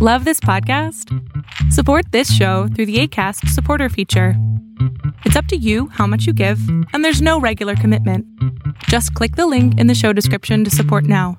Love 0.00 0.24
this 0.24 0.38
podcast? 0.38 1.12
Support 1.72 2.12
this 2.12 2.32
show 2.32 2.68
through 2.68 2.86
the 2.86 3.00
ACAST 3.00 3.48
supporter 3.48 3.88
feature. 3.88 4.34
It's 5.24 5.34
up 5.34 5.46
to 5.46 5.56
you 5.56 5.88
how 5.88 6.06
much 6.06 6.24
you 6.24 6.32
give, 6.32 6.60
and 6.92 7.04
there's 7.04 7.20
no 7.20 7.40
regular 7.40 7.74
commitment. 7.74 8.24
Just 8.84 9.12
click 9.14 9.34
the 9.34 9.48
link 9.48 9.76
in 9.76 9.88
the 9.88 9.96
show 9.96 10.12
description 10.12 10.62
to 10.62 10.70
support 10.70 11.02
now. 11.02 11.36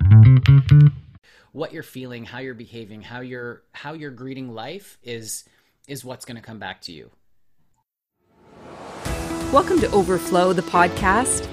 What 1.53 1.71
you're 1.71 1.83
feeling, 1.83 2.25
how 2.25 2.39
you're 2.39 2.53
behaving, 2.53 3.01
how 3.01 3.21
you're 3.21 3.63
how 3.71 3.93
you're 3.93 4.11
greeting 4.11 4.53
life 4.53 4.97
is 5.03 5.45
is 5.87 6.03
what's 6.03 6.25
going 6.25 6.35
to 6.35 6.43
come 6.43 6.59
back 6.59 6.81
to 6.81 6.91
you. 6.91 7.11
Welcome 9.53 9.79
to 9.79 9.89
Overflow, 9.91 10.51
the 10.51 10.63
podcast. 10.63 11.47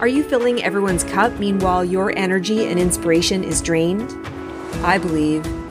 Are 0.00 0.08
you 0.08 0.24
filling 0.24 0.60
everyone's 0.64 1.04
cup 1.04 1.38
meanwhile 1.38 1.84
your 1.84 2.10
energy 2.18 2.66
and 2.66 2.80
inspiration 2.80 3.44
is 3.44 3.62
drained? 3.62 4.12
I 4.82 4.98
believe 4.98 5.46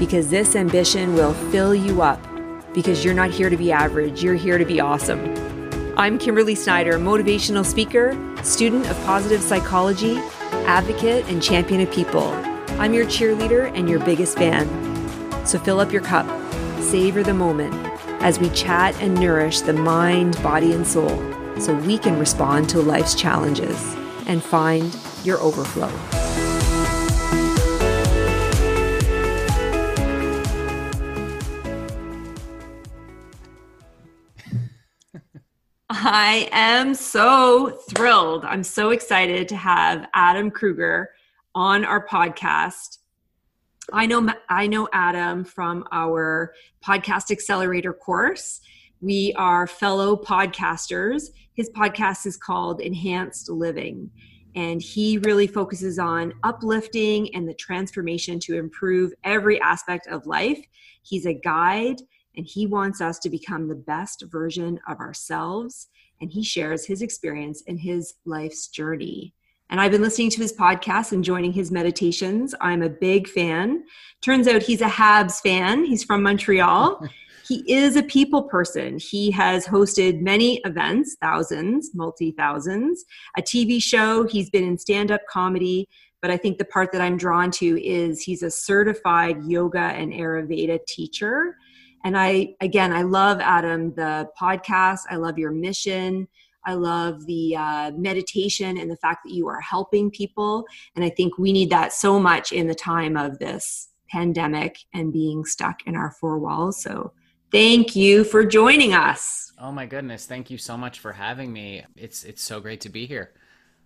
because 0.00 0.30
this 0.30 0.56
ambition 0.56 1.14
will 1.14 1.34
fill 1.52 1.74
you 1.74 2.00
up 2.00 2.18
because 2.72 3.04
you're 3.04 3.14
not 3.14 3.30
here 3.30 3.50
to 3.50 3.56
be 3.56 3.70
average, 3.70 4.24
you're 4.24 4.34
here 4.34 4.56
to 4.56 4.64
be 4.64 4.80
awesome. 4.80 5.20
I'm 5.98 6.18
Kimberly 6.18 6.54
Snyder, 6.54 6.98
motivational 6.98 7.64
speaker, 7.66 8.16
student 8.42 8.88
of 8.88 8.96
positive 9.04 9.42
psychology, 9.42 10.16
advocate, 10.64 11.26
and 11.28 11.42
champion 11.42 11.82
of 11.82 11.92
people. 11.92 12.28
I'm 12.80 12.94
your 12.94 13.04
cheerleader 13.04 13.70
and 13.76 13.90
your 13.90 13.98
biggest 14.00 14.38
fan. 14.38 14.66
So 15.46 15.58
fill 15.58 15.80
up 15.80 15.92
your 15.92 16.02
cup, 16.02 16.26
savor 16.80 17.22
the 17.22 17.34
moment 17.34 17.74
as 18.22 18.38
we 18.38 18.48
chat 18.50 18.94
and 19.02 19.14
nourish 19.14 19.60
the 19.60 19.74
mind, 19.74 20.42
body, 20.42 20.72
and 20.72 20.86
soul 20.86 21.10
so 21.58 21.74
we 21.74 21.98
can 21.98 22.18
respond 22.18 22.70
to 22.70 22.80
life's 22.80 23.14
challenges 23.14 23.94
and 24.26 24.42
find 24.42 24.96
your 25.24 25.38
overflow. 25.40 25.90
I 36.02 36.48
am 36.50 36.94
so 36.94 37.78
thrilled. 37.90 38.46
I'm 38.46 38.64
so 38.64 38.88
excited 38.88 39.46
to 39.50 39.56
have 39.56 40.08
Adam 40.14 40.50
Kruger 40.50 41.10
on 41.54 41.84
our 41.84 42.06
podcast. 42.06 43.00
I 43.92 44.06
know 44.06 44.32
I 44.48 44.66
know 44.66 44.88
Adam 44.94 45.44
from 45.44 45.84
our 45.92 46.54
podcast 46.82 47.30
accelerator 47.30 47.92
course. 47.92 48.62
We 49.02 49.34
are 49.36 49.66
fellow 49.66 50.16
podcasters. 50.16 51.24
His 51.52 51.68
podcast 51.68 52.24
is 52.24 52.38
called 52.38 52.80
Enhanced 52.80 53.50
Living 53.50 54.10
and 54.56 54.80
he 54.80 55.18
really 55.18 55.46
focuses 55.46 55.98
on 55.98 56.32
uplifting 56.44 57.34
and 57.34 57.46
the 57.46 57.54
transformation 57.54 58.40
to 58.40 58.56
improve 58.56 59.12
every 59.22 59.60
aspect 59.60 60.06
of 60.06 60.26
life. 60.26 60.64
He's 61.02 61.26
a 61.26 61.34
guide 61.34 62.00
and 62.40 62.46
he 62.46 62.66
wants 62.66 63.02
us 63.02 63.18
to 63.18 63.28
become 63.28 63.68
the 63.68 63.74
best 63.74 64.24
version 64.32 64.80
of 64.88 64.98
ourselves. 64.98 65.88
And 66.22 66.30
he 66.30 66.42
shares 66.42 66.86
his 66.86 67.02
experience 67.02 67.62
and 67.68 67.78
his 67.78 68.14
life's 68.24 68.68
journey. 68.68 69.34
And 69.68 69.78
I've 69.78 69.90
been 69.92 70.00
listening 70.00 70.30
to 70.30 70.40
his 70.40 70.54
podcast 70.54 71.12
and 71.12 71.22
joining 71.22 71.52
his 71.52 71.70
meditations. 71.70 72.54
I'm 72.62 72.80
a 72.80 72.88
big 72.88 73.28
fan. 73.28 73.84
Turns 74.22 74.48
out 74.48 74.62
he's 74.62 74.80
a 74.80 74.86
Habs 74.86 75.42
fan. 75.42 75.84
He's 75.84 76.02
from 76.02 76.22
Montreal. 76.22 77.06
he 77.46 77.56
is 77.70 77.96
a 77.96 78.02
people 78.02 78.44
person. 78.44 78.98
He 78.98 79.30
has 79.32 79.66
hosted 79.66 80.22
many 80.22 80.62
events, 80.64 81.18
thousands, 81.20 81.90
multi 81.94 82.30
thousands, 82.30 83.04
a 83.36 83.42
TV 83.42 83.82
show. 83.82 84.26
He's 84.26 84.48
been 84.48 84.64
in 84.64 84.78
stand 84.78 85.10
up 85.10 85.20
comedy. 85.28 85.90
But 86.22 86.30
I 86.30 86.38
think 86.38 86.56
the 86.56 86.64
part 86.64 86.90
that 86.92 87.02
I'm 87.02 87.18
drawn 87.18 87.50
to 87.50 87.86
is 87.86 88.22
he's 88.22 88.42
a 88.42 88.50
certified 88.50 89.44
yoga 89.44 89.78
and 89.78 90.10
Ayurveda 90.14 90.86
teacher 90.86 91.56
and 92.04 92.16
I, 92.16 92.54
again, 92.60 92.92
I 92.92 93.02
love 93.02 93.40
Adam, 93.40 93.94
the 93.94 94.28
podcast. 94.40 95.00
I 95.10 95.16
love 95.16 95.38
your 95.38 95.50
mission. 95.50 96.28
I 96.66 96.74
love 96.74 97.26
the 97.26 97.56
uh, 97.56 97.90
meditation 97.92 98.78
and 98.78 98.90
the 98.90 98.96
fact 98.96 99.20
that 99.24 99.32
you 99.32 99.48
are 99.48 99.60
helping 99.60 100.10
people. 100.10 100.64
And 100.94 101.04
I 101.04 101.10
think 101.10 101.38
we 101.38 101.52
need 101.52 101.70
that 101.70 101.92
so 101.92 102.18
much 102.18 102.52
in 102.52 102.66
the 102.66 102.74
time 102.74 103.16
of 103.16 103.38
this 103.38 103.88
pandemic 104.10 104.78
and 104.92 105.12
being 105.12 105.44
stuck 105.44 105.86
in 105.86 105.96
our 105.96 106.10
four 106.10 106.38
walls. 106.38 106.82
So 106.82 107.12
thank 107.50 107.96
you 107.96 108.24
for 108.24 108.44
joining 108.44 108.92
us. 108.92 109.52
Oh 109.58 109.72
my 109.72 109.86
goodness. 109.86 110.26
Thank 110.26 110.50
you 110.50 110.58
so 110.58 110.76
much 110.76 110.98
for 110.98 111.12
having 111.12 111.52
me. 111.52 111.84
It's 111.96 112.24
it's 112.24 112.42
so 112.42 112.60
great 112.60 112.80
to 112.82 112.88
be 112.88 113.06
here. 113.06 113.32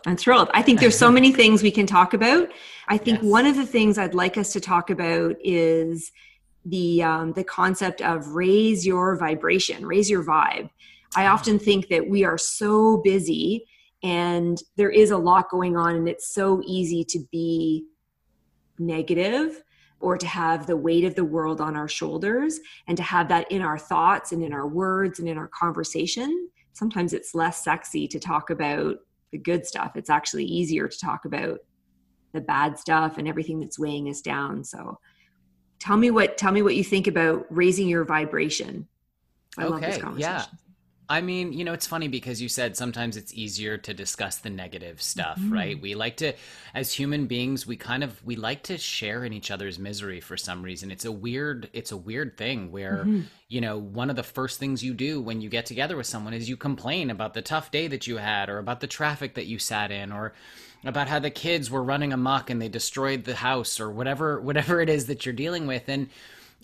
I'm 0.07 0.17
thrilled. 0.17 0.51
I 0.53 0.63
think 0.63 0.81
there's 0.81 0.99
so 0.99 1.11
many 1.11 1.33
things 1.41 1.63
we 1.63 1.71
can 1.71 1.87
talk 1.87 2.15
about. 2.15 2.51
I 2.89 2.99
think 2.99 3.23
yes. 3.23 3.31
one 3.31 3.47
of 3.47 3.57
the 3.57 3.67
things 3.67 3.99
I'd 3.99 4.15
like 4.15 4.37
us 4.37 4.53
to 4.53 4.61
talk 4.61 4.91
about 4.91 5.37
is 5.43 6.13
the 6.65 7.03
um, 7.03 7.33
the 7.33 7.45
concept 7.45 8.01
of 8.01 8.29
raise 8.29 8.87
your 8.87 9.17
vibration, 9.17 9.87
raise 9.87 10.09
your 10.09 10.25
vibe. 10.25 10.71
I 11.17 11.27
often 11.27 11.59
think 11.59 11.89
that 11.89 12.09
we 12.09 12.25
are 12.25 12.39
so 12.39 12.99
busy 12.99 13.67
and 14.03 14.63
there 14.77 14.91
is 14.91 15.11
a 15.11 15.17
lot 15.17 15.51
going 15.51 15.77
on, 15.77 15.97
and 15.97 16.09
it's 16.09 16.35
so 16.35 16.63
easy 16.67 17.05
to 17.05 17.21
be 17.33 17.87
negative 18.79 19.63
or 19.99 20.19
to 20.19 20.27
have 20.27 20.67
the 20.67 20.77
weight 20.77 21.05
of 21.05 21.15
the 21.15 21.25
world 21.25 21.61
on 21.61 21.75
our 21.75 21.89
shoulders 21.89 22.61
and 22.87 22.97
to 22.99 23.03
have 23.03 23.29
that 23.29 23.51
in 23.51 23.63
our 23.63 23.79
thoughts 23.79 24.33
and 24.33 24.43
in 24.43 24.53
our 24.53 24.67
words 24.67 25.19
and 25.19 25.29
in 25.29 25.39
our 25.39 25.49
conversation. 25.49 26.51
Sometimes 26.75 27.15
it's 27.15 27.35
less 27.35 27.65
sexy 27.65 28.07
to 28.09 28.21
talk 28.21 28.51
about 28.51 28.97
the 29.33 29.39
good 29.39 29.65
stuff. 29.67 29.93
It's 29.97 30.11
actually 30.11 30.45
easier 30.45 30.89
to 30.89 30.99
talk 30.99 31.25
about 31.25 31.61
the 32.35 32.43
bad 32.43 32.79
stuff 32.79 33.17
and 33.17 33.27
everything 33.27 33.61
that's 33.61 33.79
weighing 33.79 34.11
us 34.11 34.21
down. 34.21 34.65
So 34.65 34.99
tell 35.85 35.97
me 35.97 36.11
what 36.11 36.39
tell 36.39 36.51
me 36.51 36.63
what 36.63 36.75
you 36.75 36.83
think 36.83 37.07
about 37.07 37.45
raising 37.51 37.89
your 37.89 38.05
vibration 38.05 38.89
i 39.59 39.65
okay, 39.65 39.71
love 39.71 39.81
this 39.83 39.99
conversation 39.99 40.33
yeah 40.33 40.45
I 41.09 41.21
mean, 41.21 41.53
you 41.53 41.65
know, 41.65 41.75
it's 41.75 41.87
funny 41.87 42.09
because 42.09 42.41
you 42.41 42.49
said 42.49 42.77
sometimes 42.77 43.17
it's 43.17 43.35
easier 43.35 43.77
to 43.77 43.93
discuss 43.93 44.39
the 44.39 44.49
negative 44.49 45.03
stuff, 45.03 45.39
mm-hmm. 45.39 45.53
right? 45.53 45.81
We 45.81 45.95
like 45.95 46.17
to 46.19 46.33
as 46.73 46.93
human 46.93 47.27
beings, 47.27 47.67
we 47.67 47.77
kind 47.77 48.03
of 48.03 48.25
we 48.25 48.37
like 48.37 48.63
to 48.65 48.79
share 48.79 49.25
in 49.25 49.33
each 49.33 49.51
other's 49.51 49.79
misery 49.79 50.21
for 50.21 50.37
some 50.37 50.63
reason. 50.63 50.91
It's 50.91 51.05
a 51.05 51.13
weird 51.13 51.69
it's 51.73 51.93
a 51.93 51.97
weird 51.97 52.39
thing 52.39 52.73
where, 52.73 53.05
mm-hmm. 53.05 53.23
you 53.49 53.61
know, 53.61 53.77
one 53.79 54.09
of 54.09 54.17
the 54.17 54.23
first 54.23 54.59
things 54.59 54.83
you 54.83 54.95
do 54.95 55.21
when 55.21 55.43
you 55.43 55.51
get 55.51 55.67
together 55.67 55.97
with 55.97 56.07
someone 56.07 56.33
is 56.33 56.49
you 56.49 56.57
complain 56.57 57.11
about 57.11 57.35
the 57.35 57.43
tough 57.43 57.71
day 57.71 57.87
that 57.89 58.07
you 58.07 58.17
had 58.17 58.49
or 58.49 58.59
about 58.59 58.81
the 58.81 58.87
traffic 58.87 59.35
that 59.35 59.47
you 59.47 59.59
sat 59.59 59.91
in 59.91 60.11
or 60.11 60.33
about 60.85 61.09
how 61.09 61.19
the 61.19 61.31
kids 61.31 61.71
were 61.71 61.83
running 61.83 62.13
amok 62.13 62.51
and 62.51 62.61
they 62.61 62.69
destroyed 62.69 63.25
the 63.25 63.37
house 63.37 63.81
or 63.81 63.91
whatever 63.91 64.41
whatever 64.49 64.81
it 64.81 64.89
is 64.89 65.07
that 65.07 65.25
you're 65.25 65.35
dealing 65.35 65.67
with 65.67 65.89
and 65.89 66.09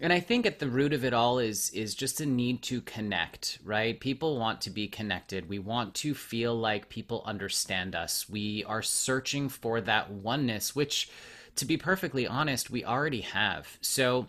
and 0.03 0.15
I 0.15 0.21
think 0.21 0.47
at 0.47 0.59
the 0.59 0.69
root 0.69 0.95
of 0.95 1.05
it 1.05 1.13
all 1.13 1.39
is 1.39 1.71
is 1.71 1.95
just 1.95 2.23
a 2.23 2.27
need 2.27 2.63
to 2.63 2.81
connect, 2.81 3.59
right? 3.63 4.01
People 4.01 4.39
want 4.39 4.63
to 4.63 4.71
be 4.71 4.89
connected. 4.89 5.47
We 5.47 5.59
want 5.59 5.95
to 5.97 6.15
feel 6.15 6.55
like 6.55 6.89
people 6.89 7.23
understand 7.27 7.95
us. 7.95 8.27
We 8.27 8.65
are 8.65 8.81
searching 8.81 9.51
for 9.51 9.79
that 9.83 10.11
oneness, 10.11 10.75
which 10.75 11.11
to 11.57 11.67
be 11.67 11.77
perfectly 11.77 12.27
honest, 12.27 12.71
we 12.71 12.83
already 12.83 13.21
have. 13.21 13.77
So 13.83 14.29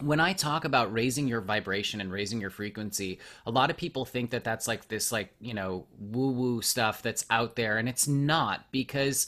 when 0.00 0.20
I 0.20 0.32
talk 0.32 0.64
about 0.64 0.92
raising 0.92 1.26
your 1.26 1.40
vibration 1.40 2.00
and 2.00 2.12
raising 2.12 2.40
your 2.40 2.50
frequency, 2.50 3.18
a 3.46 3.50
lot 3.50 3.70
of 3.70 3.76
people 3.76 4.04
think 4.04 4.30
that 4.30 4.44
that's 4.44 4.68
like 4.68 4.88
this, 4.88 5.10
like, 5.10 5.34
you 5.40 5.54
know, 5.54 5.86
woo 5.98 6.32
woo 6.32 6.62
stuff 6.62 7.02
that's 7.02 7.24
out 7.30 7.56
there. 7.56 7.78
And 7.78 7.88
it's 7.88 8.06
not 8.06 8.70
because, 8.72 9.26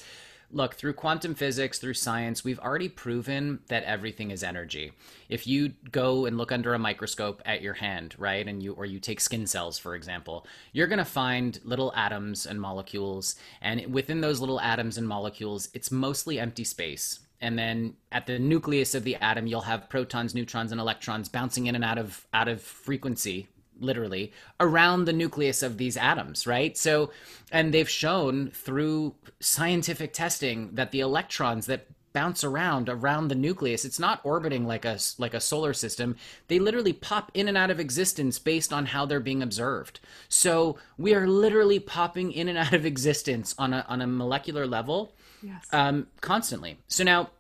look, 0.51 0.75
through 0.75 0.93
quantum 0.93 1.35
physics, 1.35 1.79
through 1.79 1.95
science, 1.95 2.45
we've 2.45 2.59
already 2.59 2.89
proven 2.91 3.61
that 3.69 3.85
everything 3.85 4.31
is 4.31 4.43
energy. 4.43 4.93
If 5.31 5.47
you 5.47 5.73
go 5.91 6.27
and 6.27 6.37
look 6.37 6.53
under 6.53 6.75
a 6.75 6.79
microscope 6.79 7.41
at 7.47 7.63
your 7.63 7.75
hand, 7.75 8.15
right, 8.19 8.47
and 8.47 8.63
you, 8.63 8.75
or 8.75 8.85
you 8.85 9.01
take 9.01 9.21
skin 9.21 9.47
cells, 9.47 9.79
for 9.79 9.95
example, 9.95 10.47
you're 10.73 10.87
going 10.87 10.99
to 10.99 11.05
find 11.05 11.61
little 11.65 11.95
atoms 11.97 12.45
and 12.45 12.61
molecules. 12.61 13.37
And 13.63 13.93
within 13.93 14.21
those 14.21 14.41
little 14.41 14.61
atoms 14.61 14.99
and 14.99 15.09
molecules, 15.09 15.71
it's 15.73 15.91
mostly 15.91 16.39
empty 16.39 16.65
space 16.65 17.21
and 17.41 17.59
then 17.59 17.95
at 18.13 18.27
the 18.27 18.39
nucleus 18.39 18.95
of 18.95 19.05
the 19.05 19.17
atom 19.17 19.47
you'll 19.47 19.61
have 19.61 19.89
protons 19.89 20.35
neutrons 20.35 20.73
and 20.73 20.81
electrons 20.81 21.29
bouncing 21.29 21.67
in 21.67 21.75
and 21.75 21.85
out 21.85 21.99
of 21.99 22.27
out 22.33 22.49
of 22.49 22.61
frequency 22.61 23.49
literally 23.81 24.33
around 24.59 25.05
the 25.05 25.13
nucleus 25.13 25.63
of 25.63 25.79
these 25.79 25.97
atoms 25.97 26.47
right 26.47 26.77
so 26.77 27.11
and 27.53 27.73
they've 27.73 27.89
shown 27.89 28.51
through 28.51 29.15
scientific 29.41 30.13
testing 30.13 30.71
that 30.75 30.91
the 30.91 31.01
electrons 31.01 31.67
that 31.67 31.87
bounce 32.13 32.43
around 32.43 32.89
around 32.89 33.29
the 33.29 33.35
nucleus. 33.35 33.85
It's 33.85 33.99
not 33.99 34.21
orbiting 34.25 34.67
like 34.67 34.85
a 34.85 34.99
like 35.19 35.35
a 35.35 35.41
solar 35.41 35.73
system. 35.73 36.17
They 36.49 36.59
literally 36.59 36.93
pop 36.93 37.31
in 37.35 37.49
and 37.49 37.57
out 37.57 37.71
of 37.71 37.81
existence 37.81 38.39
based 38.39 38.73
on 38.73 38.87
how 38.87 39.07
they're 39.07 39.21
being 39.21 39.43
observed. 39.43 40.01
So 40.29 40.79
we 40.97 41.15
are 41.15 41.29
literally 41.29 41.79
popping 41.79 42.33
in 42.33 42.49
and 42.49 42.59
out 42.59 42.73
of 42.73 42.85
existence 42.85 43.55
on 43.59 43.73
a 43.73 43.85
on 43.89 44.01
a 44.01 44.07
molecular 44.07 44.67
level, 44.67 45.13
yes. 45.43 45.67
um, 45.73 46.07
constantly. 46.21 46.79
So 46.89 47.05
now 47.05 47.31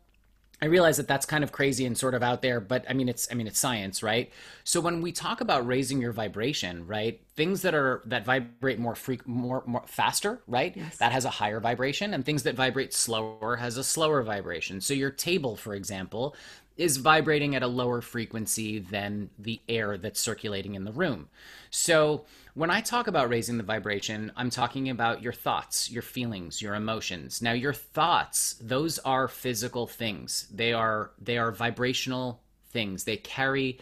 I 0.60 0.66
realize 0.66 0.96
that 0.96 1.06
that's 1.06 1.24
kind 1.24 1.44
of 1.44 1.52
crazy 1.52 1.86
and 1.86 1.96
sort 1.96 2.14
of 2.14 2.22
out 2.22 2.42
there, 2.42 2.58
but 2.58 2.84
I 2.88 2.92
mean 2.92 3.08
it's 3.08 3.28
I 3.30 3.34
mean 3.34 3.46
it's 3.46 3.58
science, 3.58 4.02
right? 4.02 4.32
So 4.64 4.80
when 4.80 5.02
we 5.02 5.12
talk 5.12 5.40
about 5.40 5.66
raising 5.66 6.00
your 6.00 6.10
vibration, 6.10 6.86
right? 6.86 7.20
Things 7.36 7.62
that 7.62 7.74
are 7.74 8.02
that 8.06 8.24
vibrate 8.24 8.80
more 8.80 8.96
freak 8.96 9.26
more 9.26 9.62
more 9.66 9.84
faster, 9.86 10.40
right? 10.48 10.76
Yes. 10.76 10.96
That 10.96 11.12
has 11.12 11.24
a 11.24 11.30
higher 11.30 11.60
vibration 11.60 12.12
and 12.12 12.24
things 12.24 12.42
that 12.42 12.56
vibrate 12.56 12.92
slower 12.92 13.56
has 13.56 13.76
a 13.76 13.84
slower 13.84 14.22
vibration. 14.22 14.80
So 14.80 14.94
your 14.94 15.10
table, 15.10 15.54
for 15.54 15.74
example, 15.74 16.34
is 16.76 16.96
vibrating 16.96 17.54
at 17.54 17.62
a 17.62 17.66
lower 17.66 18.00
frequency 18.00 18.80
than 18.80 19.30
the 19.38 19.60
air 19.68 19.96
that's 19.96 20.20
circulating 20.20 20.74
in 20.74 20.84
the 20.84 20.92
room. 20.92 21.28
So 21.70 22.24
when 22.58 22.72
I 22.72 22.80
talk 22.80 23.06
about 23.06 23.28
raising 23.28 23.56
the 23.56 23.62
vibration, 23.62 24.32
I'm 24.34 24.50
talking 24.50 24.90
about 24.90 25.22
your 25.22 25.32
thoughts, 25.32 25.88
your 25.92 26.02
feelings, 26.02 26.60
your 26.60 26.74
emotions. 26.74 27.40
Now 27.40 27.52
your 27.52 27.72
thoughts, 27.72 28.56
those 28.60 28.98
are 28.98 29.28
physical 29.28 29.86
things. 29.86 30.48
They 30.52 30.72
are 30.72 31.12
they 31.20 31.38
are 31.38 31.52
vibrational 31.52 32.42
things. 32.70 33.04
They 33.04 33.16
carry 33.16 33.78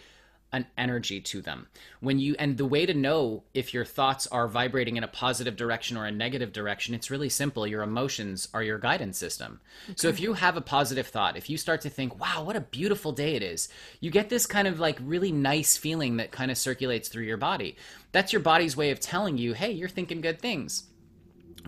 an 0.53 0.67
energy 0.79 1.21
to 1.21 1.43
them. 1.43 1.67
When 2.01 2.19
you 2.19 2.37
and 2.39 2.57
the 2.57 2.65
way 2.65 2.87
to 2.87 2.95
know 2.95 3.45
if 3.53 3.75
your 3.75 3.85
thoughts 3.85 4.27
are 4.29 4.49
vibrating 4.49 4.97
in 4.97 5.05
a 5.05 5.09
positive 5.09 5.57
direction 5.57 5.97
or 5.97 6.07
a 6.07 6.13
negative 6.13 6.53
direction, 6.53 6.95
it's 6.95 7.11
really 7.11 7.29
simple. 7.29 7.67
Your 7.67 7.83
emotions 7.83 8.49
are 8.55 8.63
your 8.63 8.79
guidance 8.79 9.19
system. 9.19 9.61
Okay. 9.87 9.95
So 9.97 10.09
if 10.09 10.21
you 10.21 10.35
have 10.35 10.57
a 10.57 10.61
positive 10.61 11.09
thought, 11.09 11.37
if 11.37 11.51
you 11.51 11.57
start 11.57 11.81
to 11.83 11.91
think, 11.91 12.19
"Wow, 12.21 12.45
what 12.45 12.57
a 12.57 12.61
beautiful 12.61 13.13
day 13.13 13.35
it 13.35 13.43
is." 13.43 13.69
You 14.01 14.11
get 14.11 14.29
this 14.29 14.47
kind 14.47 14.69
of 14.69 14.79
like 14.79 14.99
really 15.03 15.33
nice 15.33 15.77
feeling 15.77 16.17
that 16.19 16.31
kind 16.31 16.51
of 16.51 16.59
circulates 16.59 17.09
through 17.09 17.25
your 17.25 17.37
body. 17.37 17.77
That's 18.13 18.33
your 18.33 18.41
body's 18.41 18.77
way 18.77 18.91
of 18.91 19.01
telling 19.01 19.39
you, 19.39 19.53
"Hey, 19.53 19.73
you're 19.73 19.89
thinking 19.89 20.21
good 20.21 20.41
things." 20.41 20.85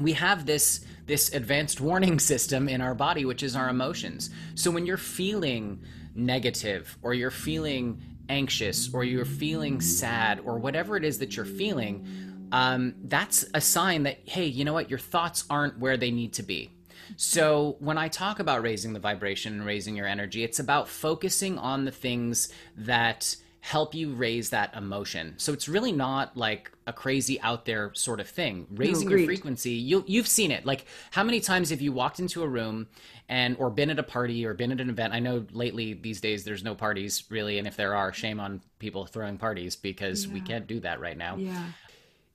we 0.01 0.13
have 0.13 0.47
this 0.47 0.85
this 1.07 1.33
advanced 1.35 1.81
warning 1.81 2.19
system 2.33 2.69
in 2.69 2.81
our 2.81 2.95
body 2.95 3.25
which 3.25 3.43
is 3.43 3.57
our 3.57 3.69
emotions 3.69 4.31
so 4.55 4.71
when 4.71 4.87
you're 4.87 4.97
feeling 4.97 5.83
negative 6.15 6.97
or 7.03 7.15
you're 7.15 7.31
feeling 7.31 8.01
anxious 8.29 8.93
or 8.93 9.05
you're 9.05 9.25
feeling 9.25 9.81
sad 9.81 10.41
or 10.45 10.59
whatever 10.59 10.97
it 10.97 11.05
is 11.05 11.19
that 11.19 11.37
you're 11.37 11.45
feeling, 11.45 12.07
um, 12.53 12.95
that's 13.05 13.45
a 13.55 13.61
sign 13.61 14.05
that, 14.05 14.19
hey, 14.25 14.47
you 14.47 14.65
know 14.65 14.73
what, 14.73 14.91
your 14.91 14.99
thoughts 14.99 15.45
aren't 15.51 15.79
where 15.79 15.97
they 15.97 16.11
need 16.11 16.33
to 16.35 16.43
be. 16.43 16.71
So, 17.17 17.77
when 17.79 17.97
I 17.97 18.09
talk 18.09 18.39
about 18.39 18.63
raising 18.63 18.93
the 18.93 19.01
vibration 19.01 19.55
and 19.55 19.65
raising 19.65 19.97
your 19.97 20.07
energy, 20.07 20.45
it's 20.45 20.59
about 20.59 20.89
focusing 20.89 21.59
on 21.59 21.87
the 21.87 21.91
things 21.91 22.51
that 22.77 23.35
help 23.61 23.95
you 23.95 24.13
raise 24.13 24.51
that 24.51 24.75
emotion. 24.75 25.35
So 25.37 25.53
it's 25.53 25.69
really 25.69 25.93
not 25.93 26.37
like 26.37 26.71
a 26.87 26.93
crazy 26.93 27.41
out 27.41 27.65
there 27.65 27.93
sort 27.95 28.21
of 28.21 28.29
thing. 28.29 28.67
Raising 28.71 29.09
no, 29.09 29.17
your 29.17 29.27
frequency, 29.27 29.73
you 29.73 30.05
you've 30.07 30.29
seen 30.29 30.51
it. 30.51 30.65
Like 30.65 30.87
how 31.11 31.25
many 31.25 31.41
times 31.41 31.71
have 31.71 31.81
you 31.81 31.93
walked 31.93 32.21
into 32.21 32.43
a 32.43 32.49
room 32.49 32.87
and 33.29 33.57
or 33.59 33.71
been 33.71 33.91
at 33.91 33.99
a 33.99 34.03
party 34.03 34.47
or 34.47 34.55
been 34.55 34.73
at 34.73 34.81
an 34.81 34.89
event? 34.89 35.13
I 35.13 35.19
know 35.19 35.45
lately 35.53 35.93
these 35.93 36.21
days 36.21 36.45
there's 36.45 36.65
no 36.65 36.75
parties 36.75 37.25
really 37.31 37.59
and 37.59 37.67
if 37.67 37.77
there 37.77 37.95
are, 37.95 38.13
shame 38.13 38.41
on 38.41 38.61
people 38.79 39.07
throwing 39.07 39.39
parties 39.39 39.77
because 39.77 40.27
yeah. 40.27 40.35
we 40.35 40.41
can't 40.41 40.67
do 40.67 40.81
that 40.81 41.01
right 41.01 41.17
now. 41.17 41.37
Yeah. 41.37 41.65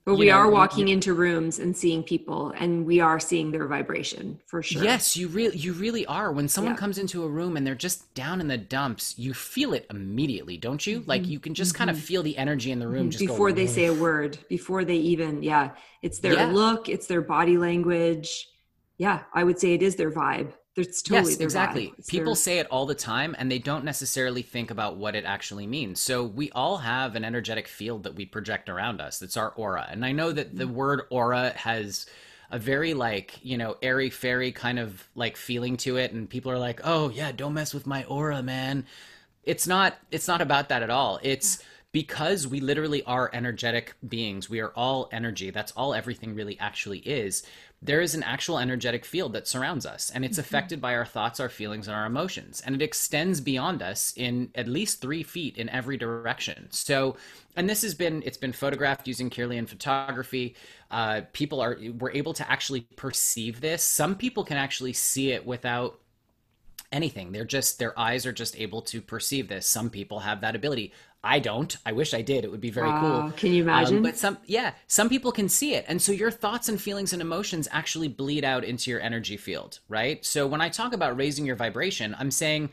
But 0.04 0.16
we 0.16 0.26
know, 0.26 0.32
are 0.32 0.50
walking 0.50 0.88
into 0.88 1.14
rooms 1.14 1.58
and 1.58 1.74
seeing 1.74 2.02
people 2.02 2.52
and 2.58 2.84
we 2.84 3.00
are 3.00 3.18
seeing 3.18 3.50
their 3.50 3.66
vibration 3.66 4.38
for 4.44 4.62
sure. 4.62 4.84
Yes, 4.84 5.16
you 5.16 5.28
really 5.28 5.56
you 5.56 5.72
really 5.72 6.04
are. 6.04 6.30
When 6.30 6.46
someone 6.46 6.74
yeah. 6.74 6.78
comes 6.78 6.98
into 6.98 7.24
a 7.24 7.28
room 7.28 7.56
and 7.56 7.66
they're 7.66 7.74
just 7.74 8.12
down 8.14 8.42
in 8.42 8.48
the 8.48 8.58
dumps, 8.58 9.18
you 9.18 9.32
feel 9.32 9.72
it 9.72 9.86
immediately, 9.88 10.58
don't 10.58 10.86
you? 10.86 11.00
Mm-hmm. 11.00 11.08
Like 11.08 11.26
you 11.26 11.40
can 11.40 11.54
just 11.54 11.72
mm-hmm. 11.72 11.78
kind 11.78 11.90
of 11.90 11.98
feel 11.98 12.22
the 12.22 12.36
energy 12.36 12.70
in 12.70 12.80
the 12.80 12.88
room 12.88 13.08
mm-hmm. 13.08 13.26
before 13.26 13.48
go, 13.48 13.54
they 13.54 13.66
say 13.66 13.86
a 13.86 13.94
word, 13.94 14.36
before 14.50 14.84
they 14.84 14.96
even 14.96 15.42
yeah, 15.42 15.70
it's 16.02 16.18
their 16.18 16.34
yeah. 16.34 16.46
look, 16.46 16.90
it's 16.90 17.06
their 17.06 17.22
body 17.22 17.56
language. 17.56 18.48
Yeah, 18.98 19.22
I 19.32 19.42
would 19.42 19.58
say 19.58 19.72
it 19.72 19.82
is 19.82 19.96
their 19.96 20.10
vibe. 20.10 20.52
It's 20.76 21.02
totally 21.02 21.32
yes, 21.32 21.40
exactly. 21.40 21.94
People 22.08 22.34
say 22.34 22.58
it 22.58 22.66
all 22.68 22.84
the 22.84 22.96
time, 22.96 23.36
and 23.38 23.50
they 23.50 23.60
don't 23.60 23.84
necessarily 23.84 24.42
think 24.42 24.72
about 24.72 24.96
what 24.96 25.14
it 25.14 25.24
actually 25.24 25.68
means. 25.68 26.00
So 26.00 26.24
we 26.24 26.50
all 26.50 26.78
have 26.78 27.14
an 27.14 27.24
energetic 27.24 27.68
field 27.68 28.02
that 28.02 28.16
we 28.16 28.26
project 28.26 28.68
around 28.68 29.00
us. 29.00 29.20
That's 29.20 29.36
our 29.36 29.50
aura, 29.50 29.86
and 29.88 30.04
I 30.04 30.10
know 30.10 30.32
that 30.32 30.56
the 30.56 30.64
mm-hmm. 30.64 30.74
word 30.74 31.02
aura 31.10 31.50
has 31.50 32.06
a 32.50 32.58
very 32.58 32.92
like 32.92 33.38
you 33.42 33.56
know 33.56 33.76
airy 33.82 34.10
fairy 34.10 34.50
kind 34.50 34.80
of 34.80 35.06
like 35.14 35.36
feeling 35.36 35.76
to 35.78 35.96
it, 35.96 36.10
and 36.12 36.28
people 36.28 36.50
are 36.50 36.58
like, 36.58 36.80
"Oh 36.82 37.08
yeah, 37.08 37.30
don't 37.30 37.54
mess 37.54 37.72
with 37.72 37.86
my 37.86 38.02
aura, 38.04 38.42
man." 38.42 38.84
It's 39.44 39.68
not. 39.68 39.94
It's 40.10 40.26
not 40.26 40.40
about 40.40 40.70
that 40.70 40.82
at 40.82 40.90
all. 40.90 41.20
It's 41.22 41.62
because 41.92 42.48
we 42.48 42.58
literally 42.58 43.04
are 43.04 43.30
energetic 43.32 43.94
beings. 44.08 44.50
We 44.50 44.58
are 44.58 44.72
all 44.74 45.08
energy. 45.12 45.50
That's 45.50 45.70
all 45.72 45.94
everything 45.94 46.34
really 46.34 46.58
actually 46.58 46.98
is 46.98 47.44
there 47.84 48.00
is 48.00 48.14
an 48.14 48.22
actual 48.22 48.58
energetic 48.58 49.04
field 49.04 49.34
that 49.34 49.46
surrounds 49.46 49.84
us 49.84 50.10
and 50.10 50.24
it's 50.24 50.38
mm-hmm. 50.38 50.40
affected 50.40 50.80
by 50.80 50.94
our 50.94 51.04
thoughts 51.04 51.38
our 51.38 51.50
feelings 51.50 51.86
and 51.86 51.94
our 51.94 52.06
emotions 52.06 52.62
and 52.64 52.74
it 52.74 52.82
extends 52.82 53.40
beyond 53.40 53.82
us 53.82 54.12
in 54.16 54.50
at 54.54 54.66
least 54.66 55.00
three 55.00 55.22
feet 55.22 55.58
in 55.58 55.68
every 55.68 55.96
direction. 55.96 56.66
So 56.70 57.16
and 57.54 57.68
this 57.68 57.82
has 57.82 57.94
been 57.94 58.22
it's 58.24 58.38
been 58.38 58.52
photographed 58.52 59.06
using 59.06 59.30
kirlian 59.30 59.68
photography. 59.68 60.56
Uh, 60.90 61.22
people 61.32 61.60
are 61.60 61.78
were 61.98 62.10
able 62.12 62.32
to 62.34 62.50
actually 62.50 62.80
perceive 62.96 63.60
this. 63.60 63.82
Some 63.82 64.16
people 64.16 64.44
can 64.44 64.56
actually 64.56 64.94
see 64.94 65.30
it 65.32 65.46
without 65.46 66.00
anything. 66.90 67.32
They're 67.32 67.44
just 67.44 67.78
their 67.78 67.98
eyes 67.98 68.24
are 68.24 68.32
just 68.32 68.58
able 68.58 68.82
to 68.82 69.02
perceive 69.02 69.48
this. 69.48 69.66
Some 69.66 69.90
people 69.90 70.20
have 70.20 70.40
that 70.40 70.56
ability 70.56 70.92
I 71.24 71.38
don't. 71.38 71.76
I 71.86 71.92
wish 71.92 72.12
I 72.12 72.22
did. 72.22 72.44
It 72.44 72.50
would 72.50 72.60
be 72.60 72.70
very 72.70 72.88
wow. 72.88 73.00
cool. 73.00 73.32
Can 73.32 73.52
you 73.52 73.62
imagine? 73.62 73.96
Um, 73.98 74.02
but 74.02 74.16
some, 74.16 74.38
yeah, 74.44 74.74
some 74.86 75.08
people 75.08 75.32
can 75.32 75.48
see 75.48 75.74
it. 75.74 75.86
And 75.88 76.00
so 76.00 76.12
your 76.12 76.30
thoughts 76.30 76.68
and 76.68 76.80
feelings 76.80 77.12
and 77.12 77.22
emotions 77.22 77.66
actually 77.72 78.08
bleed 78.08 78.44
out 78.44 78.62
into 78.62 78.90
your 78.90 79.00
energy 79.00 79.38
field, 79.38 79.80
right? 79.88 80.24
So 80.24 80.46
when 80.46 80.60
I 80.60 80.68
talk 80.68 80.92
about 80.92 81.16
raising 81.16 81.46
your 81.46 81.56
vibration, 81.56 82.14
I'm 82.18 82.30
saying 82.30 82.70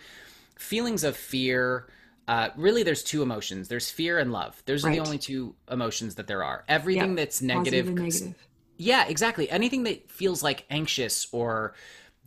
feelings 0.58 1.04
of 1.04 1.16
fear, 1.16 1.88
uh, 2.28 2.50
really 2.56 2.84
there's 2.84 3.04
two 3.04 3.24
emotions 3.24 3.68
there's 3.68 3.90
fear 3.90 4.20
and 4.20 4.32
love 4.32 4.62
those 4.66 4.84
right. 4.84 4.92
are 4.92 4.94
the 4.94 5.02
only 5.02 5.18
two 5.18 5.56
emotions 5.70 6.16
that 6.16 6.28
there 6.28 6.44
are 6.44 6.64
everything 6.70 7.10
yep. 7.10 7.18
that's 7.18 7.42
negative, 7.42 7.88
negative 7.90 8.36
yeah 8.78 9.06
exactly 9.08 9.50
anything 9.50 9.84
that 9.84 10.10
feels 10.10 10.44
like 10.44 10.66
anxious 10.70 11.28
or 11.32 11.74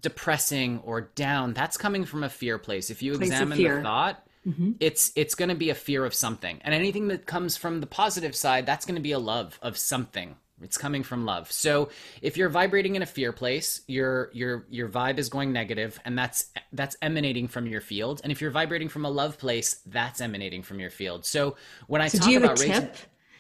depressing 0.03 0.81
or 0.85 1.03
down 1.15 1.55
that's 1.55 1.77
coming 1.77 2.05
from 2.05 2.25
a 2.25 2.29
fear 2.29 2.59
place 2.59 2.91
if 2.91 3.03
you 3.03 3.17
place 3.17 3.31
examine 3.31 3.56
the 3.56 3.82
thought 3.82 4.27
mm-hmm. 4.46 4.73
it's 4.81 5.12
it's 5.17 5.35
going 5.35 5.49
to 5.49 5.55
be 5.55 5.70
a 5.70 5.75
fear 5.75 6.05
of 6.05 6.14
something. 6.14 6.61
And 6.62 6.75
anything 6.75 7.08
that 7.08 7.26
comes 7.26 7.56
from 7.56 7.81
the 7.81 7.87
positive 7.87 8.35
side 8.35 8.67
that's 8.67 8.85
going 8.85 8.96
to 8.96 9.03
be 9.03 9.13
a 9.13 9.19
love 9.19 9.58
of 9.63 9.77
something. 9.77 10.36
It's 10.63 10.79
coming 10.79 11.03
from 11.03 11.27
love. 11.27 11.51
So 11.51 11.91
if 12.22 12.36
you're 12.36 12.48
vibrating 12.48 12.94
in 12.94 13.03
a 13.03 13.06
fear 13.06 13.32
place 13.32 13.82
your 13.86 14.31
your 14.32 14.67
your 14.70 14.89
vibe 14.89 15.19
is 15.19 15.29
going 15.29 15.53
negative 15.53 15.98
and 16.05 16.17
that's 16.17 16.51
that's 16.72 16.96
emanating 17.03 17.48
from 17.48 17.67
your 17.67 17.81
field. 17.81 18.20
And 18.22 18.31
if 18.31 18.41
you're 18.41 18.53
vibrating 18.53 18.89
from 18.89 19.05
a 19.05 19.10
love 19.10 19.39
place 19.39 19.81
that's 19.86 20.20
emanating 20.20 20.63
from 20.63 20.79
your 20.81 20.91
field. 20.91 21.27
So 21.27 21.56
when 21.86 22.01
i 22.01 22.08
so 22.08 22.19
talk 22.19 22.27
do 22.27 22.32
you 22.32 22.41
have 22.41 22.53
a 22.53 22.55
tip 22.55 22.69
raising... 22.69 22.91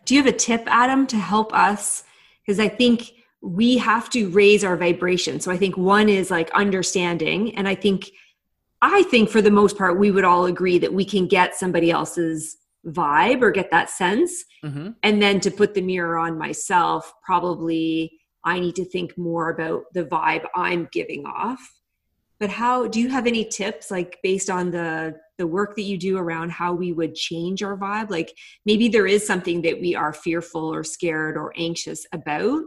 do 0.04 0.14
you 0.14 0.22
have 0.22 0.32
a 0.32 0.36
tip 0.36 0.64
adam 0.66 1.06
to 1.08 1.16
help 1.16 1.54
us? 1.54 2.04
Because 2.44 2.58
i 2.58 2.68
think 2.68 3.12
we 3.40 3.76
have 3.76 4.08
to 4.10 4.30
raise 4.30 4.64
our 4.64 4.76
vibration. 4.76 5.38
So 5.38 5.52
i 5.52 5.56
think 5.56 5.76
one 5.76 6.08
is 6.08 6.30
like 6.30 6.50
understanding 6.50 7.54
and 7.56 7.68
i 7.68 7.76
think 7.76 8.10
I 8.86 9.02
think 9.04 9.30
for 9.30 9.40
the 9.40 9.50
most 9.50 9.78
part, 9.78 9.98
we 9.98 10.10
would 10.10 10.24
all 10.24 10.44
agree 10.44 10.78
that 10.78 10.92
we 10.92 11.06
can 11.06 11.26
get 11.26 11.54
somebody 11.54 11.90
else's 11.90 12.58
vibe 12.86 13.40
or 13.40 13.50
get 13.50 13.70
that 13.70 13.88
sense. 13.88 14.44
Mm-hmm. 14.62 14.90
And 15.02 15.22
then 15.22 15.40
to 15.40 15.50
put 15.50 15.72
the 15.72 15.80
mirror 15.80 16.18
on 16.18 16.36
myself, 16.36 17.10
probably 17.24 18.12
I 18.44 18.60
need 18.60 18.76
to 18.76 18.84
think 18.84 19.16
more 19.16 19.48
about 19.48 19.84
the 19.94 20.04
vibe 20.04 20.44
I'm 20.54 20.88
giving 20.92 21.24
off. 21.24 21.66
But 22.38 22.50
how 22.50 22.86
do 22.86 23.00
you 23.00 23.08
have 23.08 23.26
any 23.26 23.46
tips 23.46 23.90
like 23.90 24.18
based 24.22 24.50
on 24.50 24.70
the 24.70 25.14
the 25.38 25.46
work 25.46 25.74
that 25.76 25.82
you 25.82 25.96
do 25.96 26.18
around 26.18 26.50
how 26.50 26.74
we 26.74 26.92
would 26.92 27.14
change 27.14 27.62
our 27.62 27.78
vibe? 27.78 28.10
Like 28.10 28.36
maybe 28.66 28.88
there 28.88 29.06
is 29.06 29.26
something 29.26 29.62
that 29.62 29.80
we 29.80 29.94
are 29.94 30.12
fearful 30.12 30.72
or 30.72 30.84
scared 30.84 31.38
or 31.38 31.54
anxious 31.56 32.06
about 32.12 32.60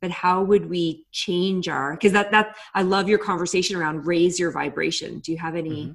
but 0.00 0.10
how 0.10 0.42
would 0.42 0.68
we 0.68 1.06
change 1.12 1.68
our 1.68 1.92
because 1.92 2.12
that 2.12 2.30
that 2.30 2.56
i 2.74 2.82
love 2.82 3.08
your 3.08 3.18
conversation 3.18 3.76
around 3.76 4.06
raise 4.06 4.38
your 4.38 4.50
vibration. 4.50 5.18
Do 5.20 5.32
you 5.32 5.38
have 5.38 5.56
any 5.56 5.86
mm-hmm. 5.86 5.92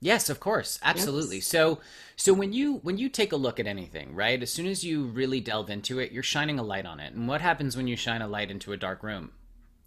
yes 0.00 0.30
of 0.30 0.40
course. 0.40 0.78
Absolutely. 0.82 1.36
Yes. 1.36 1.46
so 1.46 1.80
so 2.16 2.32
when 2.32 2.52
you 2.52 2.76
when 2.82 2.98
you 2.98 3.08
take 3.08 3.32
a 3.32 3.36
look 3.36 3.60
at 3.60 3.66
anything 3.66 4.14
right 4.14 4.42
as 4.42 4.52
soon 4.52 4.66
as 4.66 4.84
you 4.84 5.04
really 5.04 5.40
delve 5.40 5.70
into 5.70 5.98
it 5.98 6.12
you're 6.12 6.22
shining 6.22 6.58
a 6.58 6.62
light 6.62 6.86
on 6.86 7.00
it. 7.00 7.14
And 7.14 7.28
what 7.28 7.40
happens 7.40 7.76
when 7.76 7.88
you 7.88 7.96
shine 7.96 8.22
a 8.22 8.28
light 8.28 8.50
into 8.50 8.72
a 8.72 8.76
dark 8.76 9.02
room 9.02 9.32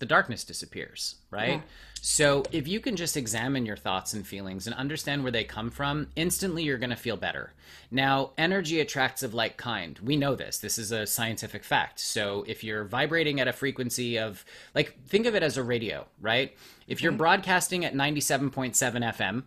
the 0.04 0.08
darkness 0.08 0.44
disappears, 0.44 1.16
right? 1.32 1.54
Yeah. 1.54 1.62
So 2.02 2.44
if 2.52 2.68
you 2.68 2.82
can 2.82 2.98
just 2.98 3.16
examine 3.16 3.66
your 3.66 3.78
thoughts 3.78 4.12
and 4.12 4.28
feelings 4.28 4.68
and 4.68 4.76
understand 4.76 5.24
where 5.24 5.32
they 5.32 5.46
come 5.46 5.72
from, 5.72 6.10
instantly 6.18 6.64
you're 6.64 6.78
going 6.78 6.90
to 6.90 6.98
feel 6.98 7.16
better. 7.16 7.54
Now, 7.90 8.32
energy 8.38 8.82
attracts 8.82 9.24
of 9.24 9.34
like 9.34 9.56
kind. 9.56 9.98
We 10.04 10.18
know 10.18 10.36
this. 10.36 10.58
This 10.58 10.78
is 10.78 10.92
a 10.92 11.08
scientific 11.08 11.64
fact. 11.64 12.02
So 12.02 12.44
if 12.50 12.66
you're 12.66 12.84
vibrating 12.84 13.40
at 13.40 13.48
a 13.48 13.54
frequency 13.54 14.20
of, 14.20 14.44
like, 14.76 15.02
think 15.08 15.26
of 15.26 15.36
it 15.36 15.44
as 15.44 15.56
a 15.56 15.64
radio, 15.64 16.06
right? 16.20 16.54
If 16.86 17.02
you're 17.02 17.14
mm-hmm. 17.14 17.20
broadcasting 17.20 17.86
at 17.86 17.94
97.7 17.94 18.74
FM, 18.76 19.44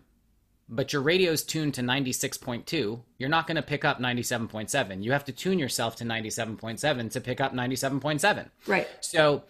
but 0.67 0.91
your 0.91 1.03
radio's 1.03 1.43
tuned 1.43 1.75
to 1.75 1.81
96.2, 1.81 2.99
you're 3.19 3.29
not 3.29 3.45
going 3.45 3.57
to 3.57 3.61
pick 3.61 3.85
up 3.85 3.99
97.7. 3.99 5.03
You 5.03 5.11
have 5.11 5.25
to 5.25 5.31
tune 5.31 5.59
yourself 5.59 5.95
to 5.97 6.03
97.7 6.03 7.11
to 7.11 7.21
pick 7.21 7.39
up 7.39 7.53
97.7. 7.53 8.49
Right. 8.65 8.87
So 8.99 9.43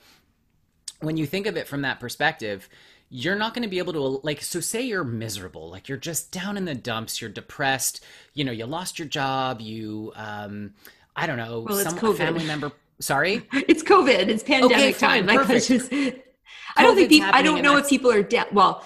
when 0.99 1.17
you 1.17 1.25
think 1.25 1.45
of 1.47 1.57
it 1.57 1.67
from 1.67 1.81
that 1.83 1.99
perspective, 1.99 2.69
you're 3.09 3.35
not 3.35 3.53
going 3.53 3.63
to 3.63 3.69
be 3.69 3.77
able 3.77 3.93
to 3.93 3.99
like 4.23 4.41
so 4.41 4.59
say 4.59 4.81
you're 4.81 5.03
miserable 5.03 5.69
like 5.69 5.87
you're 5.87 5.97
just 5.97 6.31
down 6.31 6.57
in 6.57 6.65
the 6.65 6.75
dumps 6.75 7.21
you're 7.21 7.29
depressed 7.29 8.03
you 8.33 8.43
know 8.43 8.51
you 8.51 8.65
lost 8.65 8.99
your 8.99 9.07
job 9.07 9.61
you 9.61 10.11
um 10.15 10.73
i 11.15 11.25
don't 11.25 11.37
know 11.37 11.65
well, 11.67 11.77
some 11.77 12.15
family 12.15 12.45
member 12.45 12.71
sorry 12.99 13.47
it's 13.53 13.81
covid 13.81 14.27
it's 14.27 14.43
pandemic 14.43 14.77
okay, 14.77 14.91
fine, 14.91 15.25
time 15.25 15.47
like 15.47 15.63
just 15.63 15.91
i 15.93 16.83
don't 16.83 16.95
think 16.95 17.09
people 17.09 17.29
i 17.31 17.41
don't 17.41 17.61
know 17.61 17.77
if 17.77 17.87
people 17.87 18.11
are 18.11 18.23
down 18.23 18.47
well 18.51 18.85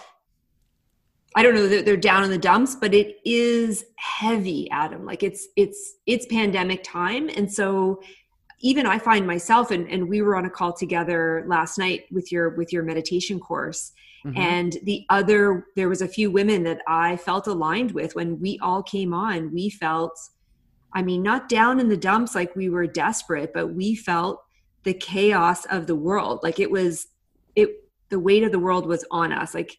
I 1.33 1.43
don't 1.43 1.55
know 1.55 1.67
that 1.69 1.85
they're 1.85 1.95
down 1.95 2.25
in 2.25 2.29
the 2.29 2.37
dumps, 2.37 2.75
but 2.75 2.93
it 2.93 3.15
is 3.23 3.85
heavy, 3.95 4.69
Adam. 4.69 5.05
Like 5.05 5.23
it's 5.23 5.47
it's 5.55 5.93
it's 6.05 6.25
pandemic 6.25 6.83
time, 6.83 7.29
and 7.29 7.49
so 7.49 8.01
even 8.61 8.85
I 8.85 8.99
find 8.99 9.25
myself, 9.25 9.71
and 9.71 9.89
and 9.89 10.07
we 10.07 10.21
were 10.21 10.35
on 10.35 10.45
a 10.45 10.49
call 10.49 10.73
together 10.73 11.43
last 11.47 11.77
night 11.77 12.05
with 12.11 12.31
your 12.31 12.49
with 12.49 12.71
your 12.71 12.83
meditation 12.83 13.39
course, 13.39 13.91
mm-hmm. 14.25 14.37
and 14.37 14.77
the 14.83 15.05
other 15.09 15.67
there 15.75 15.89
was 15.89 16.01
a 16.01 16.07
few 16.07 16.31
women 16.31 16.63
that 16.63 16.81
I 16.87 17.17
felt 17.17 17.47
aligned 17.47 17.91
with 17.91 18.15
when 18.15 18.39
we 18.39 18.59
all 18.61 18.83
came 18.83 19.13
on. 19.13 19.53
We 19.53 19.69
felt, 19.69 20.17
I 20.93 21.01
mean, 21.01 21.23
not 21.23 21.49
down 21.49 21.79
in 21.79 21.89
the 21.89 21.97
dumps 21.97 22.35
like 22.35 22.55
we 22.55 22.69
were 22.69 22.87
desperate, 22.87 23.53
but 23.53 23.73
we 23.73 23.95
felt 23.95 24.43
the 24.83 24.93
chaos 24.93 25.65
of 25.65 25.87
the 25.87 25.95
world. 25.95 26.39
Like 26.43 26.59
it 26.59 26.71
was 26.71 27.07
it 27.55 27.69
the 28.09 28.19
weight 28.19 28.43
of 28.43 28.51
the 28.51 28.59
world 28.59 28.85
was 28.85 29.05
on 29.11 29.31
us. 29.31 29.53
Like 29.53 29.77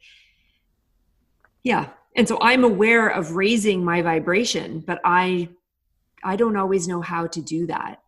yeah 1.62 1.90
and 2.16 2.26
so 2.26 2.38
i'm 2.40 2.64
aware 2.64 3.08
of 3.08 3.32
raising 3.32 3.84
my 3.84 4.02
vibration 4.02 4.80
but 4.80 5.00
i 5.04 5.48
i 6.24 6.36
don't 6.36 6.56
always 6.56 6.88
know 6.88 7.00
how 7.00 7.26
to 7.26 7.40
do 7.40 7.66
that 7.66 8.00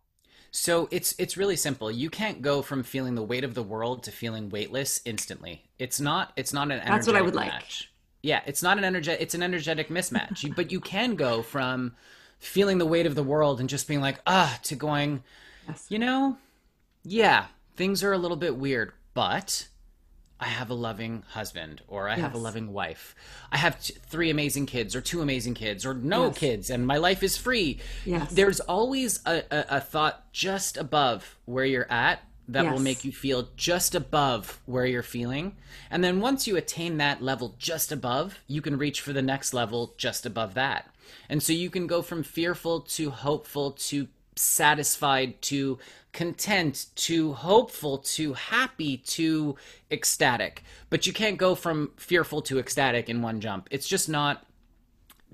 so 0.55 0.87
it's 0.89 1.13
it's 1.17 1.35
really 1.35 1.57
simple. 1.57 1.91
You 1.91 2.09
can't 2.09 2.41
go 2.41 2.61
from 2.61 2.83
feeling 2.83 3.15
the 3.15 3.23
weight 3.23 3.43
of 3.43 3.55
the 3.55 3.61
world 3.61 4.03
to 4.03 4.11
feeling 4.11 4.49
weightless 4.49 5.01
instantly. 5.03 5.65
It's 5.79 5.99
not 5.99 6.31
it's 6.37 6.53
not 6.53 6.71
an 6.71 6.81
that's 6.85 7.07
what 7.07 7.17
i 7.17 7.21
would 7.21 7.35
match. 7.35 7.51
like. 7.51 7.87
yeah 8.21 8.41
it's 8.45 8.63
not 8.63 8.77
an 8.77 8.85
energetic 8.85 9.21
it's 9.21 9.35
an 9.35 9.43
energetic 9.43 9.89
mismatch. 9.89 10.55
But 10.55 10.71
you 10.71 10.79
can 10.79 11.15
go 11.15 11.41
from 11.41 11.93
feeling 12.39 12.77
the 12.77 12.85
weight 12.85 13.05
of 13.05 13.15
the 13.15 13.23
world 13.23 13.59
and 13.59 13.67
just 13.67 13.85
being 13.85 13.99
like 13.99 14.21
ah 14.25 14.57
to 14.63 14.75
going 14.75 15.23
yes. 15.67 15.87
you 15.89 15.99
know? 15.99 16.37
Yeah 17.03 17.47
things 17.75 18.01
are 18.01 18.13
a 18.13 18.17
little 18.17 18.37
bit 18.37 18.55
weird 18.55 18.93
but 19.13 19.67
I 20.39 20.45
have 20.45 20.69
a 20.69 20.73
loving 20.73 21.23
husband 21.29 21.81
or 21.87 22.09
I 22.09 22.13
yes. 22.13 22.21
have 22.21 22.33
a 22.35 22.37
loving 22.37 22.73
wife. 22.73 23.15
I 23.51 23.57
have 23.57 23.81
t- 23.81 23.95
three 24.07 24.29
amazing 24.29 24.65
kids 24.65 24.95
or 24.95 25.01
two 25.01 25.21
amazing 25.21 25.53
kids 25.53 25.85
or 25.85 25.93
no 25.93 26.27
yes. 26.27 26.37
kids 26.37 26.69
and 26.69 26.85
my 26.85 26.97
life 26.97 27.23
is 27.23 27.37
free. 27.37 27.79
Yes. 28.05 28.31
There's 28.31 28.59
always 28.59 29.21
a, 29.25 29.43
a, 29.49 29.77
a 29.77 29.79
thought 29.79 30.31
just 30.33 30.75
above 30.77 31.37
where 31.45 31.65
you're 31.65 31.91
at 31.91 32.21
that 32.47 32.65
yes. 32.65 32.73
will 32.73 32.81
make 32.81 33.03
you 33.03 33.11
feel 33.11 33.47
just 33.55 33.95
above 33.95 34.61
where 34.65 34.85
you're 34.85 35.03
feeling. 35.03 35.55
And 35.89 36.03
then 36.03 36.19
once 36.19 36.47
you 36.47 36.57
attain 36.57 36.97
that 36.97 37.21
level 37.21 37.55
just 37.57 37.91
above, 37.91 38.39
you 38.47 38.61
can 38.61 38.77
reach 38.77 39.01
for 39.01 39.13
the 39.13 39.21
next 39.21 39.53
level 39.53 39.95
just 39.97 40.25
above 40.25 40.53
that. 40.53 40.89
And 41.29 41.41
so 41.41 41.53
you 41.53 41.69
can 41.69 41.87
go 41.87 42.01
from 42.01 42.23
fearful 42.23 42.81
to 42.81 43.09
hopeful 43.09 43.71
to 43.71 44.07
satisfied 44.35 45.41
to 45.43 45.79
content 46.11 46.87
to 46.95 47.33
hopeful 47.33 47.97
to 47.97 48.33
happy 48.33 48.97
to 48.97 49.55
ecstatic. 49.91 50.63
But 50.89 51.05
you 51.05 51.13
can't 51.13 51.37
go 51.37 51.55
from 51.55 51.91
fearful 51.97 52.41
to 52.43 52.59
ecstatic 52.59 53.09
in 53.09 53.21
one 53.21 53.41
jump. 53.41 53.67
It's 53.71 53.87
just 53.87 54.07
not 54.07 54.45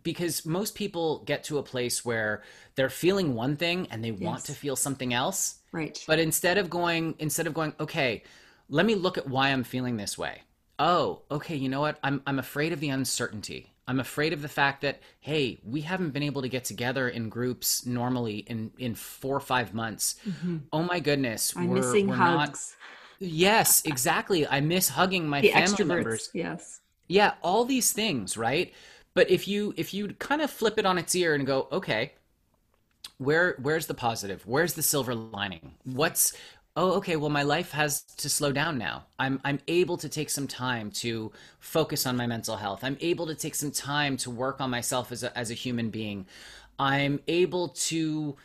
because 0.03 0.45
most 0.45 0.75
people 0.75 1.19
get 1.25 1.43
to 1.45 1.59
a 1.59 1.63
place 1.63 2.03
where 2.03 2.41
they're 2.75 2.89
feeling 2.89 3.35
one 3.35 3.55
thing 3.55 3.87
and 3.91 4.03
they 4.03 4.09
yes. 4.09 4.21
want 4.21 4.45
to 4.45 4.53
feel 4.53 4.75
something 4.75 5.13
else. 5.13 5.59
Right. 5.71 6.03
But 6.07 6.19
instead 6.19 6.57
of 6.57 6.69
going 6.69 7.15
instead 7.19 7.47
of 7.47 7.53
going, 7.53 7.73
okay, 7.79 8.23
let 8.69 8.85
me 8.85 8.95
look 8.95 9.17
at 9.17 9.27
why 9.27 9.49
I'm 9.49 9.63
feeling 9.63 9.97
this 9.97 10.17
way. 10.17 10.41
Oh, 10.79 11.21
okay, 11.29 11.55
you 11.55 11.69
know 11.69 11.81
what? 11.81 11.99
I'm 12.03 12.21
I'm 12.25 12.39
afraid 12.39 12.73
of 12.73 12.79
the 12.79 12.89
uncertainty. 12.89 13.70
I'm 13.87 13.99
afraid 13.99 14.31
of 14.33 14.41
the 14.41 14.47
fact 14.47 14.81
that 14.81 15.01
hey, 15.19 15.59
we 15.63 15.81
haven't 15.81 16.11
been 16.11 16.23
able 16.23 16.41
to 16.41 16.49
get 16.49 16.63
together 16.63 17.09
in 17.09 17.29
groups 17.29 17.85
normally 17.85 18.37
in 18.37 18.71
in 18.77 18.95
four 18.95 19.35
or 19.35 19.41
five 19.41 19.73
months. 19.73 20.15
Mm-hmm. 20.27 20.57
Oh 20.71 20.83
my 20.83 20.99
goodness, 20.99 21.53
I'm 21.55 21.67
we're, 21.67 21.75
missing 21.77 22.07
we're 22.07 22.15
hugs. 22.15 22.75
Not... 23.19 23.29
Yes, 23.29 23.83
exactly. 23.85 24.47
I 24.47 24.61
miss 24.61 24.89
hugging 24.89 25.27
my 25.27 25.41
the 25.41 25.51
family 25.51 25.83
members. 25.83 26.29
Yes. 26.33 26.81
Yeah, 27.07 27.33
all 27.41 27.65
these 27.65 27.91
things, 27.91 28.37
right? 28.37 28.73
But 29.13 29.29
if 29.29 29.47
you 29.47 29.73
if 29.77 29.93
you 29.93 30.09
kind 30.13 30.41
of 30.41 30.49
flip 30.49 30.77
it 30.77 30.85
on 30.85 30.97
its 30.97 31.13
ear 31.15 31.35
and 31.35 31.45
go, 31.45 31.67
okay, 31.71 32.13
where 33.17 33.57
where's 33.61 33.87
the 33.87 33.93
positive? 33.93 34.41
Where's 34.45 34.73
the 34.73 34.81
silver 34.81 35.13
lining? 35.13 35.73
What's 35.83 36.33
oh 36.75 36.93
okay 36.93 37.15
well 37.15 37.29
my 37.29 37.43
life 37.43 37.71
has 37.71 38.01
to 38.01 38.29
slow 38.29 38.51
down 38.51 38.77
now. 38.77 39.05
I'm 39.19 39.39
i'm 39.43 39.59
able 39.67 39.97
to 39.97 40.09
take 40.09 40.29
some 40.29 40.47
time 40.47 40.91
to 40.91 41.31
focus 41.59 42.05
on 42.05 42.17
my 42.17 42.27
mental 42.27 42.57
health. 42.57 42.83
I'm 42.83 42.97
able 43.01 43.27
to 43.27 43.35
take 43.35 43.55
some 43.55 43.71
time 43.71 44.17
to 44.17 44.31
work 44.31 44.61
on 44.61 44.69
myself 44.69 45.11
as 45.11 45.23
a 45.23 45.37
as 45.37 45.51
a 45.51 45.55
human 45.55 45.89
being. 45.89 46.25
I'm 46.79 47.19
able 47.27 47.69
to 47.69 48.37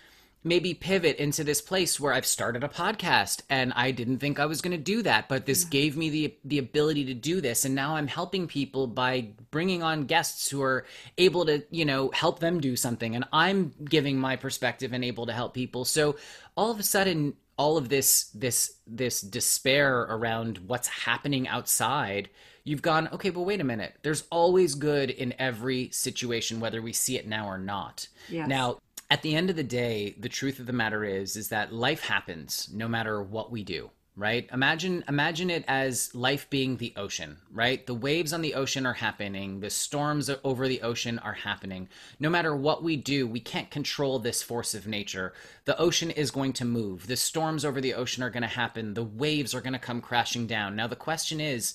maybe 0.45 0.75
pivot 0.75 1.17
into 1.17 1.43
this 1.43 1.61
place 1.61 1.99
where 1.99 2.13
I've 2.13 2.25
started 2.25 2.63
a 2.63 2.69
podcast 2.69 3.43
and 3.51 3.73
I 3.75 3.91
didn't 3.91 4.19
think 4.19 4.39
I 4.39 4.47
was 4.47 4.61
going 4.61 4.77
to 4.77 4.83
do 4.83 5.03
that 5.03 5.29
but 5.29 5.45
this 5.45 5.65
yeah. 5.65 5.71
gave 5.71 5.97
me 5.97 6.11
the 6.11 6.37
the 6.45 6.59
ability 6.59 7.05
to 7.07 7.15
do 7.15 7.41
this. 7.41 7.65
And 7.65 7.75
now 7.75 7.97
I'm 7.97 8.09
helping 8.09 8.49
people 8.49 8.87
by 8.87 9.29
bringing 9.51 9.83
on 9.83 10.05
guests 10.05 10.49
who 10.49 10.63
are 10.63 10.85
able 11.17 11.47
to 11.47 11.63
you 11.71 11.85
know 11.85 12.11
help 12.11 12.41
them 12.41 12.61
do 12.61 12.75
something. 12.75 13.15
And 13.15 13.25
I'm 13.33 13.73
giving 13.85 14.19
my 14.19 14.35
perspective 14.35 14.93
and 14.93 15.05
able 15.05 15.27
to 15.27 15.33
help 15.33 15.55
people. 15.55 15.85
So 15.85 16.17
all 16.57 16.71
of 16.73 16.81
a 16.81 16.85
sudden 16.85 17.35
all 17.57 17.77
of 17.77 17.89
this 17.89 18.31
this 18.35 18.77
this 18.87 19.21
despair 19.21 20.03
around 20.03 20.59
what's 20.67 20.89
happening 20.89 21.49
outside 21.49 22.29
you've 22.65 22.83
gone 22.83 23.09
okay 23.13 23.31
but 23.31 23.43
wait 23.43 23.61
a 23.61 23.65
minute. 23.65 23.95
There's 24.03 24.25
always 24.31 24.75
good 24.75 25.11
in 25.11 25.35
every 25.39 25.91
situation 25.91 26.61
whether 26.61 26.83
we 26.83 26.93
see 26.93 27.17
it 27.17 27.27
now 27.27 27.47
or 27.47 27.59
not. 27.59 28.09
Yes. 28.29 28.49
now 28.49 28.79
at 29.11 29.23
the 29.23 29.35
end 29.35 29.51
of 29.51 29.57
the 29.57 29.63
day 29.63 30.17
the 30.19 30.29
truth 30.29 30.59
of 30.59 30.67
the 30.67 30.73
matter 30.73 31.05
is 31.05 31.37
is 31.37 31.49
that 31.49 31.73
life 31.73 32.01
happens 32.01 32.69
no 32.73 32.89
matter 32.89 33.23
what 33.23 33.51
we 33.51 33.63
do 33.63 33.91
right? 34.17 34.49
Imagine 34.53 35.05
imagine 35.09 35.51
it 35.51 35.65
as 35.69 36.15
life 36.15 36.49
being 36.49 36.79
the 36.79 36.95
ocean 36.97 37.37
right? 37.53 37.87
The 37.87 37.95
waves 37.95 38.33
on 38.33 38.41
the 38.41 38.55
ocean 38.55 38.87
are 38.87 38.95
happening. 38.95 39.61
The 39.61 39.71
storms 39.71 40.31
over 40.43 40.67
the 40.67 40.83
ocean 40.83 41.19
are 41.19 41.35
happening. 41.35 41.89
No 42.19 42.31
matter 42.31 42.57
what 42.57 42.83
we 42.83 42.97
do 42.97 43.27
we 43.27 43.41
can't 43.41 43.71
control 43.71 44.19
this 44.19 44.43
force 44.43 44.75
of 44.75 44.87
nature. 44.87 45.35
The 45.67 45.79
ocean 45.79 46.11
is 46.11 46.31
going 46.31 46.55
to 46.55 46.65
move. 46.65 47.07
The 47.07 47.17
storms 47.17 47.65
over 47.65 47.81
the 47.81 47.95
ocean 47.95 48.23
are 48.23 48.31
going 48.31 48.43
to 48.43 48.49
happen. 48.49 48.95
The 48.95 49.05
waves 49.05 49.55
are 49.55 49.61
going 49.61 49.75
to 49.75 49.79
come 49.79 50.01
crashing 50.01 50.47
down. 50.47 50.75
Now 50.75 50.87
the 50.87 50.97
question 50.97 51.41
is 51.41 51.75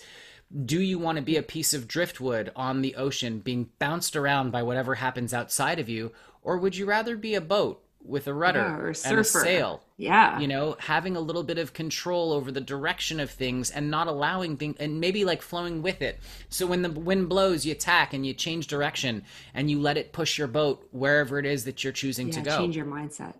do 0.66 0.82
you 0.82 1.00
want 1.00 1.18
to 1.18 1.24
be 1.24 1.38
a 1.38 1.44
piece 1.44 1.74
of 1.74 1.88
driftwood 1.88 2.52
on 2.58 2.82
the 2.82 2.96
ocean 2.96 3.40
being 3.40 3.70
bounced 3.80 4.18
around 4.18 4.52
by 4.52 4.64
whatever 4.64 4.96
happens 4.96 5.34
outside 5.34 5.80
of 5.80 5.88
you 5.88 6.12
or 6.42 6.58
would 6.58 6.76
you 6.76 6.86
rather 6.86 7.16
be 7.16 7.36
a 7.36 7.42
boat 7.42 7.82
with 8.04 8.28
a 8.28 8.34
rudder 8.34 8.60
yeah, 8.60 9.10
a 9.10 9.10
and 9.10 9.20
a 9.20 9.24
sail. 9.24 9.84
Yeah. 9.98 10.40
You 10.40 10.48
know, 10.48 10.76
having 10.80 11.16
a 11.16 11.20
little 11.20 11.44
bit 11.44 11.58
of 11.58 11.74
control 11.74 12.32
over 12.32 12.52
the 12.52 12.62
direction 12.62 13.20
of 13.20 13.30
things 13.30 13.70
and 13.70 13.92
not 13.92 14.08
allowing 14.08 14.58
things 14.58 14.78
and 14.80 15.00
maybe 15.00 15.26
like 15.26 15.42
flowing 15.42 15.82
with 15.82 16.02
it. 16.02 16.20
So 16.50 16.66
when 16.66 16.82
the 16.82 16.92
wind 16.92 17.30
blows, 17.30 17.66
you 17.66 17.76
tack 17.76 18.14
and 18.14 18.26
you 18.26 18.34
change 18.34 18.68
direction 18.68 19.24
and 19.54 19.70
you 19.70 19.80
let 19.80 19.98
it 19.98 20.12
push 20.12 20.38
your 20.38 20.48
boat 20.48 20.88
wherever 20.92 21.38
it 21.40 21.46
is 21.46 21.66
that 21.66 21.84
you're 21.84 21.94
choosing 21.94 22.28
yeah, 22.28 22.34
to 22.34 22.42
go. 22.42 22.58
Change 22.58 22.76
your 22.76 22.86
mindset. 22.86 23.36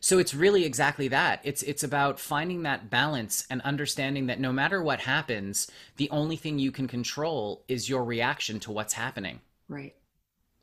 So 0.00 0.18
it's 0.18 0.34
really 0.34 0.66
exactly 0.66 1.08
that. 1.08 1.40
It's 1.44 1.62
it's 1.62 1.82
about 1.82 2.20
finding 2.20 2.62
that 2.64 2.90
balance 2.90 3.46
and 3.48 3.62
understanding 3.62 4.26
that 4.26 4.38
no 4.38 4.52
matter 4.52 4.82
what 4.82 5.00
happens, 5.00 5.70
the 5.96 6.10
only 6.10 6.36
thing 6.36 6.58
you 6.58 6.70
can 6.70 6.86
control 6.86 7.64
is 7.68 7.88
your 7.88 8.04
reaction 8.04 8.60
to 8.60 8.70
what's 8.70 8.92
happening. 8.92 9.40
Right. 9.66 9.94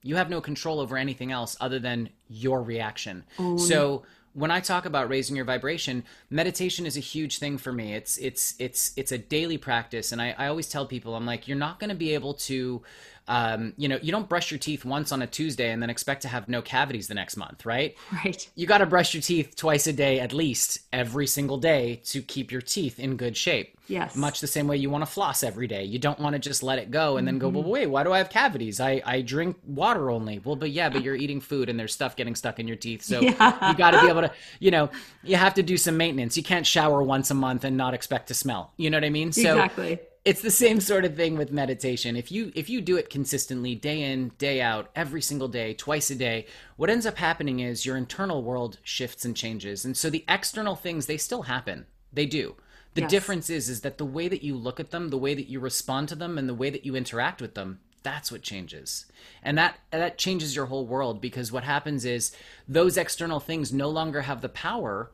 You 0.03 0.15
have 0.15 0.29
no 0.29 0.41
control 0.41 0.79
over 0.79 0.98
anything 0.98 1.31
else 1.31 1.55
other 1.60 1.79
than 1.79 2.10
your 2.27 2.63
reaction. 2.63 3.24
So 3.58 4.03
when 4.34 4.50
I 4.50 4.60
talk 4.62 4.86
about 4.86 5.10
raising 5.10 5.36
your 5.36 5.46
vibration, 5.46 6.03
meditation 6.29 6.86
is 6.86 6.96
a 6.98 7.01
huge 7.01 7.38
thing 7.38 7.58
for 7.58 7.74
me. 7.74 7.93
It's 7.93 8.17
it's 8.17 8.55
it's 8.60 8.93
it's 8.96 9.12
a 9.12 9.17
daily 9.17 9.58
practice, 9.58 10.12
and 10.12 10.22
I, 10.22 10.34
I 10.38 10.48
always 10.48 10.70
tell 10.70 10.86
people, 10.86 11.15
I'm 11.15 11.25
like, 11.25 11.48
you're 11.48 11.58
not 11.58 11.79
going 11.79 11.89
to 11.89 11.96
be 11.96 12.13
able 12.13 12.34
to 12.36 12.81
um, 13.27 13.73
you 13.77 13.87
know, 13.87 13.97
you 14.01 14.11
don't 14.11 14.27
brush 14.27 14.51
your 14.51 14.57
teeth 14.57 14.83
once 14.83 15.11
on 15.11 15.21
a 15.21 15.27
Tuesday 15.27 15.71
and 15.71 15.81
then 15.81 15.89
expect 15.89 16.23
to 16.23 16.27
have 16.27 16.49
no 16.49 16.61
cavities 16.61 17.07
the 17.07 17.13
next 17.13 17.37
month, 17.37 17.65
right? 17.65 17.95
Right. 18.11 18.49
You 18.55 18.67
got 18.67 18.79
to 18.79 18.85
brush 18.85 19.13
your 19.13 19.21
teeth 19.21 19.55
twice 19.55 19.87
a 19.87 19.93
day 19.93 20.19
at 20.19 20.33
least 20.33 20.79
every 20.91 21.27
single 21.27 21.57
day 21.57 22.01
to 22.05 22.21
keep 22.21 22.51
your 22.51 22.61
teeth 22.61 22.99
in 22.99 23.15
good 23.17 23.37
shape. 23.37 23.77
Yes. 23.87 24.15
Much 24.15 24.39
the 24.41 24.47
same 24.47 24.67
way 24.67 24.77
you 24.77 24.89
want 24.89 25.01
to 25.03 25.11
floss 25.11 25.43
every 25.43 25.67
day. 25.67 25.83
You 25.83 25.99
don't 25.99 26.19
want 26.19 26.33
to 26.33 26.39
just 26.39 26.63
let 26.63 26.79
it 26.79 26.91
go 26.91 27.17
and 27.17 27.27
then 27.27 27.39
go, 27.39 27.49
well, 27.49 27.63
wait, 27.63 27.87
why 27.87 28.03
do 28.03 28.13
I 28.13 28.19
have 28.19 28.29
cavities? 28.29 28.79
I, 28.79 29.01
I 29.05 29.21
drink 29.21 29.57
water 29.65 30.09
only. 30.09 30.39
Well, 30.39 30.55
but 30.55 30.71
yeah, 30.71 30.89
but 30.89 31.03
you're 31.03 31.15
eating 31.15 31.41
food 31.41 31.67
and 31.67 31.79
there's 31.79 31.93
stuff 31.93 32.15
getting 32.15 32.35
stuck 32.35 32.59
in 32.59 32.67
your 32.67 32.77
teeth. 32.77 33.01
So 33.01 33.19
Yeah. 33.21 33.69
you 33.69 33.77
got 33.77 33.91
to 33.91 34.01
be 34.01 34.07
able 34.07 34.21
to, 34.21 34.31
you 34.59 34.71
know, 34.71 34.89
you 35.23 35.35
have 35.35 35.55
to 35.55 35.63
do 35.63 35.75
some 35.77 35.97
maintenance. 35.97 36.37
You 36.37 36.43
can't 36.43 36.65
shower 36.65 37.03
once 37.03 37.31
a 37.31 37.33
month 37.33 37.63
and 37.65 37.75
not 37.75 37.93
expect 37.93 38.27
to 38.29 38.33
smell. 38.33 38.71
You 38.77 38.89
know 38.89 38.97
what 38.97 39.03
I 39.03 39.09
mean? 39.09 39.31
So 39.33 39.41
exactly. 39.41 39.99
It's 40.23 40.41
the 40.41 40.51
same 40.51 40.79
sort 40.79 41.03
of 41.03 41.15
thing 41.15 41.35
with 41.35 41.51
meditation. 41.51 42.15
If 42.15 42.31
you 42.31 42.51
if 42.55 42.69
you 42.69 42.81
do 42.81 42.97
it 42.97 43.09
consistently 43.09 43.73
day 43.73 44.03
in 44.03 44.29
day 44.37 44.61
out 44.61 44.91
every 44.95 45.21
single 45.21 45.47
day 45.47 45.73
twice 45.73 46.11
a 46.11 46.15
day 46.15 46.45
what 46.75 46.89
ends 46.89 47.05
up 47.05 47.17
happening 47.17 47.59
is 47.59 47.85
your 47.85 47.97
internal 47.97 48.43
world 48.43 48.77
shifts 48.83 49.25
and 49.25 49.35
changes. 49.35 49.83
And 49.83 49.97
so 49.97 50.09
the 50.09 50.25
external 50.29 50.75
things 50.75 51.05
they 51.05 51.17
still 51.17 51.43
happen. 51.43 51.85
They 52.13 52.25
do. 52.25 52.55
The 52.93 53.01
Yes. 53.01 53.09
difference 53.11 53.49
is 53.49 53.69
is 53.69 53.81
that 53.81 53.97
the 53.97 54.05
way 54.05 54.27
that 54.27 54.43
you 54.43 54.55
look 54.55 54.79
at 54.79 54.91
them 54.91 55.09
the 55.09 55.17
way 55.17 55.33
that 55.33 55.49
you 55.49 55.59
respond 55.59 56.09
to 56.09 56.15
them 56.15 56.37
and 56.37 56.47
the 56.47 56.53
way 56.53 56.69
that 56.69 56.85
you 56.85 56.95
interact 56.95 57.41
with 57.41 57.55
them 57.55 57.79
that's 58.03 58.31
what 58.31 58.41
changes. 58.41 59.05
And 59.43 59.57
that 59.57 59.79
that 59.91 60.17
changes 60.17 60.55
your 60.55 60.65
whole 60.67 60.85
world 60.87 61.21
because 61.21 61.51
what 61.51 61.63
happens 61.63 62.03
is 62.05 62.31
those 62.67 62.97
external 62.97 63.39
things 63.39 63.71
no 63.71 63.89
longer 63.89 64.21
have 64.21 64.41
the 64.41 64.49
power 64.49 65.11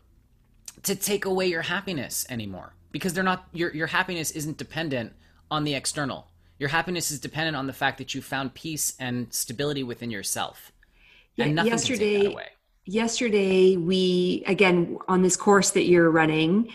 to 0.83 0.95
take 0.95 1.25
away 1.25 1.47
your 1.47 1.61
happiness 1.63 2.25
anymore 2.29 2.73
because 2.91 3.13
they're 3.13 3.23
not 3.23 3.47
your 3.53 3.73
your 3.73 3.87
happiness 3.87 4.31
isn't 4.31 4.57
dependent 4.57 5.13
on 5.51 5.63
the 5.63 5.73
external. 5.73 6.27
Your 6.59 6.69
happiness 6.69 7.11
is 7.11 7.19
dependent 7.19 7.55
on 7.55 7.67
the 7.67 7.73
fact 7.73 7.97
that 7.99 8.13
you 8.15 8.21
found 8.21 8.53
peace 8.53 8.95
and 8.99 9.31
stability 9.33 9.83
within 9.83 10.09
yourself. 10.11 10.71
And 11.37 11.49
Yeah, 11.49 11.53
nothing 11.53 11.71
yesterday- 11.71 12.11
can 12.13 12.21
take 12.21 12.23
that 12.29 12.33
away. 12.33 12.47
yesterday 12.85 13.75
we 13.77 14.43
again 14.47 14.97
on 15.07 15.21
this 15.21 15.35
course 15.37 15.71
that 15.71 15.83
you're 15.85 16.09
running 16.09 16.69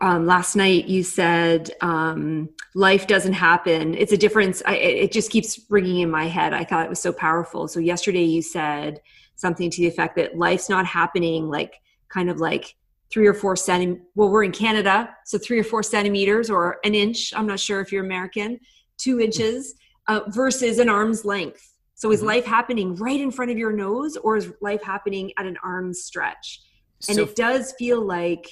um, 0.00 0.24
last 0.26 0.56
night 0.56 0.86
you 0.86 1.02
said 1.02 1.70
um, 1.80 2.48
life 2.74 3.06
doesn't 3.06 3.32
happen 3.34 3.94
it's 3.94 4.12
a 4.12 4.16
difference 4.16 4.62
I, 4.64 4.74
it 4.76 5.12
just 5.12 5.30
keeps 5.30 5.60
ringing 5.68 5.98
in 6.00 6.10
my 6.10 6.26
head 6.26 6.52
i 6.54 6.64
thought 6.64 6.84
it 6.86 6.88
was 6.88 7.00
so 7.00 7.12
powerful 7.12 7.66
so 7.68 7.78
yesterday 7.80 8.22
you 8.22 8.42
said 8.42 9.00
something 9.34 9.68
to 9.70 9.78
the 9.82 9.88
effect 9.88 10.16
that 10.16 10.38
life's 10.38 10.68
not 10.70 10.86
happening 10.86 11.48
like 11.48 11.74
kind 12.08 12.30
of 12.30 12.38
like 12.38 12.74
three 13.12 13.26
or 13.26 13.34
four 13.34 13.54
centi 13.54 14.00
well 14.14 14.28
we're 14.28 14.42
in 14.44 14.52
canada 14.52 15.08
so 15.24 15.38
three 15.38 15.58
or 15.58 15.64
four 15.64 15.82
centimeters 15.82 16.50
or 16.50 16.78
an 16.84 16.94
inch 16.94 17.32
i'm 17.36 17.46
not 17.46 17.60
sure 17.60 17.80
if 17.80 17.92
you're 17.92 18.04
american 18.04 18.58
two 18.98 19.20
inches 19.20 19.74
uh, 20.08 20.20
versus 20.28 20.78
an 20.78 20.88
arm's 20.88 21.24
length 21.24 21.74
so 21.94 22.10
is 22.12 22.20
Mhm. 22.22 22.26
life 22.26 22.44
happening 22.44 22.94
right 22.96 23.20
in 23.20 23.30
front 23.30 23.50
of 23.50 23.56
your 23.58 23.72
nose 23.72 24.16
or 24.18 24.36
is 24.36 24.52
life 24.60 24.82
happening 24.82 25.32
at 25.38 25.46
an 25.46 25.56
arm's 25.64 26.02
stretch? 26.02 26.60
And 27.08 27.16
So 27.16 27.22
it 27.22 27.34
does 27.36 27.72
feel 27.78 28.02
like 28.02 28.46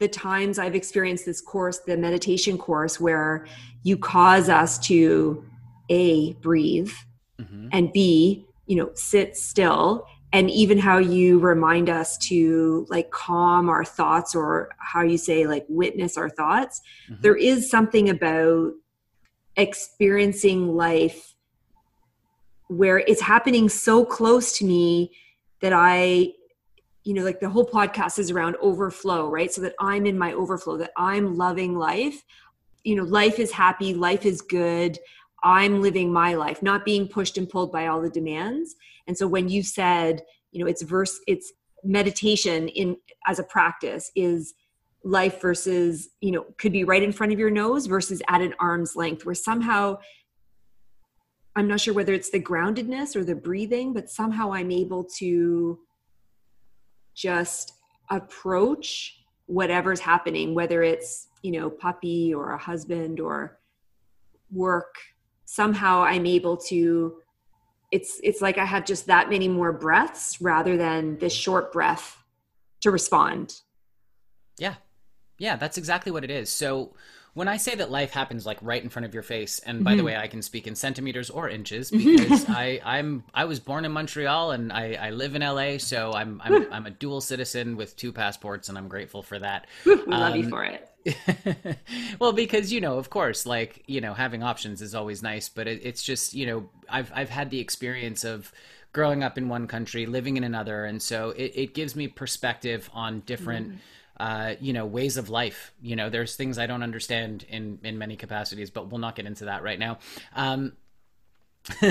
the 0.00 0.08
times 0.08 0.58
I've 0.58 0.74
experienced 0.74 1.24
this 1.24 1.40
course, 1.40 1.78
the 1.86 1.96
meditation 1.96 2.58
course, 2.58 2.98
where 3.00 3.46
you 3.84 3.96
cause 3.98 4.48
us 4.48 4.80
to 4.88 5.44
A, 5.90 6.32
breathe, 6.34 6.90
Mhm. 7.40 7.68
and 7.72 7.92
B, 7.92 8.46
you 8.66 8.74
know, 8.74 8.90
sit 8.94 9.36
still. 9.36 10.04
And 10.32 10.50
even 10.50 10.76
how 10.76 10.98
you 10.98 11.38
remind 11.38 11.88
us 11.88 12.18
to 12.28 12.86
like 12.90 13.10
calm 13.10 13.68
our 13.70 13.84
thoughts 13.84 14.34
or 14.34 14.70
how 14.78 15.02
you 15.02 15.16
say 15.16 15.46
like 15.46 15.64
witness 15.68 16.18
our 16.18 16.28
thoughts. 16.28 16.82
Mhm. 17.10 17.22
There 17.22 17.36
is 17.36 17.70
something 17.70 18.10
about 18.10 18.72
experiencing 19.56 20.76
life 20.76 21.34
where 22.68 22.98
it's 22.98 23.22
happening 23.22 23.68
so 23.68 24.04
close 24.04 24.56
to 24.58 24.66
me 24.66 25.12
that 25.60 25.72
I, 25.72 26.32
you 27.04 27.14
know, 27.14 27.24
like 27.24 27.40
the 27.40 27.48
whole 27.48 27.66
podcast 27.66 28.18
is 28.18 28.30
around 28.30 28.56
overflow, 28.60 29.30
right? 29.30 29.50
So 29.50 29.62
that 29.62 29.74
I'm 29.80 30.04
in 30.04 30.18
my 30.18 30.34
overflow, 30.34 30.76
that 30.76 30.92
I'm 30.96 31.36
loving 31.36 31.76
life. 31.76 32.22
You 32.84 32.96
know, 32.96 33.04
life 33.04 33.38
is 33.38 33.50
happy, 33.50 33.94
life 33.94 34.26
is 34.26 34.42
good. 34.42 34.98
I'm 35.42 35.80
living 35.80 36.12
my 36.12 36.34
life, 36.34 36.62
not 36.62 36.84
being 36.84 37.08
pushed 37.08 37.38
and 37.38 37.48
pulled 37.48 37.72
by 37.72 37.86
all 37.86 38.02
the 38.02 38.10
demands. 38.10 38.76
And 39.08 39.18
so 39.18 39.26
when 39.26 39.48
you 39.48 39.62
said, 39.64 40.22
you 40.52 40.62
know, 40.62 40.70
it's 40.70 40.82
verse, 40.82 41.18
it's 41.26 41.52
meditation 41.82 42.68
in 42.68 42.96
as 43.26 43.38
a 43.38 43.44
practice 43.44 44.12
is 44.14 44.54
life 45.02 45.40
versus, 45.40 46.10
you 46.20 46.30
know, 46.30 46.44
could 46.58 46.72
be 46.72 46.84
right 46.84 47.02
in 47.02 47.12
front 47.12 47.32
of 47.32 47.38
your 47.38 47.50
nose 47.50 47.86
versus 47.86 48.22
at 48.28 48.42
an 48.42 48.54
arm's 48.60 48.94
length, 48.94 49.24
where 49.24 49.34
somehow 49.34 49.98
I'm 51.56 51.66
not 51.66 51.80
sure 51.80 51.94
whether 51.94 52.12
it's 52.12 52.30
the 52.30 52.40
groundedness 52.40 53.16
or 53.16 53.24
the 53.24 53.34
breathing, 53.34 53.92
but 53.92 54.10
somehow 54.10 54.52
I'm 54.52 54.70
able 54.70 55.04
to 55.18 55.78
just 57.14 57.72
approach 58.10 59.24
whatever's 59.46 60.00
happening, 60.00 60.54
whether 60.54 60.82
it's, 60.82 61.28
you 61.42 61.52
know, 61.52 61.70
puppy 61.70 62.32
or 62.34 62.52
a 62.52 62.58
husband 62.58 63.18
or 63.18 63.58
work. 64.52 64.94
Somehow 65.46 66.02
I'm 66.02 66.26
able 66.26 66.56
to 66.68 67.20
it's 67.90 68.20
it's 68.22 68.40
like 68.40 68.58
I 68.58 68.64
have 68.64 68.84
just 68.84 69.06
that 69.06 69.30
many 69.30 69.48
more 69.48 69.72
breaths 69.72 70.40
rather 70.40 70.76
than 70.76 71.18
this 71.18 71.32
short 71.32 71.72
breath 71.72 72.22
to 72.82 72.90
respond. 72.90 73.60
Yeah. 74.58 74.74
Yeah, 75.38 75.56
that's 75.56 75.78
exactly 75.78 76.12
what 76.12 76.24
it 76.24 76.30
is. 76.30 76.50
So 76.50 76.94
when 77.38 77.48
I 77.48 77.56
say 77.56 77.74
that 77.76 77.90
life 77.90 78.10
happens 78.12 78.44
like 78.44 78.58
right 78.60 78.82
in 78.82 78.88
front 78.88 79.06
of 79.06 79.14
your 79.14 79.22
face, 79.22 79.58
and 79.60 79.84
by 79.84 79.94
the 79.94 80.02
Mhm. 80.02 80.04
way, 80.04 80.16
I 80.16 80.26
can 80.28 80.42
speak 80.42 80.66
in 80.66 80.74
centimeters 80.74 81.30
or 81.30 81.48
inches 81.48 81.90
because 81.90 82.44
I, 82.48 82.80
I'm 82.84 83.24
I 83.34 83.44
was 83.46 83.60
born 83.60 83.84
in 83.84 83.92
Montreal 83.92 84.50
and 84.52 84.72
I, 84.72 84.94
I 84.94 85.10
live 85.10 85.34
in 85.34 85.42
LA, 85.42 85.78
so 85.78 86.14
I'm 86.14 86.40
I'm 86.44 86.66
I'm 86.70 86.86
a 86.86 86.90
dual 86.90 87.20
citizen 87.20 87.76
with 87.76 87.96
two 87.96 88.12
passports, 88.12 88.68
and 88.68 88.76
I'm 88.76 88.88
grateful 88.88 89.22
for 89.22 89.38
that. 89.38 89.66
We 90.06 90.16
love 90.16 90.36
you 90.36 90.44
Um, 90.44 90.48
for 90.48 90.64
it. 90.64 90.88
well, 92.20 92.32
because 92.32 92.72
you 92.72 92.80
know, 92.80 92.98
of 92.98 93.10
course, 93.10 93.46
like 93.46 93.82
you 93.86 94.00
know, 94.00 94.14
having 94.14 94.42
options 94.42 94.82
is 94.82 94.94
always 94.94 95.22
nice, 95.22 95.48
but 95.48 95.66
it, 95.66 95.80
it's 95.84 96.02
just 96.02 96.34
you 96.34 96.46
know, 96.46 96.68
I've 96.88 97.10
I've 97.14 97.30
had 97.30 97.50
the 97.50 97.60
experience 97.60 98.24
of 98.24 98.52
growing 98.92 99.22
up 99.22 99.38
in 99.38 99.48
one 99.48 99.66
country, 99.66 100.06
living 100.06 100.36
in 100.36 100.44
another, 100.44 100.84
and 100.84 101.00
so 101.00 101.30
it, 101.30 101.52
it 101.54 101.74
gives 101.74 101.94
me 101.96 102.08
perspective 102.08 102.90
on 102.92 103.20
different. 103.20 103.70
Uh, 104.20 104.54
you 104.60 104.72
know 104.72 104.84
ways 104.84 105.16
of 105.16 105.30
life. 105.30 105.72
You 105.80 105.94
know 105.96 106.10
there's 106.10 106.34
things 106.36 106.58
i 106.58 106.66
don't 106.66 106.82
understand 106.82 107.44
in 107.48 107.78
in 107.84 107.98
many 107.98 108.16
capacities 108.16 108.68
but 108.70 108.88
we'll 108.90 108.98
not 109.00 109.14
get 109.14 109.26
into 109.26 109.44
that 109.44 109.62
right 109.62 109.78
now. 109.78 109.98
Um 110.34 110.72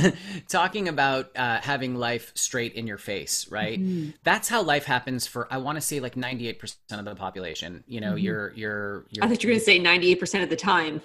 talking 0.47 0.87
about 0.87 1.29
uh, 1.37 1.59
having 1.61 1.95
life 1.95 2.31
straight 2.35 2.73
in 2.73 2.87
your 2.87 2.97
face 2.97 3.49
right? 3.51 3.79
That's 4.23 4.47
how 4.49 4.61
life 4.63 4.85
happens 4.85 5.27
for 5.27 5.47
i 5.53 5.57
want 5.57 5.75
to 5.77 5.81
say 5.81 5.99
like 5.99 6.15
98% 6.15 6.75
of 6.91 7.05
the 7.05 7.15
population. 7.15 7.83
You 7.87 8.01
know 8.01 8.15
you're 8.15 8.51
you're 8.55 9.05
you're 9.11 9.23
I 9.23 9.27
thought 9.29 9.43
you 9.43 9.47
were 9.49 9.53
going 9.53 9.59
to 9.59 9.65
say 9.65 9.79
98% 9.79 10.43
of 10.43 10.49
the 10.49 10.55
time. 10.55 11.01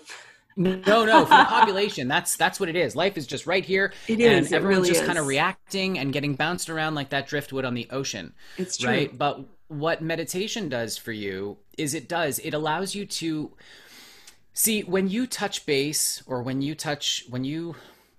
no, 0.56 0.74
no, 1.06 1.24
for 1.24 1.30
the 1.36 1.44
population, 1.46 2.08
that's 2.08 2.36
that's 2.36 2.60
what 2.60 2.68
it 2.68 2.76
is. 2.76 2.94
Life 2.94 3.16
is 3.16 3.26
just 3.26 3.46
right 3.46 3.64
here, 3.64 3.92
It 4.06 4.20
and 4.20 4.44
is, 4.44 4.52
everyone's 4.52 4.80
really 4.88 4.94
just 4.94 5.06
kind 5.06 5.18
of 5.18 5.26
reacting 5.26 5.98
and 5.98 6.12
getting 6.12 6.34
bounced 6.34 6.68
around 6.68 6.94
like 6.94 7.08
that 7.10 7.26
driftwood 7.26 7.64
on 7.64 7.72
the 7.74 7.88
ocean, 7.90 8.34
It's 8.58 8.76
true. 8.76 8.90
right? 8.90 9.18
But 9.18 9.40
what 9.72 10.02
meditation 10.02 10.68
does 10.68 10.98
for 10.98 11.12
you 11.12 11.56
is 11.78 11.94
it 11.94 12.08
does 12.08 12.38
it 12.40 12.52
allows 12.52 12.94
you 12.94 13.06
to 13.06 13.52
see 14.52 14.82
when 14.82 15.08
you 15.08 15.26
touch 15.26 15.64
base 15.64 16.22
or 16.26 16.42
when 16.42 16.60
you 16.60 16.74
touch 16.74 17.24
when 17.30 17.44
you 17.44 17.74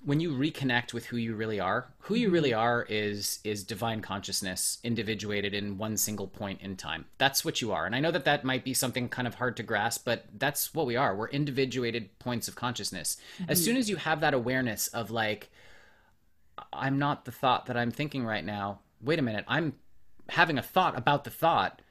when 0.06 0.20
you 0.20 0.32
reconnect 0.32 0.92
with 0.94 1.06
who 1.06 1.18
you 1.18 1.36
really 1.36 1.60
are 1.60 1.94
who 2.00 2.16
you 2.16 2.30
really 2.30 2.50
mm-hmm. 2.50 2.60
are 2.60 2.86
is 2.90 3.40
is 3.44 3.64
divine 3.64 4.02
consciousness 4.02 4.80
individuated 4.84 5.54
in 5.54 5.78
one 5.78 5.96
single 5.96 6.28
point 6.28 6.60
in 6.62 6.76
time. 6.76 7.06
That's 7.18 7.46
what 7.46 7.62
you 7.62 7.72
are. 7.72 7.86
And 7.86 7.96
i 7.96 8.00
know 8.00 8.12
that 8.12 8.26
that 8.26 8.44
might 8.44 8.64
be 8.64 8.74
something 8.74 9.08
kind 9.08 9.28
of 9.28 9.36
hard 9.36 9.56
to 9.58 9.64
grasp 9.64 10.06
but 10.06 10.26
that's 10.38 10.74
what 10.74 10.88
we 10.88 10.96
are. 10.96 11.16
We're 11.16 11.30
individuated 11.30 12.18
points 12.20 12.48
of 12.48 12.56
consciousness. 12.56 13.18
As 13.48 13.60
mm-hmm. 13.60 13.66
soon 13.66 13.78
as 13.78 13.90
you 13.90 13.98
have 13.98 14.22
that 14.22 14.34
awareness 14.34 14.88
of 14.88 15.12
like 15.12 15.50
i'm 16.72 17.00
not 17.00 17.26
the 17.26 17.32
thought 17.32 17.68
that 17.68 17.78
i'm 17.78 17.92
thinking 17.92 18.26
right 18.26 18.44
now. 18.44 18.80
Wait 19.02 19.20
a 19.20 19.22
minute. 19.22 19.46
I'm 19.48 19.74
having 20.30 20.58
a 20.58 20.64
thought 20.64 20.98
about 20.98 21.24
the 21.24 21.30
thought 21.30 21.82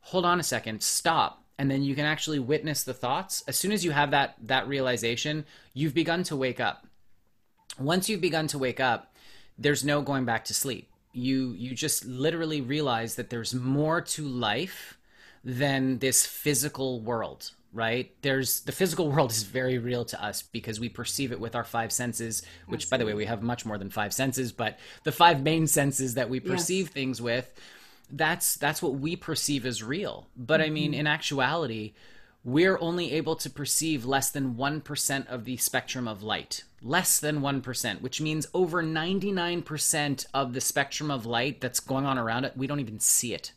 hold 0.00 0.24
on 0.24 0.40
a 0.40 0.42
second 0.42 0.82
stop 0.82 1.44
and 1.58 1.70
then 1.70 1.82
you 1.82 1.94
can 1.94 2.04
actually 2.04 2.38
witness 2.38 2.84
the 2.84 2.94
thoughts. 2.94 3.42
As 3.48 3.58
soon 3.58 3.72
as 3.72 3.84
you 3.84 3.90
have 3.90 4.12
that 4.12 4.36
that 4.44 4.68
realization 4.68 5.44
you've 5.74 5.94
begun 5.94 6.22
to 6.24 6.36
wake 6.36 6.60
up. 6.60 6.86
Once 7.78 8.08
you've 8.08 8.20
begun 8.20 8.46
to 8.48 8.58
wake 8.58 8.80
up 8.80 9.14
there's 9.58 9.84
no 9.84 10.00
going 10.02 10.24
back 10.24 10.44
to 10.46 10.54
sleep. 10.54 10.88
You 11.12 11.52
you 11.52 11.74
just 11.74 12.04
literally 12.04 12.60
realize 12.60 13.16
that 13.16 13.30
there's 13.30 13.54
more 13.54 14.00
to 14.00 14.28
life 14.28 14.98
than 15.44 15.98
this 15.98 16.24
physical 16.24 17.00
world 17.00 17.52
right? 17.74 18.14
There's 18.22 18.60
the 18.60 18.72
physical 18.72 19.10
world 19.12 19.30
is 19.30 19.42
very 19.42 19.76
real 19.76 20.06
to 20.06 20.24
us 20.24 20.40
because 20.40 20.80
we 20.80 20.88
perceive 20.88 21.32
it 21.32 21.40
with 21.40 21.54
our 21.54 21.64
five 21.64 21.92
senses 21.92 22.42
which 22.66 22.88
by 22.88 22.96
the 22.96 23.04
way 23.04 23.12
we 23.12 23.26
have 23.26 23.42
much 23.42 23.66
more 23.66 23.76
than 23.76 23.90
five 23.90 24.14
senses 24.14 24.52
but 24.52 24.78
the 25.04 25.12
five 25.12 25.42
main 25.42 25.66
senses 25.66 26.14
that 26.14 26.30
we 26.30 26.40
perceive 26.40 26.88
things 26.88 27.20
with 27.20 27.52
that's 28.10 28.56
that's 28.56 28.82
what 28.82 28.94
we 28.94 29.16
perceive 29.16 29.66
as 29.66 29.82
real 29.82 30.28
but 30.36 30.60
i 30.60 30.70
mean 30.70 30.92
mm-hmm. 30.92 31.00
in 31.00 31.06
actuality 31.06 31.92
we're 32.44 32.78
only 32.80 33.12
able 33.12 33.36
to 33.36 33.50
perceive 33.50 34.04
less 34.04 34.30
than 34.30 34.54
1% 34.54 35.26
of 35.26 35.44
the 35.44 35.56
spectrum 35.58 36.08
of 36.08 36.22
light. 36.22 36.64
Less 36.80 37.18
than 37.18 37.40
1%, 37.40 38.00
which 38.00 38.20
means 38.20 38.46
over 38.54 38.82
99% 38.82 40.26
of 40.32 40.52
the 40.52 40.60
spectrum 40.60 41.10
of 41.10 41.26
light 41.26 41.60
that's 41.60 41.80
going 41.80 42.06
on 42.06 42.16
around 42.16 42.44
it, 42.44 42.56
we 42.56 42.66
don't 42.66 42.80
even 42.80 43.00
see 43.00 43.34
it. 43.34 43.52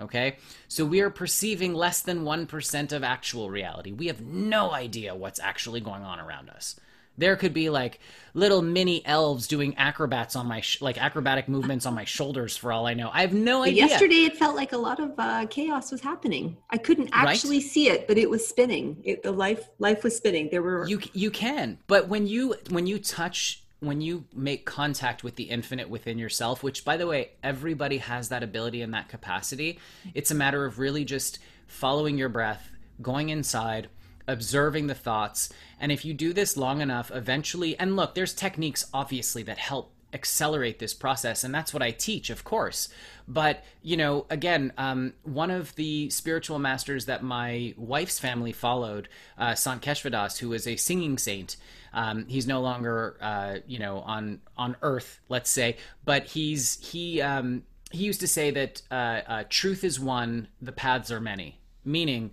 Okay? 0.00 0.36
So 0.66 0.84
we 0.84 1.00
are 1.00 1.10
perceiving 1.10 1.74
less 1.74 2.00
than 2.00 2.24
1% 2.24 2.92
of 2.92 3.04
actual 3.04 3.50
reality. 3.50 3.92
We 3.92 4.06
have 4.06 4.22
no 4.22 4.72
idea 4.72 5.14
what's 5.14 5.40
actually 5.40 5.80
going 5.80 6.02
on 6.02 6.18
around 6.18 6.50
us. 6.50 6.80
There 7.18 7.36
could 7.36 7.52
be 7.52 7.68
like 7.68 8.00
little 8.32 8.62
mini 8.62 9.04
elves 9.04 9.46
doing 9.46 9.76
acrobats 9.76 10.36
on 10.36 10.46
my 10.46 10.60
sh- 10.60 10.80
like 10.80 10.96
acrobatic 10.96 11.48
movements 11.48 11.84
on 11.84 11.94
my 11.94 12.04
shoulders 12.04 12.56
for 12.56 12.72
all 12.72 12.86
I 12.86 12.94
know. 12.94 13.10
I 13.12 13.20
have 13.22 13.34
no 13.34 13.64
idea. 13.64 13.86
Yesterday 13.86 14.24
it 14.24 14.36
felt 14.36 14.56
like 14.56 14.72
a 14.72 14.78
lot 14.78 15.00
of 15.00 15.12
uh, 15.18 15.46
chaos 15.46 15.90
was 15.90 16.00
happening. 16.00 16.56
I 16.70 16.78
couldn't 16.78 17.10
actually 17.12 17.58
right? 17.58 17.66
see 17.66 17.88
it, 17.88 18.06
but 18.06 18.16
it 18.16 18.30
was 18.30 18.46
spinning. 18.46 19.02
It, 19.04 19.22
the 19.22 19.32
life 19.32 19.68
life 19.78 20.04
was 20.04 20.16
spinning. 20.16 20.48
There 20.50 20.62
were 20.62 20.86
You 20.86 21.00
you 21.12 21.30
can. 21.30 21.78
But 21.88 22.08
when 22.08 22.26
you 22.26 22.54
when 22.70 22.86
you 22.86 22.98
touch 22.98 23.62
when 23.80 24.00
you 24.00 24.24
make 24.34 24.66
contact 24.66 25.22
with 25.22 25.36
the 25.36 25.44
infinite 25.44 25.88
within 25.88 26.18
yourself, 26.18 26.62
which 26.62 26.84
by 26.84 26.96
the 26.96 27.06
way, 27.06 27.30
everybody 27.42 27.98
has 27.98 28.28
that 28.28 28.42
ability 28.42 28.82
and 28.82 28.92
that 28.94 29.08
capacity, 29.08 29.78
it's 30.14 30.30
a 30.30 30.34
matter 30.34 30.64
of 30.64 30.78
really 30.78 31.04
just 31.04 31.38
following 31.66 32.18
your 32.18 32.28
breath, 32.28 32.70
going 33.00 33.28
inside, 33.28 33.88
observing 34.26 34.88
the 34.88 34.94
thoughts. 34.94 35.50
And 35.80 35.92
if 35.92 36.04
you 36.04 36.14
do 36.14 36.32
this 36.32 36.56
long 36.56 36.80
enough, 36.80 37.10
eventually, 37.14 37.78
and 37.78 37.96
look, 37.96 38.14
there's 38.14 38.34
techniques 38.34 38.86
obviously 38.92 39.42
that 39.44 39.58
help 39.58 39.92
accelerate 40.14 40.78
this 40.78 40.94
process 40.94 41.44
and 41.44 41.54
that's 41.54 41.74
what 41.74 41.82
i 41.82 41.90
teach 41.90 42.30
of 42.30 42.42
course. 42.42 42.88
But 43.26 43.62
you 43.82 43.98
know 43.98 44.24
again 44.30 44.72
um, 44.78 45.12
one 45.22 45.50
of 45.50 45.74
the 45.74 46.08
spiritual 46.08 46.58
masters 46.58 47.04
that 47.04 47.22
my 47.22 47.74
wife's 47.76 48.18
family 48.18 48.52
followed 48.52 49.10
uh, 49.36 49.54
Sant 49.54 49.82
Keshavadas 49.82 50.38
who 50.38 50.48
was 50.48 50.66
a 50.66 50.76
singing 50.76 51.18
saint 51.18 51.56
um, 51.92 52.24
he's 52.26 52.46
no 52.46 52.62
longer 52.62 53.18
uh, 53.20 53.56
you 53.66 53.78
know 53.78 53.98
on 53.98 54.40
on 54.56 54.76
earth 54.80 55.20
let's 55.28 55.50
say 55.50 55.76
but 56.06 56.24
he's 56.24 56.78
he 56.80 57.20
um, 57.20 57.64
he 57.90 58.04
used 58.04 58.20
to 58.20 58.28
say 58.28 58.50
that 58.50 58.82
uh, 58.90 59.20
uh 59.26 59.44
truth 59.48 59.84
is 59.84 59.98
one 59.98 60.48
the 60.60 60.72
paths 60.72 61.10
are 61.10 61.20
many. 61.20 61.58
Meaning 61.84 62.32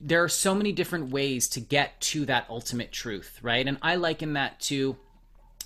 there 0.00 0.24
are 0.24 0.28
so 0.28 0.54
many 0.54 0.72
different 0.72 1.10
ways 1.10 1.48
to 1.50 1.60
get 1.60 2.00
to 2.00 2.24
that 2.26 2.46
ultimate 2.48 2.90
truth, 2.90 3.38
right? 3.42 3.66
And 3.66 3.78
I 3.82 3.96
liken 3.96 4.32
that 4.34 4.60
to 4.60 4.96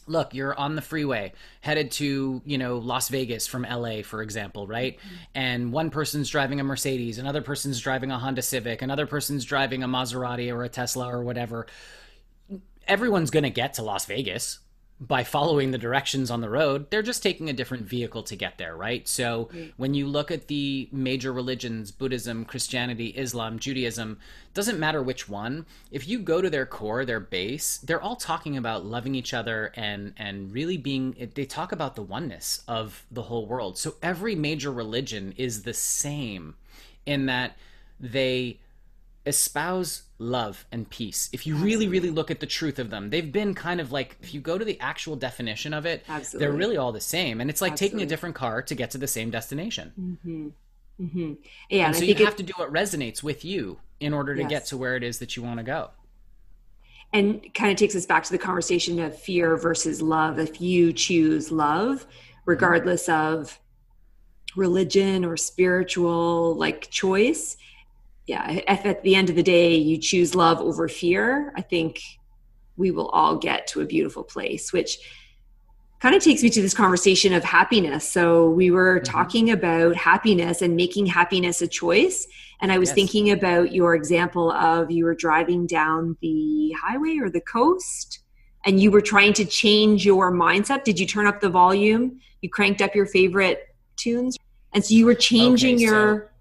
look, 0.07 0.35
you're 0.35 0.59
on 0.59 0.75
the 0.75 0.83
freeway 0.83 1.33
headed 1.61 1.91
to, 1.93 2.43
you 2.45 2.59
know, 2.59 2.79
Las 2.79 3.09
Vegas 3.09 3.47
from 3.47 3.63
LA, 3.63 4.03
for 4.03 4.23
example, 4.23 4.67
right? 4.67 4.99
Mm-hmm. 4.99 5.15
And 5.35 5.73
one 5.73 5.91
person's 5.91 6.29
driving 6.29 6.61
a 6.61 6.65
Mercedes, 6.65 7.19
another 7.19 7.43
person's 7.43 7.81
driving 7.81 8.11
a 8.11 8.19
Honda 8.19 8.43
Civic, 8.43 8.83
another 8.83 9.07
person's 9.07 9.45
driving 9.45 9.83
a 9.83 9.89
Maserati 9.89 10.53
or 10.53 10.65
a 10.65 10.69
Tesla 10.69 11.09
or 11.09 11.23
whatever. 11.23 11.67
Everyone's 12.87 13.31
going 13.31 13.45
to 13.45 13.51
get 13.51 13.75
to 13.75 13.83
Las 13.83 14.05
Vegas, 14.07 14.59
by 15.01 15.25
following 15.25 15.73
the 15.73 15.79
directions 15.79 16.31
on 16.31 16.41
the 16.41 16.49
road, 16.49 16.89
they're 16.91 17.03
just 17.03 17.23
taking 17.23 17.51
a 17.51 17.53
different 17.53 17.85
vehicle 17.85 18.23
to 18.23 18.37
get 18.37 18.59
there, 18.59 18.77
right? 18.77 19.07
So 19.09 19.49
when 19.77 19.93
you 19.93 20.07
look 20.07 20.31
at 20.31 20.47
the 20.47 20.89
major 20.93 21.33
religions, 21.33 21.91
Buddhism, 21.91 22.45
Christianity, 22.45 23.09
Islam, 23.09 23.59
Judaism, 23.59 24.19
doesn't 24.55 24.79
matter 24.79 25.03
which 25.03 25.29
one, 25.29 25.67
if 25.91 26.07
you 26.07 26.21
go 26.21 26.41
to 26.41 26.49
their 26.49 26.65
core, 26.65 27.05
their 27.05 27.19
base, 27.19 27.79
they're 27.79 28.01
all 28.01 28.15
talking 28.15 28.57
about 28.57 28.87
loving 28.87 29.17
each 29.17 29.35
other 29.35 29.73
and 29.75 30.15
and 30.17 30.53
really 30.53 30.77
being 30.77 31.31
they 31.35 31.45
talk 31.45 31.73
about 31.73 31.97
the 31.97 32.03
oneness 32.03 32.63
of 32.69 33.05
the 33.11 33.23
whole 33.23 33.47
world. 33.47 33.77
So 33.77 33.97
every 34.01 34.37
major 34.37 34.71
religion 34.71 35.35
is 35.37 35.65
the 35.65 35.75
same 35.75 36.55
in 37.05 37.27
that 37.27 37.57
they 37.99 38.61
espouse 39.27 40.03
love 40.19 40.67
and 40.71 40.89
peace. 40.89 41.29
If 41.33 41.47
you 41.47 41.57
really, 41.57 41.89
really 41.89 42.11
look 42.11 42.31
at 42.31 42.41
the 42.41 42.47
truth 42.47 42.79
of 42.79 42.91
them, 42.91 43.11
they've 43.11 43.31
been 43.31 43.55
kind 43.55 43.81
of 43.81 43.91
like, 43.93 44.17
if 44.23 44.35
you 44.35 44.41
go 44.41 44.59
to 44.59 44.65
the 44.65 44.79
actual 44.81 45.17
definition 45.17 45.73
of 45.75 45.87
it, 45.87 46.05
Absolutely. 46.09 46.47
they're 46.47 46.57
really 46.57 46.77
all 46.77 46.93
the 46.93 47.01
same. 47.01 47.41
And 47.41 47.51
it's 47.51 47.61
like 47.61 47.73
Absolutely. 47.73 47.99
taking 47.99 48.07
a 48.07 48.09
different 48.09 48.35
car 48.35 48.63
to 48.63 48.75
get 48.75 48.91
to 48.93 48.99
the 48.99 49.07
same 49.07 49.31
destination. 49.31 49.93
Mm-hmm. 49.99 50.49
Mm-hmm. 51.01 51.33
Yeah, 51.71 51.87
and, 51.87 51.97
so 51.97 52.05
you 52.05 52.15
have 52.25 52.37
to 52.37 52.43
do 52.43 52.53
what 52.57 52.73
resonates 52.73 53.23
with 53.23 53.45
you 53.45 53.79
in 53.99 54.15
order 54.15 54.35
to 54.35 54.43
yes. 54.43 54.51
get 54.51 54.67
to 54.67 54.77
where 54.77 54.97
it 54.97 55.03
is 55.03 55.19
that 55.19 55.37
you 55.37 55.43
want 55.43 55.59
to 55.59 55.65
go. 55.65 55.91
And 57.13 57.53
kind 57.55 57.71
of 57.71 57.77
takes 57.77 57.97
us 57.97 58.07
back 58.07 58.25
to 58.25 58.33
the 58.33 58.39
conversation 58.39 59.01
of 59.01 59.19
fear 59.19 59.57
versus 59.57 60.03
love. 60.03 60.39
If 60.39 60.61
you 60.61 60.93
choose 60.93 61.51
love, 61.51 62.07
regardless 62.45 63.09
of 63.09 63.59
religion 64.57 65.25
or 65.25 65.37
spiritual 65.37 66.55
like 66.55 66.91
choice, 66.91 67.57
yeah, 68.27 68.51
if 68.51 68.87
at 68.87 69.03
the 69.03 69.15
end 69.15 69.31
of 69.31 69.37
the 69.37 69.43
day 69.43 69.75
you 69.75 69.99
choose 69.99 70.35
love 70.35 70.61
over 70.61 70.89
fear, 70.89 71.53
I 71.57 71.61
think 71.61 72.01
we 72.77 72.91
will 72.91 73.09
all 73.09 73.37
get 73.37 73.67
to 73.69 73.81
a 73.81 73.87
beautiful 73.87 74.25
place, 74.25 74.73
which 74.73 74.99
kind 76.01 76.15
of 76.15 76.23
takes 76.23 76.43
me 76.43 76.51
to 76.51 76.61
this 76.61 76.75
conversation 76.75 77.33
of 77.33 77.45
happiness. 77.45 78.09
So 78.09 78.51
we 78.51 78.71
were 78.71 78.97
mm-hmm. 78.97 79.13
talking 79.13 79.51
about 79.51 79.97
happiness 79.97 80.63
and 80.63 80.77
making 80.77 81.07
happiness 81.07 81.63
a 81.63 81.69
choice. 81.69 82.27
And 82.61 82.73
I 82.73 82.79
was 82.79 82.91
yes. 82.91 82.95
thinking 82.95 83.31
about 83.31 83.73
your 83.73 83.95
example 83.95 84.53
of 84.53 84.91
you 84.91 85.05
were 85.05 85.15
driving 85.15 85.67
down 85.67 86.17
the 86.21 86.75
highway 86.83 87.19
or 87.19 87.31
the 87.31 87.41
coast 87.41 88.21
and 88.67 88.81
you 88.81 88.91
were 88.91 89.01
trying 89.01 89.35
to 89.35 89.45
change 89.45 90.05
your 90.05 90.33
mindset. 90.33 90.85
Did 90.85 90.99
you 90.99 91.07
turn 91.07 91.27
up 91.27 91.41
the 91.41 91.51
volume? 91.51 92.21
You 92.41 92.49
cranked 92.49 92.81
up 92.81 92.95
your 92.95 93.07
favorite 93.07 93.69
tunes? 93.97 94.37
And 94.73 94.85
so 94.85 94.95
you 94.95 95.07
were 95.07 95.15
changing 95.15 95.77
okay, 95.77 95.85
your 95.85 96.21
so 96.21 96.34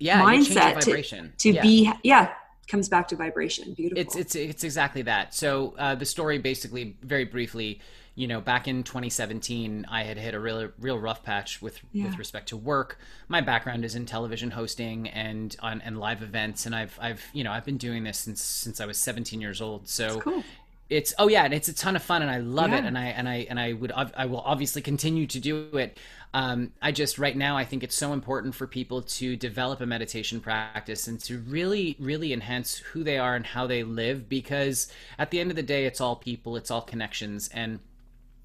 yeah, 0.00 0.22
mindset 0.22 0.80
to, 0.80 1.28
to 1.38 1.52
yeah. 1.52 1.62
be 1.62 1.92
yeah 2.02 2.32
comes 2.68 2.88
back 2.88 3.08
to 3.08 3.16
vibration 3.16 3.74
beautiful 3.74 4.00
it's 4.00 4.16
it's 4.16 4.34
it's 4.34 4.64
exactly 4.64 5.02
that 5.02 5.34
so 5.34 5.74
uh, 5.78 5.94
the 5.94 6.06
story 6.06 6.38
basically 6.38 6.96
very 7.02 7.24
briefly 7.24 7.80
you 8.14 8.28
know 8.28 8.40
back 8.40 8.68
in 8.68 8.82
2017 8.82 9.86
i 9.90 10.04
had 10.04 10.16
hit 10.16 10.34
a 10.34 10.40
real 10.40 10.70
real 10.78 10.98
rough 10.98 11.22
patch 11.22 11.60
with 11.60 11.80
yeah. 11.92 12.04
with 12.04 12.18
respect 12.18 12.48
to 12.48 12.56
work 12.56 12.98
my 13.28 13.40
background 13.40 13.84
is 13.84 13.94
in 13.94 14.06
television 14.06 14.50
hosting 14.52 15.08
and 15.08 15.56
on 15.60 15.80
and 15.80 15.98
live 15.98 16.22
events 16.22 16.64
and 16.66 16.74
i've 16.74 16.96
i've 17.00 17.22
you 17.32 17.42
know 17.42 17.50
i've 17.50 17.64
been 17.64 17.78
doing 17.78 18.04
this 18.04 18.18
since 18.18 18.42
since 18.42 18.80
i 18.80 18.86
was 18.86 18.98
17 18.98 19.40
years 19.40 19.60
old 19.60 19.88
so 19.88 20.20
cool. 20.20 20.44
It's 20.90 21.14
oh 21.18 21.28
yeah 21.28 21.44
and 21.44 21.54
it's 21.54 21.68
a 21.68 21.74
ton 21.74 21.96
of 21.96 22.02
fun 22.02 22.20
and 22.20 22.30
i 22.30 22.38
love 22.38 22.70
yeah. 22.70 22.78
it 22.78 22.84
and 22.84 22.98
i 22.98 23.06
and 23.06 23.28
i 23.28 23.46
and 23.48 23.58
i 23.58 23.72
would 23.72 23.92
i 23.92 24.26
will 24.26 24.40
obviously 24.40 24.82
continue 24.82 25.26
to 25.26 25.40
do 25.40 25.68
it 25.76 25.98
um, 26.32 26.72
I 26.80 26.92
just 26.92 27.18
right 27.18 27.36
now 27.36 27.56
I 27.56 27.64
think 27.64 27.82
it's 27.82 27.96
so 27.96 28.12
important 28.12 28.54
for 28.54 28.66
people 28.66 29.02
to 29.02 29.34
develop 29.34 29.80
a 29.80 29.86
meditation 29.86 30.40
practice 30.40 31.08
and 31.08 31.18
to 31.22 31.38
really 31.38 31.96
really 31.98 32.32
enhance 32.32 32.78
who 32.78 33.02
they 33.02 33.18
are 33.18 33.34
and 33.34 33.44
how 33.44 33.66
they 33.66 33.82
live 33.82 34.28
because 34.28 34.92
at 35.18 35.30
the 35.30 35.40
end 35.40 35.50
of 35.50 35.56
the 35.56 35.62
day 35.62 35.86
it's 35.86 36.00
all 36.00 36.16
people 36.16 36.56
it's 36.56 36.70
all 36.70 36.82
connections 36.82 37.48
and 37.52 37.80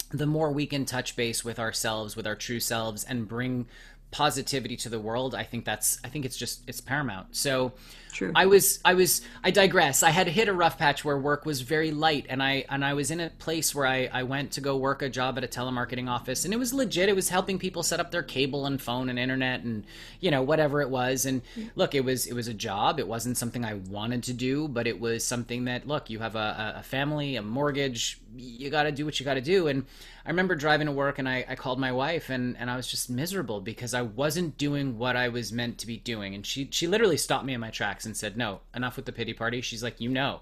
the 0.10 0.26
more 0.26 0.52
we 0.52 0.66
can 0.66 0.86
touch 0.86 1.16
base 1.16 1.44
with 1.44 1.60
ourselves 1.60 2.16
with 2.16 2.26
our 2.26 2.36
true 2.36 2.60
selves 2.60 3.04
and 3.04 3.28
bring 3.28 3.68
positivity 4.16 4.78
to 4.78 4.88
the 4.88 4.98
world 4.98 5.36
i 5.36 5.44
think 5.44 5.66
that's 5.66 6.00
i 6.06 6.08
think 6.08 6.24
it's 6.24 6.38
just 6.38 6.62
it's 6.70 6.80
paramount 6.80 7.28
so 7.36 7.74
True. 8.16 8.32
I 8.34 8.46
was 8.46 8.80
I 8.86 8.94
was 8.94 9.22
I 9.44 9.52
digress. 9.52 10.02
I 10.02 10.10
had 10.10 10.30
hit 10.30 10.48
a 10.48 10.54
rough 10.54 10.78
patch 10.78 11.04
where 11.04 11.18
work 11.18 11.46
was 11.46 11.60
very 11.60 11.92
light 11.92 12.26
and 12.30 12.42
I 12.42 12.64
and 12.70 12.86
I 12.86 12.94
was 12.94 13.12
in 13.12 13.20
a 13.20 13.30
place 13.30 13.76
where 13.76 13.86
I, 13.86 14.10
I 14.10 14.24
went 14.24 14.54
to 14.54 14.62
go 14.62 14.78
work 14.78 15.02
a 15.02 15.10
job 15.10 15.38
at 15.38 15.44
a 15.44 15.48
telemarketing 15.48 16.10
office 16.10 16.46
and 16.46 16.54
it 16.54 16.58
was 16.58 16.74
legit. 16.74 17.10
It 17.10 17.16
was 17.16 17.28
helping 17.28 17.60
people 17.60 17.84
set 17.84 18.00
up 18.00 18.12
their 18.12 18.24
cable 18.24 18.68
and 18.68 18.82
phone 18.82 19.10
and 19.10 19.20
internet 19.20 19.64
and 19.64 19.84
you 20.22 20.32
know 20.32 20.42
whatever 20.42 20.82
it 20.82 20.90
was. 20.90 21.26
And 21.26 21.42
look, 21.76 21.94
it 21.94 22.06
was 22.06 22.26
it 22.26 22.34
was 22.34 22.48
a 22.48 22.54
job. 22.54 23.02
It 23.02 23.08
wasn't 23.10 23.36
something 23.36 23.66
I 23.66 23.74
wanted 23.74 24.24
to 24.24 24.34
do, 24.34 24.70
but 24.70 24.88
it 24.88 24.98
was 24.98 25.26
something 25.26 25.66
that 25.66 25.86
look, 25.86 26.10
you 26.10 26.20
have 26.20 26.38
a, 26.38 26.76
a 26.78 26.84
family, 26.84 27.36
a 27.36 27.42
mortgage, 27.42 28.22
you 28.38 28.70
got 28.70 28.84
to 28.84 28.94
do 28.94 29.04
what 29.04 29.20
you 29.20 29.26
got 29.26 29.34
to 29.34 29.42
do. 29.42 29.68
And 29.68 29.86
I 30.26 30.30
remember 30.30 30.56
driving 30.56 30.88
to 30.88 30.92
work 30.92 31.20
and 31.20 31.30
I, 31.30 31.46
I 31.48 31.56
called 31.56 31.80
my 31.80 31.92
wife 31.92 32.32
and, 32.32 32.58
and 32.58 32.72
I 32.72 32.76
was 32.76 32.88
just 32.88 33.12
miserable 33.12 33.62
because 33.62 33.94
I 33.94 34.02
wasn't 34.02 34.58
doing 34.58 34.98
what 34.98 35.16
I 35.16 35.30
was 35.30 35.52
meant 35.52 35.78
to 35.80 35.88
be 35.88 35.98
doing. 35.98 36.34
And 36.34 36.44
she, 36.44 36.68
she 36.72 36.88
literally 36.88 37.18
stopped 37.18 37.46
me 37.46 37.54
in 37.54 37.62
my 37.62 37.70
tracks 37.70 38.06
and 38.06 38.18
said, 38.18 38.36
no, 38.36 38.62
enough 38.74 38.96
with 38.96 39.06
the 39.06 39.12
pity 39.12 39.34
party. 39.34 39.62
She's 39.62 39.84
like, 39.84 40.02
you 40.02 40.10
know, 40.10 40.42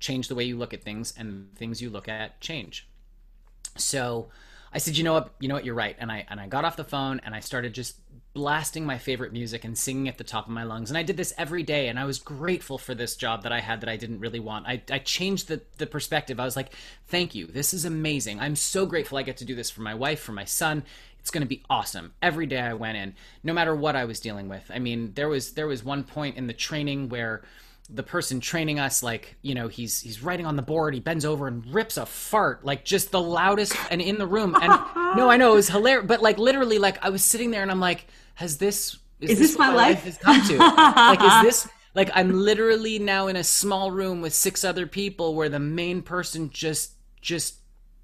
change 0.00 0.28
the 0.28 0.34
way 0.34 0.44
you 0.44 0.56
look 0.56 0.72
at 0.72 0.82
things 0.82 1.12
and 1.18 1.54
things 1.56 1.82
you 1.82 1.90
look 1.90 2.08
at 2.08 2.40
change. 2.40 2.88
So 3.76 4.28
I 4.72 4.78
said, 4.78 4.96
you 4.96 5.04
know 5.04 5.12
what, 5.12 5.34
you 5.40 5.48
know 5.48 5.56
what, 5.56 5.64
you're 5.66 5.74
right. 5.74 5.96
And 5.98 6.10
I, 6.10 6.24
and 6.30 6.40
I 6.40 6.46
got 6.46 6.64
off 6.64 6.76
the 6.76 6.84
phone 6.84 7.20
and 7.22 7.34
I 7.34 7.40
started 7.40 7.74
just 7.74 7.96
blasting 8.38 8.86
my 8.86 8.98
favorite 8.98 9.32
music 9.32 9.64
and 9.64 9.76
singing 9.76 10.06
at 10.06 10.16
the 10.16 10.22
top 10.22 10.46
of 10.46 10.52
my 10.52 10.62
lungs. 10.62 10.92
And 10.92 10.96
I 10.96 11.02
did 11.02 11.16
this 11.16 11.34
every 11.36 11.64
day, 11.64 11.88
and 11.88 11.98
I 11.98 12.04
was 12.04 12.20
grateful 12.20 12.78
for 12.78 12.94
this 12.94 13.16
job 13.16 13.42
that 13.42 13.50
I 13.50 13.58
had 13.58 13.80
that 13.80 13.88
I 13.88 13.96
didn't 13.96 14.20
really 14.20 14.38
want. 14.38 14.64
I, 14.68 14.80
I 14.92 15.00
changed 15.00 15.48
the, 15.48 15.60
the 15.78 15.86
perspective. 15.86 16.38
I 16.38 16.44
was 16.44 16.54
like, 16.54 16.72
thank 17.08 17.34
you. 17.34 17.48
This 17.48 17.74
is 17.74 17.84
amazing. 17.84 18.38
I'm 18.38 18.54
so 18.54 18.86
grateful 18.86 19.18
I 19.18 19.24
get 19.24 19.38
to 19.38 19.44
do 19.44 19.56
this 19.56 19.70
for 19.70 19.82
my 19.82 19.92
wife, 19.92 20.20
for 20.20 20.30
my 20.30 20.44
son. 20.44 20.84
It's 21.18 21.32
going 21.32 21.42
to 21.42 21.48
be 21.48 21.64
awesome. 21.68 22.12
Every 22.22 22.46
day 22.46 22.60
I 22.60 22.74
went 22.74 22.96
in, 22.96 23.16
no 23.42 23.52
matter 23.52 23.74
what 23.74 23.96
I 23.96 24.04
was 24.04 24.20
dealing 24.20 24.48
with. 24.48 24.70
I 24.72 24.78
mean, 24.78 25.14
there 25.16 25.28
was 25.28 25.54
there 25.54 25.66
was 25.66 25.82
one 25.82 26.04
point 26.04 26.36
in 26.36 26.46
the 26.46 26.52
training 26.52 27.08
where 27.08 27.42
the 27.90 28.02
person 28.02 28.38
training 28.38 28.78
us 28.78 29.02
like 29.02 29.36
you 29.40 29.54
know 29.54 29.66
he's 29.66 30.00
he's 30.00 30.22
writing 30.22 30.44
on 30.44 30.56
the 30.56 30.62
board 30.62 30.92
he 30.92 31.00
bends 31.00 31.24
over 31.24 31.48
and 31.48 31.66
rips 31.72 31.96
a 31.96 32.04
fart 32.04 32.62
like 32.64 32.84
just 32.84 33.10
the 33.10 33.20
loudest 33.20 33.74
and 33.90 34.02
in 34.02 34.18
the 34.18 34.26
room 34.26 34.54
and 34.54 34.68
no 35.16 35.30
i 35.30 35.38
know 35.38 35.52
it 35.52 35.56
was 35.56 35.68
hilarious 35.68 36.06
but 36.06 36.20
like 36.20 36.36
literally 36.36 36.78
like 36.78 37.02
i 37.02 37.08
was 37.08 37.24
sitting 37.24 37.50
there 37.50 37.62
and 37.62 37.70
i'm 37.70 37.80
like 37.80 38.06
has 38.38 38.56
this 38.56 38.96
is, 39.20 39.30
is 39.30 39.38
this, 39.38 39.50
this 39.50 39.58
my, 39.58 39.68
life? 39.68 39.96
life? 39.96 40.04
has 40.04 40.16
come 40.18 40.46
to 40.46 40.58
like 40.58 41.20
is 41.20 41.42
this 41.42 41.68
like 41.94 42.08
I'm 42.14 42.30
literally 42.30 43.00
now 43.00 43.26
in 43.26 43.34
a 43.34 43.42
small 43.42 43.90
room 43.90 44.20
with 44.20 44.32
six 44.32 44.62
other 44.62 44.86
people 44.86 45.34
where 45.34 45.48
the 45.48 45.58
main 45.58 46.02
person 46.02 46.48
just 46.50 46.92
just 47.20 47.56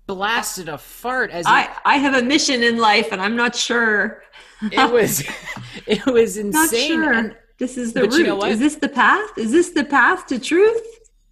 blasted 0.06 0.68
a 0.68 0.76
fart 0.76 1.30
as 1.30 1.46
I, 1.46 1.72
I 1.84 1.98
have 1.98 2.14
a 2.14 2.22
mission 2.22 2.64
in 2.64 2.78
life 2.78 3.12
and 3.12 3.20
I'm 3.22 3.36
not 3.36 3.54
sure. 3.54 4.24
it 4.60 4.92
was 4.92 5.22
it 5.86 6.04
was 6.04 6.36
insane. 6.36 7.00
Not 7.00 7.04
sure. 7.04 7.12
And, 7.12 7.36
this 7.58 7.78
is 7.78 7.92
the 7.92 8.02
route. 8.02 8.14
You 8.14 8.26
know 8.26 8.44
is 8.44 8.58
this 8.58 8.74
the 8.74 8.88
path? 8.88 9.38
Is 9.38 9.52
this 9.52 9.70
the 9.70 9.84
path 9.84 10.26
to 10.26 10.40
truth? 10.40 10.82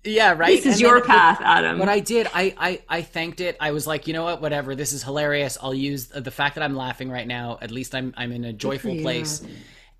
Yeah, 0.04 0.34
right. 0.36 0.56
This 0.56 0.66
is 0.66 0.72
and 0.74 0.80
your 0.80 1.00
path, 1.00 1.40
Adam. 1.40 1.78
What 1.78 1.88
I 1.88 2.00
did, 2.00 2.26
I, 2.34 2.54
I 2.58 2.82
I 2.88 3.02
thanked 3.02 3.40
it. 3.40 3.56
I 3.60 3.70
was 3.70 3.86
like, 3.86 4.06
you 4.08 4.12
know 4.12 4.24
what, 4.24 4.40
whatever. 4.40 4.74
This 4.74 4.92
is 4.92 5.02
hilarious. 5.02 5.56
I'll 5.60 5.74
use 5.74 6.06
the 6.06 6.30
fact 6.30 6.56
that 6.56 6.64
I'm 6.64 6.74
laughing 6.74 7.10
right 7.10 7.26
now. 7.26 7.58
At 7.60 7.70
least 7.70 7.94
I'm 7.94 8.12
I'm 8.16 8.32
in 8.32 8.44
a 8.44 8.52
joyful 8.52 8.96
place. 9.00 9.42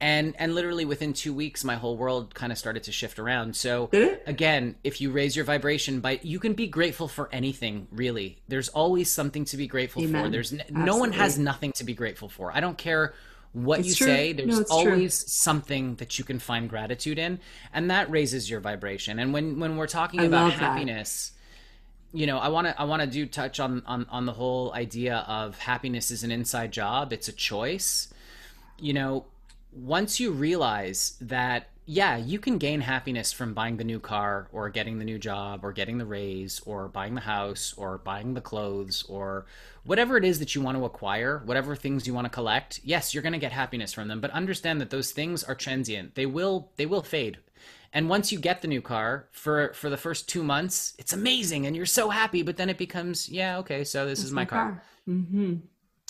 And 0.01 0.35
and 0.37 0.57
literally 0.57 0.85
within 0.85 1.13
two 1.13 1.33
weeks, 1.33 1.63
my 1.63 1.77
whole 1.77 1.97
world 1.97 2.35
kind 2.35 2.51
of 2.51 2.59
started 2.59 2.83
to 2.85 2.93
shift 2.93 3.21
around. 3.21 3.55
So 3.55 3.91
again, 4.27 4.75
if 4.83 5.01
you 5.01 5.13
raise 5.13 5.37
your 5.37 5.45
vibration 5.45 6.01
by, 6.01 6.19
you 6.25 6.41
can 6.41 6.55
be 6.55 6.67
grateful 6.67 7.07
for 7.07 7.29
anything. 7.33 7.87
Really, 7.93 8.39
there's 8.49 8.69
always 8.71 9.09
something 9.13 9.45
to 9.47 9.57
be 9.57 9.69
grateful 9.69 10.03
Amen. 10.03 10.25
for. 10.25 10.31
There's 10.31 10.53
no 10.71 10.97
one 10.97 11.13
has 11.13 11.39
nothing 11.39 11.71
to 11.75 11.85
be 11.85 11.95
grateful 11.95 12.29
for. 12.29 12.51
I 12.53 12.59
don't 12.59 12.77
care 12.77 13.15
what 13.53 13.81
it's 13.81 13.89
you 13.89 13.95
true. 13.95 14.07
say 14.07 14.33
there's 14.33 14.61
no, 14.61 14.65
always 14.71 15.23
true. 15.23 15.29
something 15.29 15.95
that 15.97 16.19
you 16.19 16.25
can 16.25 16.39
find 16.39 16.69
gratitude 16.69 17.19
in 17.19 17.39
and 17.73 17.91
that 17.91 18.11
raises 18.11 18.49
your 18.49 18.61
vibration 18.61 19.19
and 19.19 19.33
when 19.33 19.61
when 19.61 19.77
we're 19.77 19.87
talking 19.87 20.21
I 20.21 20.25
about 20.25 20.53
happiness 20.53 21.33
that. 22.13 22.19
you 22.19 22.27
know 22.27 22.39
i 22.39 22.49
want 22.49 22.67
to 22.67 22.81
i 22.81 22.85
want 22.85 23.03
to 23.03 23.09
do 23.09 23.27
touch 23.27 23.61
on, 23.61 23.83
on 23.87 24.07
on 24.09 24.25
the 24.25 24.33
whole 24.33 24.73
idea 24.73 25.25
of 25.29 25.59
happiness 25.59 26.11
is 26.11 26.25
an 26.25 26.31
inside 26.31 26.73
job 26.73 27.13
it's 27.13 27.29
a 27.29 27.33
choice 27.33 28.13
you 28.79 28.95
know 28.95 29.27
once 29.73 30.19
you 30.19 30.31
realize 30.31 31.17
that 31.21 31.69
yeah, 31.85 32.17
you 32.17 32.39
can 32.39 32.59
gain 32.59 32.81
happiness 32.81 33.33
from 33.33 33.55
buying 33.55 33.77
the 33.77 33.85
new 33.85 33.99
car 33.99 34.49
or 34.53 34.69
getting 34.69 34.99
the 34.99 35.05
new 35.05 35.19
job 35.19 35.65
or 35.65 35.73
getting 35.73 35.99
the 35.99 36.07
raise 36.07 36.61
or 36.65 36.89
buying 36.89 37.15
the 37.15 37.21
house 37.21 37.75
or 37.77 37.99
buying 37.99 38.35
the 38.35 38.41
clothes 38.41 39.05
or 39.09 39.47
whatever 39.85 40.17
it 40.17 40.25
is 40.25 40.39
that 40.39 40.55
you 40.55 40.61
want 40.63 40.79
to 40.79 40.85
acquire, 40.85 41.43
whatever 41.45 41.75
things 41.75 42.07
you 42.07 42.15
want 42.15 42.25
to 42.25 42.31
collect. 42.31 42.81
Yes, 42.85 43.13
you're 43.13 43.23
going 43.23 43.33
to 43.33 43.39
get 43.39 43.53
happiness 43.53 43.93
from 43.93 44.07
them, 44.07 44.21
but 44.21 44.31
understand 44.31 44.81
that 44.81 44.91
those 44.91 45.11
things 45.11 45.43
are 45.43 45.57
transient. 45.57 46.15
They 46.15 46.27
will 46.27 46.71
they 46.77 46.87
will 46.87 47.03
fade. 47.03 47.39
And 47.93 48.09
once 48.09 48.33
you 48.33 48.39
get 48.39 48.63
the 48.63 48.69
new 48.69 48.81
car 48.81 49.29
for 49.33 49.73
for 49.75 49.91
the 49.91 49.97
first 49.97 50.29
2 50.29 50.45
months, 50.45 50.95
it's 50.99 51.13
amazing 51.13 51.67
and 51.67 51.75
you're 51.75 51.85
so 51.85 52.11
happy, 52.11 52.43
but 52.43 52.57
then 52.57 52.71
it 52.71 52.79
becomes, 52.79 53.29
yeah, 53.29 53.59
okay, 53.59 53.83
so 53.83 54.07
this 54.07 54.21
it's 54.21 54.27
is 54.27 54.33
my, 54.33 54.43
my 54.43 54.47
car. 54.47 54.65
car. 54.71 54.83
Mm-hmm 55.09 55.55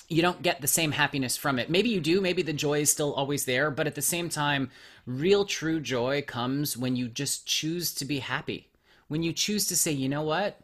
you 0.09 0.23
don't 0.23 0.43
get 0.43 0.61
the 0.61 0.67
same 0.67 0.93
happiness 0.93 1.37
from 1.37 1.59
it. 1.59 1.71
Maybe 1.71 1.88
you 1.88 2.01
do, 2.01 2.21
maybe 2.21 2.43
the 2.43 2.53
joy 2.53 2.81
is 2.81 2.91
still 2.91 3.15
always 3.15 3.45
there, 3.45 3.71
but 3.71 3.87
at 3.87 3.95
the 3.95 4.03
same 4.03 4.29
time, 4.29 4.71
real 5.07 5.45
true 5.45 5.81
joy 5.81 6.23
comes 6.23 6.77
when 6.77 6.97
you 6.97 7.09
just 7.09 7.47
choose 7.47 7.95
to 7.95 8.05
be 8.05 8.19
happy. 8.19 8.69
When 9.09 9.23
you 9.23 9.33
choose 9.33 9.67
to 9.67 9.77
say, 9.77 9.93
"You 9.93 10.09
know 10.09 10.23
what? 10.23 10.61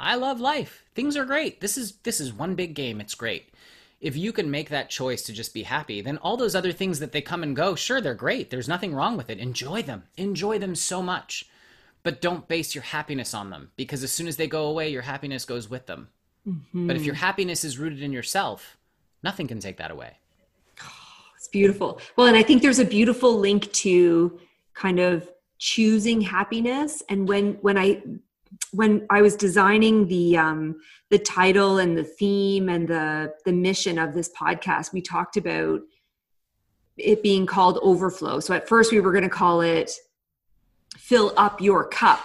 I 0.00 0.14
love 0.16 0.40
life. 0.40 0.84
Things 0.94 1.16
are 1.16 1.24
great. 1.24 1.60
This 1.60 1.76
is 1.76 1.92
this 2.02 2.20
is 2.20 2.32
one 2.32 2.54
big 2.54 2.74
game. 2.74 3.00
It's 3.00 3.14
great." 3.14 3.52
If 4.02 4.16
you 4.16 4.32
can 4.32 4.50
make 4.50 4.68
that 4.68 4.90
choice 4.90 5.22
to 5.22 5.32
just 5.32 5.54
be 5.54 5.62
happy, 5.62 6.00
then 6.00 6.18
all 6.18 6.36
those 6.36 6.56
other 6.56 6.72
things 6.72 6.98
that 6.98 7.12
they 7.12 7.20
come 7.20 7.44
and 7.44 7.54
go, 7.54 7.76
sure, 7.76 8.00
they're 8.00 8.14
great. 8.14 8.50
There's 8.50 8.66
nothing 8.66 8.92
wrong 8.92 9.16
with 9.16 9.30
it. 9.30 9.38
Enjoy 9.38 9.80
them. 9.80 10.02
Enjoy 10.16 10.58
them 10.58 10.74
so 10.74 11.04
much. 11.04 11.48
But 12.02 12.20
don't 12.20 12.48
base 12.48 12.74
your 12.74 12.82
happiness 12.82 13.32
on 13.32 13.50
them 13.50 13.70
because 13.76 14.02
as 14.02 14.10
soon 14.10 14.26
as 14.26 14.36
they 14.36 14.48
go 14.48 14.66
away, 14.66 14.88
your 14.88 15.02
happiness 15.02 15.44
goes 15.44 15.70
with 15.70 15.86
them. 15.86 16.08
Mm-hmm. 16.46 16.86
But 16.86 16.96
if 16.96 17.04
your 17.04 17.14
happiness 17.14 17.64
is 17.64 17.78
rooted 17.78 18.02
in 18.02 18.12
yourself, 18.12 18.76
nothing 19.22 19.46
can 19.46 19.60
take 19.60 19.76
that 19.76 19.90
away. 19.90 20.16
it's 21.36 21.48
beautiful. 21.48 22.00
Well, 22.16 22.26
and 22.26 22.36
I 22.36 22.42
think 22.42 22.62
there's 22.62 22.78
a 22.78 22.84
beautiful 22.84 23.38
link 23.38 23.70
to 23.72 24.38
kind 24.74 24.98
of 24.98 25.28
choosing 25.58 26.20
happiness. 26.20 27.02
And 27.08 27.28
when 27.28 27.54
when 27.60 27.78
I 27.78 28.02
when 28.72 29.06
I 29.10 29.22
was 29.22 29.36
designing 29.36 30.08
the 30.08 30.36
um, 30.36 30.80
the 31.10 31.18
title 31.18 31.78
and 31.78 31.96
the 31.96 32.04
theme 32.04 32.68
and 32.68 32.88
the 32.88 33.34
the 33.44 33.52
mission 33.52 33.98
of 33.98 34.14
this 34.14 34.30
podcast, 34.30 34.92
we 34.92 35.00
talked 35.00 35.36
about 35.36 35.80
it 36.96 37.22
being 37.22 37.46
called 37.46 37.78
overflow. 37.82 38.40
So 38.40 38.54
at 38.54 38.68
first 38.68 38.92
we 38.92 39.00
were 39.00 39.12
going 39.12 39.24
to 39.24 39.30
call 39.30 39.60
it 39.60 39.92
fill 40.96 41.32
up 41.36 41.60
your 41.60 41.88
cup. 41.88 42.24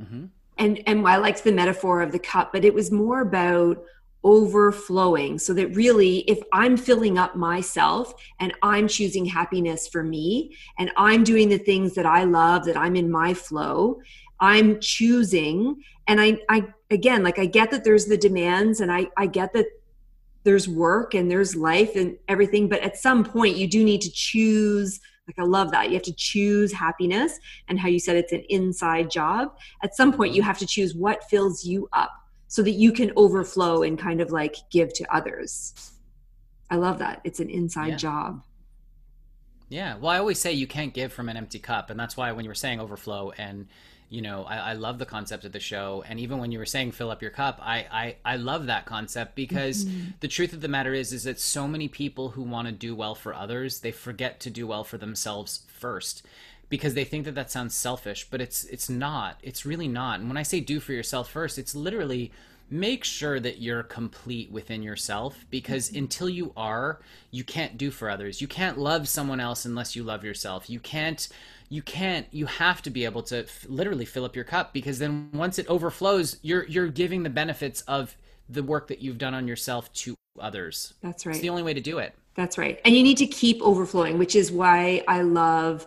Mm-hmm 0.00 0.26
and 0.58 0.82
and 0.86 1.06
I 1.06 1.16
liked 1.16 1.44
the 1.44 1.52
metaphor 1.52 2.00
of 2.00 2.12
the 2.12 2.18
cup, 2.18 2.52
but 2.52 2.64
it 2.64 2.74
was 2.74 2.90
more 2.90 3.20
about 3.20 3.84
overflowing. 4.24 5.38
So 5.38 5.52
that 5.54 5.76
really 5.76 6.18
if 6.20 6.40
i'm 6.52 6.76
filling 6.76 7.18
up 7.18 7.36
myself 7.36 8.14
and 8.40 8.54
i'm 8.62 8.88
choosing 8.88 9.26
happiness 9.26 9.86
for 9.86 10.02
me 10.02 10.56
and 10.78 10.90
i'm 10.96 11.24
doing 11.24 11.50
the 11.50 11.58
things 11.58 11.94
that 11.94 12.06
i 12.06 12.24
love 12.24 12.64
that 12.64 12.76
i'm 12.76 12.96
in 12.96 13.10
my 13.10 13.34
flow 13.34 14.00
i'm 14.40 14.80
choosing. 14.80 15.82
And 16.06 16.20
i 16.20 16.38
i 16.48 16.64
again 16.90 17.22
like 17.22 17.38
i 17.38 17.46
get 17.46 17.70
that 17.70 17.84
there's 17.84 18.06
the 18.06 18.16
demands 18.16 18.80
and 18.80 18.90
i 18.90 19.06
i 19.16 19.26
get 19.26 19.52
that 19.52 19.66
there's 20.44 20.68
work 20.68 21.14
and 21.14 21.30
there's 21.30 21.54
life 21.56 21.96
and 21.96 22.16
everything 22.28 22.68
but 22.68 22.80
at 22.80 22.96
some 22.96 23.24
point 23.24 23.56
you 23.56 23.66
do 23.66 23.82
need 23.84 24.00
to 24.02 24.10
choose 24.10 25.00
like, 25.26 25.38
I 25.38 25.42
love 25.42 25.70
that. 25.70 25.88
You 25.88 25.94
have 25.94 26.02
to 26.02 26.12
choose 26.12 26.72
happiness 26.72 27.38
and 27.68 27.78
how 27.78 27.88
you 27.88 27.98
said 27.98 28.16
it's 28.16 28.32
an 28.32 28.44
inside 28.48 29.10
job. 29.10 29.56
At 29.82 29.96
some 29.96 30.12
point, 30.12 30.34
you 30.34 30.42
mm-hmm. 30.42 30.48
have 30.48 30.58
to 30.58 30.66
choose 30.66 30.94
what 30.94 31.24
fills 31.30 31.64
you 31.64 31.88
up 31.92 32.12
so 32.48 32.62
that 32.62 32.72
you 32.72 32.92
can 32.92 33.10
overflow 33.16 33.82
and 33.82 33.98
kind 33.98 34.20
of 34.20 34.30
like 34.30 34.56
give 34.70 34.92
to 34.94 35.14
others. 35.14 35.92
I 36.70 36.76
love 36.76 36.98
that. 36.98 37.20
It's 37.24 37.40
an 37.40 37.50
inside 37.50 37.88
yeah. 37.88 37.96
job. 37.96 38.42
Yeah. 39.68 39.96
Well, 39.96 40.10
I 40.10 40.18
always 40.18 40.38
say 40.38 40.52
you 40.52 40.66
can't 40.66 40.92
give 40.92 41.12
from 41.12 41.28
an 41.28 41.36
empty 41.36 41.58
cup. 41.58 41.90
And 41.90 41.98
that's 41.98 42.16
why 42.16 42.30
when 42.32 42.44
you 42.44 42.50
were 42.50 42.54
saying 42.54 42.80
overflow 42.80 43.32
and 43.38 43.66
you 44.14 44.22
know 44.22 44.44
I, 44.44 44.56
I, 44.56 44.72
love 44.74 44.98
the 44.98 45.06
concept 45.06 45.44
of 45.44 45.52
the 45.52 45.60
show. 45.60 46.04
And 46.06 46.20
even 46.20 46.38
when 46.38 46.52
you 46.52 46.60
were 46.60 46.66
saying 46.66 46.92
fill 46.92 47.10
up 47.10 47.20
your 47.20 47.32
cup 47.32 47.58
i 47.60 47.86
i, 47.90 48.16
I 48.24 48.36
love 48.36 48.66
that 48.66 48.86
concept 48.86 49.34
because 49.34 49.84
mm-hmm. 49.84 50.10
the 50.20 50.28
truth 50.28 50.52
of 50.52 50.60
the 50.60 50.68
matter 50.68 50.94
is 50.94 51.12
is 51.12 51.24
that 51.24 51.40
so 51.40 51.66
many 51.66 51.88
people 51.88 52.30
who 52.30 52.42
want 52.42 52.68
to 52.68 52.72
do 52.72 52.94
well 52.94 53.14
for 53.14 53.34
others 53.34 53.80
they 53.80 53.92
forget 53.92 54.40
to 54.40 54.50
do 54.50 54.66
well 54.66 54.84
for 54.84 54.98
themselves 54.98 55.64
first 55.66 56.24
because 56.68 56.94
they 56.94 57.04
think 57.04 57.24
that 57.24 57.34
that 57.34 57.50
sounds 57.50 57.74
selfish 57.74 58.26
but 58.30 58.40
it's 58.40 58.64
it's 58.64 58.88
not. 58.88 59.38
It's 59.42 59.66
really 59.66 59.88
not. 59.88 60.20
And 60.20 60.28
when 60.28 60.36
i 60.36 60.44
say 60.44 60.60
do 60.60 60.78
for 60.80 60.92
yourself 60.92 61.28
first 61.28 61.58
it's 61.58 61.74
literally 61.74 62.30
make 62.70 63.04
sure 63.04 63.38
that 63.38 63.60
you're 63.60 63.82
complete 63.82 64.50
within 64.50 64.82
yourself 64.82 65.44
because 65.50 65.88
mm-hmm. 65.88 65.98
until 65.98 66.28
you 66.28 66.52
are 66.56 67.00
you 67.30 67.44
can't 67.44 67.76
do 67.76 67.90
for 67.90 68.08
others. 68.08 68.40
You 68.40 68.48
can't 68.48 68.78
love 68.78 69.08
someone 69.08 69.40
else 69.40 69.64
unless 69.64 69.96
you 69.96 70.02
love 70.02 70.24
yourself. 70.24 70.70
You 70.70 70.80
can't 70.80 71.28
you 71.68 71.82
can't 71.82 72.26
you 72.30 72.46
have 72.46 72.82
to 72.82 72.90
be 72.90 73.04
able 73.04 73.22
to 73.22 73.38
f- 73.38 73.66
literally 73.68 74.04
fill 74.04 74.24
up 74.24 74.36
your 74.36 74.44
cup 74.44 74.72
because 74.72 74.98
then 74.98 75.30
once 75.32 75.58
it 75.58 75.66
overflows 75.68 76.38
you're 76.42 76.64
you're 76.66 76.88
giving 76.88 77.22
the 77.22 77.30
benefits 77.30 77.80
of 77.82 78.16
the 78.48 78.62
work 78.62 78.88
that 78.88 79.00
you've 79.00 79.18
done 79.18 79.34
on 79.34 79.48
yourself 79.48 79.92
to 79.92 80.14
others. 80.38 80.94
That's 81.02 81.26
right 81.26 81.34
it's 81.34 81.42
the 81.42 81.48
only 81.48 81.62
way 81.62 81.74
to 81.74 81.80
do 81.80 81.98
it. 81.98 82.14
That's 82.34 82.58
right. 82.58 82.80
And 82.84 82.94
you 82.94 83.02
need 83.02 83.18
to 83.18 83.26
keep 83.26 83.60
overflowing 83.62 84.18
which 84.18 84.36
is 84.36 84.52
why 84.52 85.02
i 85.08 85.22
love 85.22 85.86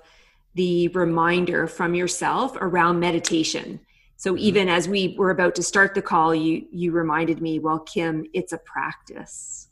the 0.55 0.87
reminder 0.89 1.67
from 1.67 1.93
yourself 1.93 2.57
around 2.59 2.99
meditation. 2.99 3.79
So 4.15 4.33
mm-hmm. 4.33 4.39
even 4.39 4.69
as 4.69 4.87
we 4.87 5.15
were 5.17 5.29
about 5.29 5.53
to 5.55 5.63
start 5.63 5.93
the 5.93 6.01
call 6.01 6.33
you 6.33 6.65
you 6.71 6.91
reminded 6.91 7.41
me 7.41 7.59
well 7.59 7.79
kim 7.79 8.25
it's 8.33 8.53
a 8.53 8.57
practice. 8.57 9.67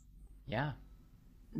Yeah. 0.46 0.72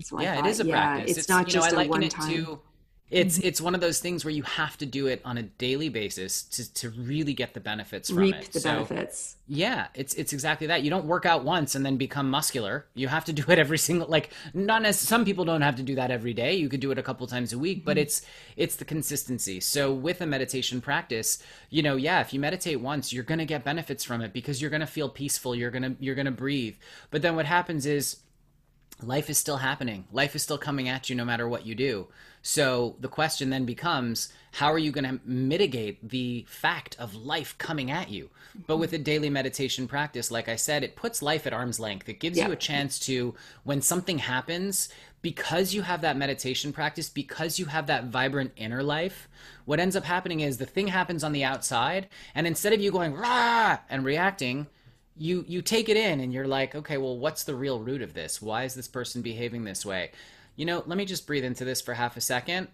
So 0.01 0.21
yeah 0.21 0.37
thought, 0.37 0.47
it 0.47 0.51
is 0.51 0.61
a 0.61 0.67
yeah, 0.67 0.75
practice. 0.75 1.11
it's, 1.11 1.19
it's 1.21 1.29
not 1.29 1.47
just 1.49 1.73
know, 1.73 1.81
a 1.81 1.89
one 1.89 2.09
time 2.09 2.59
it's 3.09 3.39
mm-hmm. 3.39 3.47
it's 3.47 3.61
one 3.61 3.77
of 3.77 3.81
those 3.81 4.01
things 4.01 4.25
where 4.25 4.33
you 4.33 4.43
have 4.43 4.77
to 4.79 4.87
do 4.87 5.07
it 5.07 5.21
on 5.25 5.39
a 5.39 5.43
daily 5.45 5.89
basis 5.89 6.43
to, 6.43 6.75
to 6.75 6.91
really 6.91 7.35
get 7.35 7.55
the 7.55 7.61
benefits 7.61 8.09
from 8.09 8.19
Reap 8.19 8.35
it. 8.35 8.53
the 8.53 8.59
so, 8.59 8.71
benefits. 8.71 9.37
Yeah, 9.47 9.87
it's 9.95 10.15
it's 10.15 10.33
exactly 10.33 10.67
that. 10.67 10.83
You 10.83 10.91
don't 10.91 11.05
work 11.05 11.25
out 11.25 11.45
once 11.45 11.77
and 11.77 11.87
then 11.87 11.99
become 11.99 12.29
muscular. 12.29 12.87
You 12.95 13.07
have 13.07 13.25
to 13.27 13.33
do 13.33 13.45
it 13.49 13.61
every 13.61 13.79
single 13.79 14.09
like 14.09 14.31
not 14.55 14.85
as 14.85 14.99
some 14.99 15.25
people 15.25 15.45
don't 15.45 15.61
have 15.61 15.77
to 15.77 15.85
do 15.85 15.95
that 15.95 16.11
every 16.11 16.35
day. 16.35 16.55
You 16.55 16.69
could 16.69 16.81
do 16.81 16.91
it 16.91 16.99
a 16.99 17.03
couple 17.03 17.25
times 17.29 17.53
a 17.53 17.59
week, 17.59 17.79
mm-hmm. 17.79 17.87
but 17.87 17.97
it's 17.97 18.23
it's 18.57 18.75
the 18.75 18.85
consistency. 18.85 19.61
So 19.61 19.93
with 19.93 20.21
a 20.21 20.27
meditation 20.27 20.81
practice, 20.81 21.41
you 21.71 21.85
know, 21.85 21.95
yeah, 21.95 22.21
if 22.21 22.35
you 22.35 22.41
meditate 22.41 22.81
once, 22.81 23.13
you're 23.13 23.23
going 23.23 23.39
to 23.39 23.45
get 23.45 23.63
benefits 23.63 24.03
from 24.03 24.21
it 24.21 24.33
because 24.33 24.61
you're 24.61 24.71
going 24.71 24.81
to 24.81 24.87
feel 24.87 25.09
peaceful, 25.09 25.55
you're 25.55 25.71
going 25.71 25.85
to 25.85 25.97
you're 26.01 26.17
going 26.17 26.27
to 26.27 26.33
breathe. 26.33 26.75
But 27.13 27.23
then 27.23 27.37
what 27.37 27.47
happens 27.47 27.87
is 27.87 28.17
life 29.01 29.31
is 29.31 29.39
still 29.39 29.59
happening. 29.59 30.07
Life 30.11 30.35
is 30.35 30.43
still 30.43 30.59
coming 30.59 30.89
at 30.89 31.09
you 31.09 31.15
no 31.15 31.25
matter 31.25 31.49
what 31.49 31.67
you 31.67 31.77
do. 31.77 32.09
So 32.47 32.95
the 33.01 33.09
question 33.09 33.51
then 33.51 33.65
becomes 33.65 34.33
how 34.53 34.73
are 34.73 34.79
you 34.79 34.93
going 34.93 35.03
to 35.03 35.21
mitigate 35.25 36.09
the 36.09 36.47
fact 36.49 36.95
of 36.97 37.17
life 37.17 37.59
coming 37.59 37.91
at 37.91 38.09
you? 38.09 38.31
But 38.69 38.77
with 38.77 38.93
a 38.93 38.99
daily 38.99 39.29
meditation 39.29 39.89
practice, 39.89 40.31
like 40.31 40.49
I 40.49 40.55
said, 40.55 40.85
it 40.85 40.95
puts 40.95 41.23
life 41.23 41.49
at 41.49 41.53
arm's 41.53 41.81
length. 41.81 42.09
It 42.09 42.21
gives 42.21 42.39
yeah. 42.39 42.47
you 42.47 42.53
a 42.53 42.57
chance 42.57 43.01
to, 43.01 43.35
when 43.65 43.83
something 43.83 44.19
happens, 44.19 44.89
because 45.23 45.75
you 45.75 45.83
have 45.83 46.03
that 46.03 46.17
meditation 46.17 46.73
practice, 46.73 47.09
because 47.09 47.59
you 47.59 47.65
have 47.65 47.89
that 47.89 48.05
vibrant 48.05 48.53
inner 48.55 48.85
life, 48.85 49.29
what 49.65 49.81
ends 49.81 49.97
up 49.97 50.05
happening 50.05 50.39
is 50.39 50.59
the 50.59 50.67
thing 50.67 50.87
happens 50.87 51.25
on 51.25 51.33
the 51.33 51.43
outside, 51.43 52.07
and 52.33 52.47
instead 52.47 52.73
of 52.73 52.81
you 52.81 52.93
going 52.93 53.15
rah 53.15 53.79
and 53.91 54.05
reacting, 54.05 54.69
you 55.19 55.45
you 55.49 55.63
take 55.63 55.89
it 55.89 55.97
in 55.97 56.21
and 56.21 56.33
you're 56.33 56.47
like, 56.47 56.77
okay, 56.77 56.97
well, 56.97 57.19
what's 57.19 57.43
the 57.43 57.55
real 57.55 57.81
root 57.81 58.03
of 58.03 58.15
this? 58.15 58.41
Why 58.41 58.65
is 58.65 58.75
this 58.75 58.87
person 58.87 59.21
behaving 59.23 59.65
this 59.65 59.85
way? 59.85 60.13
You 60.57 60.65
know, 60.65 60.83
let 60.87 60.99
me 60.99 61.05
just 61.05 61.27
breathe 61.27 61.45
into 61.45 61.65
this 61.65 61.81
for 61.81 61.95
half 61.95 62.17
a 62.17 62.21
second. 62.21 62.69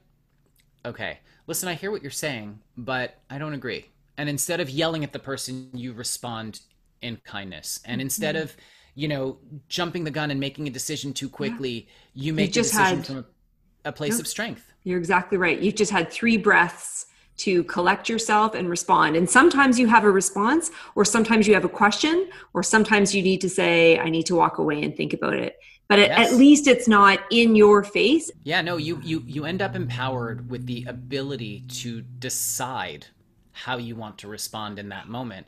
okay, 0.85 1.19
listen, 1.47 1.69
I 1.69 1.75
hear 1.75 1.91
what 1.91 2.03
you're 2.03 2.11
saying, 2.11 2.59
but 2.77 3.19
I 3.31 3.39
don't 3.39 3.53
agree. 3.53 3.87
And 4.17 4.29
instead 4.29 4.61
of 4.61 4.71
yelling 4.71 5.05
at 5.05 5.13
the 5.13 5.19
person, 5.19 5.71
you 5.75 5.93
respond 5.93 6.61
in 7.03 7.19
kindness. 7.25 7.81
And 7.85 7.95
mm-hmm. 7.95 8.03
instead 8.03 8.37
of, 8.37 8.57
you 8.95 9.09
know, 9.09 9.39
jumping 9.69 10.05
the 10.05 10.11
gun 10.11 10.31
and 10.31 10.39
making 10.39 10.67
a 10.67 10.71
decision 10.71 11.13
too 11.13 11.29
quickly, 11.29 11.89
yeah. 12.15 12.25
you 12.25 12.33
make 12.33 12.49
you 12.49 12.63
just 12.63 12.75
a 12.75 12.79
decision 12.79 12.97
had, 12.99 13.07
from 13.07 13.17
a, 13.19 13.89
a 13.89 13.93
place 13.93 14.19
of 14.21 14.27
strength. 14.27 14.73
You're 14.85 14.99
exactly 14.99 15.39
right. 15.39 15.59
You've 15.59 15.77
just 15.77 15.93
had 15.93 16.11
three 16.11 16.37
breaths 16.37 17.07
to 17.39 17.65
collect 17.65 18.09
yourself 18.09 18.55
and 18.55 18.69
respond. 18.69 19.17
And 19.17 19.29
sometimes 19.29 19.79
you 19.79 19.87
have 19.87 20.05
a 20.05 20.11
response, 20.11 20.71
or 20.95 21.05
sometimes 21.05 21.49
you 21.49 21.55
have 21.55 21.65
a 21.65 21.69
question, 21.69 22.29
or 22.55 22.63
sometimes 22.63 23.15
you 23.15 23.23
need 23.23 23.41
to 23.41 23.49
say, 23.49 23.99
I 23.99 24.11
need 24.11 24.27
to 24.27 24.37
walk 24.37 24.59
away 24.59 24.83
and 24.83 24.95
think 24.95 25.15
about 25.15 25.35
it 25.35 25.57
but 25.93 25.99
yes. 25.99 26.33
at, 26.33 26.39
least 26.39 26.67
it's 26.67 26.89
not 26.89 27.21
in 27.31 27.55
your 27.55 27.85
face. 27.85 28.31
Yeah 28.45 28.63
no 28.63 28.77
you 28.77 29.01
you 29.03 29.23
you 29.27 29.45
end 29.45 29.63
up 29.63 29.75
empowered 29.75 30.51
with 30.51 30.67
the 30.67 30.85
ability 30.89 31.65
to 31.69 32.01
decide 32.01 33.07
how 33.53 33.77
you 33.77 33.95
want 33.95 34.19
to 34.19 34.29
respond 34.29 34.79
in 34.79 34.89
that 34.89 35.09
moment. 35.09 35.47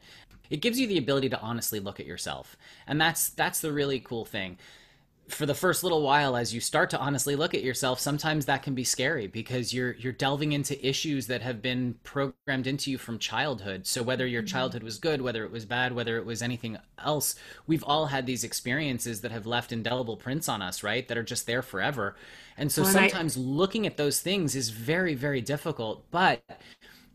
It 0.51 0.59
gives 0.59 0.79
you 0.79 0.87
the 0.87 0.99
ability 0.99 1.31
to 1.31 1.41
honestly 1.41 1.81
look 1.81 1.99
at 1.99 2.07
yourself. 2.07 2.57
And 2.87 3.01
that's 3.01 3.31
that's 3.31 3.61
the 3.61 3.73
really 3.73 4.01
cool 4.01 4.25
thing 4.25 4.59
for 5.29 5.47
the 5.47 5.55
first 5.55 5.83
little 5.83 6.03
while 6.03 6.37
as 6.37 6.53
you 6.53 6.61
start 6.61 6.91
to 6.91 6.99
honestly 6.99 7.35
look 7.35 7.55
at 7.55 7.63
yourself 7.63 7.99
sometimes 7.99 8.45
that 8.45 8.63
can 8.63 8.75
be 8.75 8.85
scary 8.85 9.27
because 9.27 9.73
you're 9.73 9.93
you're 9.93 10.13
delving 10.13 10.53
into 10.53 10.87
issues 10.87 11.27
that 11.29 11.41
have 11.41 11.63
been 11.63 11.95
programmed 12.05 12.67
into 12.67 12.91
you 12.91 12.99
from 12.99 13.19
childhood. 13.19 13.87
So 13.87 14.03
whether 14.03 14.27
your 14.27 14.43
mm-hmm. 14.43 14.49
childhood 14.49 14.83
was 14.83 14.99
good 14.99 15.23
whether 15.23 15.45
it 15.45 15.51
was 15.51 15.65
bad 15.65 15.95
whether 15.95 16.19
it 16.19 16.27
was 16.27 16.43
anything 16.43 16.79
else 16.99 17.37
we've 17.67 17.85
all 17.85 18.07
had 18.07 18.27
these 18.27 18.45
experiences 18.45 19.23
that 19.23 19.33
have 19.33 19.47
left 19.47 19.73
indelible 19.73 20.17
prints 20.17 20.49
on 20.49 20.61
us 20.61 20.83
right 20.83 21.09
that 21.09 21.19
are 21.19 21.23
just 21.23 21.47
there 21.47 21.63
forever. 21.63 22.17
And 22.57 22.71
so 22.71 22.83
well, 22.83 22.93
sometimes 22.93 23.37
I... 23.37 23.41
looking 23.41 23.87
at 23.87 23.97
those 23.97 24.21
things 24.21 24.55
is 24.55 24.71
very 24.71 25.15
very 25.15 25.41
difficult. 25.41 26.05
But 26.11 26.43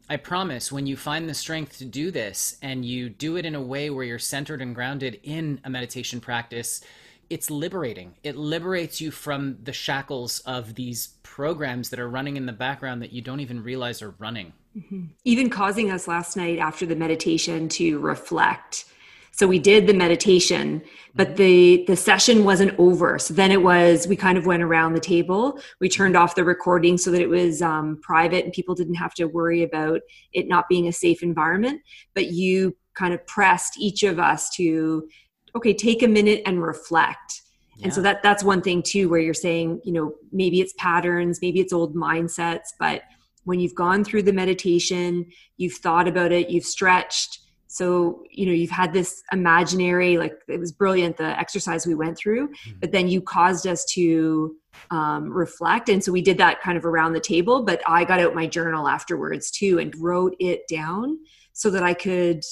I 0.09 0.17
promise 0.17 0.71
when 0.71 0.87
you 0.87 0.97
find 0.97 1.29
the 1.29 1.35
strength 1.35 1.77
to 1.77 1.85
do 1.85 2.09
this 2.09 2.57
and 2.63 2.83
you 2.83 3.09
do 3.09 3.37
it 3.37 3.45
in 3.45 3.53
a 3.53 3.61
way 3.61 3.91
where 3.91 4.03
you're 4.03 4.17
centered 4.17 4.59
and 4.59 4.73
grounded 4.73 5.19
in 5.21 5.61
a 5.63 5.69
meditation 5.69 6.19
practice 6.19 6.81
it's 7.29 7.51
liberating. 7.51 8.15
It 8.23 8.35
liberates 8.35 8.99
you 8.99 9.11
from 9.11 9.57
the 9.63 9.73
shackles 9.73 10.39
of 10.41 10.75
these 10.75 11.15
programs 11.23 11.89
that 11.91 11.99
are 11.99 12.09
running 12.09 12.37
in 12.37 12.45
the 12.45 12.53
background 12.53 13.01
that 13.01 13.13
you 13.13 13.21
don't 13.21 13.39
even 13.39 13.63
realize 13.63 14.01
are 14.01 14.15
running. 14.17 14.53
Mm-hmm. 14.75 15.05
Even 15.25 15.49
causing 15.49 15.91
us 15.91 16.07
last 16.07 16.35
night 16.35 16.59
after 16.59 16.85
the 16.85 16.95
meditation 16.95 17.69
to 17.69 17.99
reflect. 17.99 18.85
So 19.31 19.47
we 19.47 19.59
did 19.59 19.87
the 19.87 19.93
meditation, 19.93 20.81
but 21.15 21.29
mm-hmm. 21.29 21.37
the 21.37 21.85
the 21.87 21.95
session 21.95 22.43
wasn't 22.43 22.77
over. 22.77 23.17
So 23.19 23.33
then 23.33 23.51
it 23.51 23.61
was 23.61 24.07
we 24.07 24.15
kind 24.15 24.37
of 24.37 24.45
went 24.45 24.63
around 24.63 24.93
the 24.93 24.99
table. 24.99 25.59
We 25.79 25.87
turned 25.87 26.17
off 26.17 26.35
the 26.35 26.43
recording 26.43 26.97
so 26.97 27.09
that 27.11 27.21
it 27.21 27.29
was 27.29 27.61
um, 27.61 27.99
private 28.01 28.43
and 28.43 28.51
people 28.51 28.75
didn't 28.75 28.95
have 28.95 29.13
to 29.13 29.25
worry 29.25 29.63
about 29.63 30.01
it 30.33 30.47
not 30.47 30.67
being 30.67 30.87
a 30.87 30.91
safe 30.91 31.23
environment. 31.23 31.81
But 32.15 32.31
you 32.31 32.75
kind 32.95 33.13
of 33.13 33.25
pressed 33.27 33.79
each 33.79 34.03
of 34.03 34.19
us 34.19 34.49
to 34.55 35.07
okay 35.55 35.73
take 35.73 36.03
a 36.03 36.07
minute 36.07 36.41
and 36.45 36.61
reflect 36.61 37.41
yeah. 37.77 37.85
and 37.85 37.93
so 37.93 38.01
that 38.01 38.21
that's 38.23 38.43
one 38.43 38.61
thing 38.61 38.81
too 38.81 39.09
where 39.09 39.19
you're 39.19 39.33
saying 39.33 39.81
you 39.83 39.93
know 39.93 40.13
maybe 40.31 40.61
it's 40.61 40.73
patterns 40.77 41.39
maybe 41.41 41.59
it's 41.59 41.73
old 41.73 41.95
mindsets 41.95 42.69
but 42.79 43.03
when 43.43 43.59
you've 43.59 43.75
gone 43.75 44.03
through 44.03 44.23
the 44.23 44.33
meditation 44.33 45.25
you've 45.57 45.73
thought 45.73 46.07
about 46.07 46.31
it 46.31 46.49
you've 46.49 46.65
stretched 46.65 47.39
so 47.71 48.23
you 48.31 48.47
know 48.47 48.51
you've 48.51 48.71
had 48.71 48.91
this 48.91 49.21
imaginary 49.31 50.17
like 50.17 50.33
it 50.47 50.59
was 50.59 50.71
brilliant 50.71 51.15
the 51.17 51.39
exercise 51.39 51.85
we 51.85 51.93
went 51.93 52.17
through 52.17 52.47
mm-hmm. 52.47 52.79
but 52.79 52.91
then 52.91 53.07
you 53.07 53.21
caused 53.21 53.67
us 53.67 53.85
to 53.85 54.55
um, 54.91 55.31
reflect 55.31 55.87
and 55.87 56.03
so 56.03 56.11
we 56.11 56.21
did 56.21 56.37
that 56.37 56.61
kind 56.61 56.77
of 56.77 56.85
around 56.85 57.13
the 57.13 57.19
table 57.19 57.63
but 57.63 57.81
i 57.87 58.03
got 58.03 58.19
out 58.19 58.33
my 58.33 58.47
journal 58.47 58.87
afterwards 58.87 59.51
too 59.51 59.77
and 59.77 59.95
wrote 59.97 60.35
it 60.39 60.67
down 60.67 61.17
so 61.53 61.69
that 61.69 61.83
i 61.83 61.93
could 61.93 62.43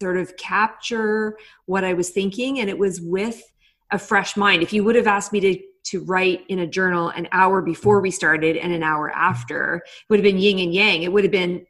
sort 0.00 0.16
of 0.16 0.36
capture 0.36 1.38
what 1.66 1.84
I 1.84 1.94
was 1.94 2.10
thinking. 2.10 2.60
And 2.60 2.68
it 2.68 2.78
was 2.78 3.00
with 3.00 3.42
a 3.90 3.98
fresh 3.98 4.36
mind. 4.36 4.62
If 4.62 4.72
you 4.72 4.84
would 4.84 4.96
have 4.96 5.06
asked 5.06 5.32
me 5.32 5.40
to 5.40 5.58
to 5.84 6.00
write 6.04 6.44
in 6.48 6.60
a 6.60 6.66
journal 6.66 7.10
an 7.10 7.28
hour 7.30 7.60
before 7.60 8.00
we 8.00 8.10
started 8.10 8.56
and 8.56 8.72
an 8.72 8.82
hour 8.82 9.10
after, 9.10 9.76
it 9.76 10.04
would 10.08 10.18
have 10.18 10.24
been 10.24 10.38
yin 10.38 10.58
and 10.58 10.72
yang. 10.72 11.02
It 11.02 11.12
would 11.12 11.24
have 11.24 11.30
been 11.30 11.66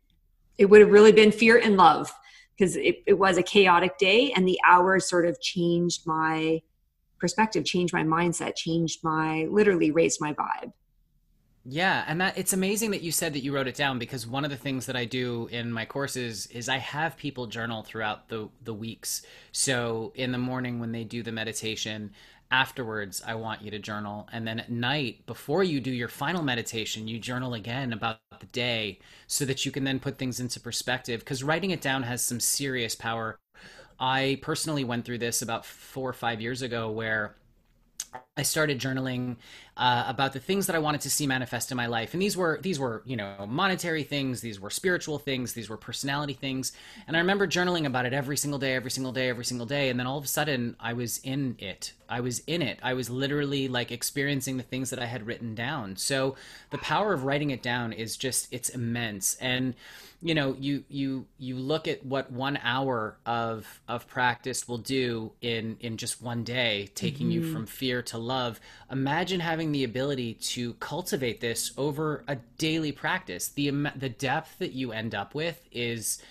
it 0.56 0.66
would 0.66 0.80
have 0.80 0.90
really 0.90 1.12
been 1.12 1.32
fear 1.32 1.58
and 1.58 1.76
love 1.76 2.12
because 2.56 2.76
it, 2.76 3.02
it 3.06 3.18
was 3.18 3.38
a 3.38 3.42
chaotic 3.42 3.98
day 3.98 4.32
and 4.36 4.46
the 4.46 4.58
hours 4.64 5.08
sort 5.08 5.26
of 5.26 5.40
changed 5.40 6.06
my 6.06 6.62
perspective, 7.18 7.64
changed 7.64 7.92
my 7.92 8.04
mindset, 8.04 8.54
changed 8.54 9.02
my 9.02 9.48
literally 9.50 9.90
raised 9.90 10.20
my 10.20 10.32
vibe. 10.32 10.72
Yeah, 11.66 12.04
and 12.06 12.20
that 12.20 12.36
it's 12.36 12.52
amazing 12.52 12.90
that 12.90 13.00
you 13.00 13.10
said 13.10 13.32
that 13.32 13.40
you 13.42 13.54
wrote 13.54 13.66
it 13.68 13.74
down 13.74 13.98
because 13.98 14.26
one 14.26 14.44
of 14.44 14.50
the 14.50 14.56
things 14.56 14.84
that 14.84 14.96
I 14.96 15.06
do 15.06 15.48
in 15.50 15.72
my 15.72 15.86
courses 15.86 16.46
is 16.48 16.68
I 16.68 16.76
have 16.76 17.16
people 17.16 17.46
journal 17.46 17.82
throughout 17.82 18.28
the 18.28 18.50
the 18.62 18.74
weeks. 18.74 19.22
So 19.52 20.12
in 20.14 20.32
the 20.32 20.38
morning 20.38 20.78
when 20.78 20.92
they 20.92 21.04
do 21.04 21.22
the 21.22 21.32
meditation, 21.32 22.12
afterwards 22.50 23.22
I 23.26 23.36
want 23.36 23.62
you 23.62 23.70
to 23.70 23.78
journal 23.78 24.28
and 24.30 24.46
then 24.46 24.60
at 24.60 24.70
night 24.70 25.24
before 25.26 25.64
you 25.64 25.80
do 25.80 25.90
your 25.90 26.08
final 26.08 26.42
meditation, 26.42 27.08
you 27.08 27.18
journal 27.18 27.54
again 27.54 27.94
about 27.94 28.18
the 28.40 28.46
day 28.46 28.98
so 29.26 29.46
that 29.46 29.64
you 29.64 29.72
can 29.72 29.84
then 29.84 30.00
put 30.00 30.18
things 30.18 30.40
into 30.40 30.60
perspective 30.60 31.24
cuz 31.24 31.42
writing 31.42 31.70
it 31.70 31.80
down 31.80 32.02
has 32.02 32.22
some 32.22 32.40
serious 32.40 32.94
power. 32.94 33.38
I 33.98 34.38
personally 34.42 34.84
went 34.84 35.04
through 35.04 35.18
this 35.18 35.40
about 35.42 35.64
4 35.64 36.10
or 36.10 36.12
5 36.12 36.40
years 36.40 36.62
ago 36.62 36.90
where 36.90 37.36
I 38.36 38.42
started 38.42 38.80
journaling 38.80 39.36
uh, 39.76 40.04
about 40.06 40.32
the 40.32 40.40
things 40.40 40.66
that 40.66 40.76
I 40.76 40.78
wanted 40.78 41.00
to 41.02 41.10
see 41.10 41.26
manifest 41.26 41.70
in 41.70 41.76
my 41.76 41.86
life, 41.86 42.14
and 42.14 42.22
these 42.22 42.36
were 42.36 42.58
these 42.62 42.78
were 42.78 43.02
you 43.04 43.16
know 43.16 43.46
monetary 43.48 44.02
things, 44.02 44.40
these 44.40 44.60
were 44.60 44.70
spiritual 44.70 45.18
things, 45.18 45.52
these 45.52 45.68
were 45.68 45.76
personality 45.76 46.32
things, 46.34 46.72
and 47.06 47.16
I 47.16 47.20
remember 47.20 47.46
journaling 47.46 47.86
about 47.86 48.06
it 48.06 48.12
every 48.12 48.36
single 48.36 48.58
day, 48.58 48.74
every 48.74 48.90
single 48.90 49.12
day, 49.12 49.28
every 49.28 49.44
single 49.44 49.66
day, 49.66 49.88
and 49.88 49.98
then 49.98 50.06
all 50.06 50.18
of 50.18 50.24
a 50.24 50.28
sudden 50.28 50.76
I 50.80 50.92
was 50.92 51.18
in 51.18 51.56
it. 51.58 51.92
I 52.08 52.20
was 52.20 52.40
in 52.46 52.62
it. 52.62 52.78
I 52.82 52.94
was 52.94 53.08
literally 53.08 53.68
like 53.68 53.90
experiencing 53.90 54.56
the 54.56 54.62
things 54.62 54.90
that 54.90 54.98
I 54.98 55.06
had 55.06 55.26
written 55.26 55.54
down. 55.54 55.96
So 55.96 56.36
the 56.70 56.78
power 56.78 57.12
of 57.12 57.24
writing 57.24 57.50
it 57.50 57.62
down 57.62 57.92
is 57.92 58.16
just 58.16 58.48
it's 58.52 58.68
immense, 58.68 59.36
and 59.40 59.74
you 60.24 60.34
know 60.34 60.56
you 60.58 60.82
you 60.88 61.26
you 61.38 61.54
look 61.56 61.86
at 61.86 62.04
what 62.04 62.32
one 62.32 62.58
hour 62.62 63.18
of 63.26 63.80
of 63.86 64.08
practice 64.08 64.66
will 64.66 64.78
do 64.78 65.30
in 65.42 65.76
in 65.80 65.98
just 65.98 66.22
one 66.22 66.42
day 66.42 66.90
taking 66.94 67.28
mm-hmm. 67.28 67.44
you 67.44 67.52
from 67.52 67.66
fear 67.66 68.00
to 68.00 68.16
love 68.16 68.58
imagine 68.90 69.38
having 69.38 69.70
the 69.70 69.84
ability 69.84 70.32
to 70.34 70.72
cultivate 70.74 71.42
this 71.42 71.72
over 71.76 72.24
a 72.26 72.36
daily 72.56 72.90
practice 72.90 73.48
the 73.48 73.70
the 73.94 74.08
depth 74.08 74.58
that 74.58 74.72
you 74.72 74.92
end 74.92 75.14
up 75.14 75.34
with 75.34 75.60
is 75.70 76.22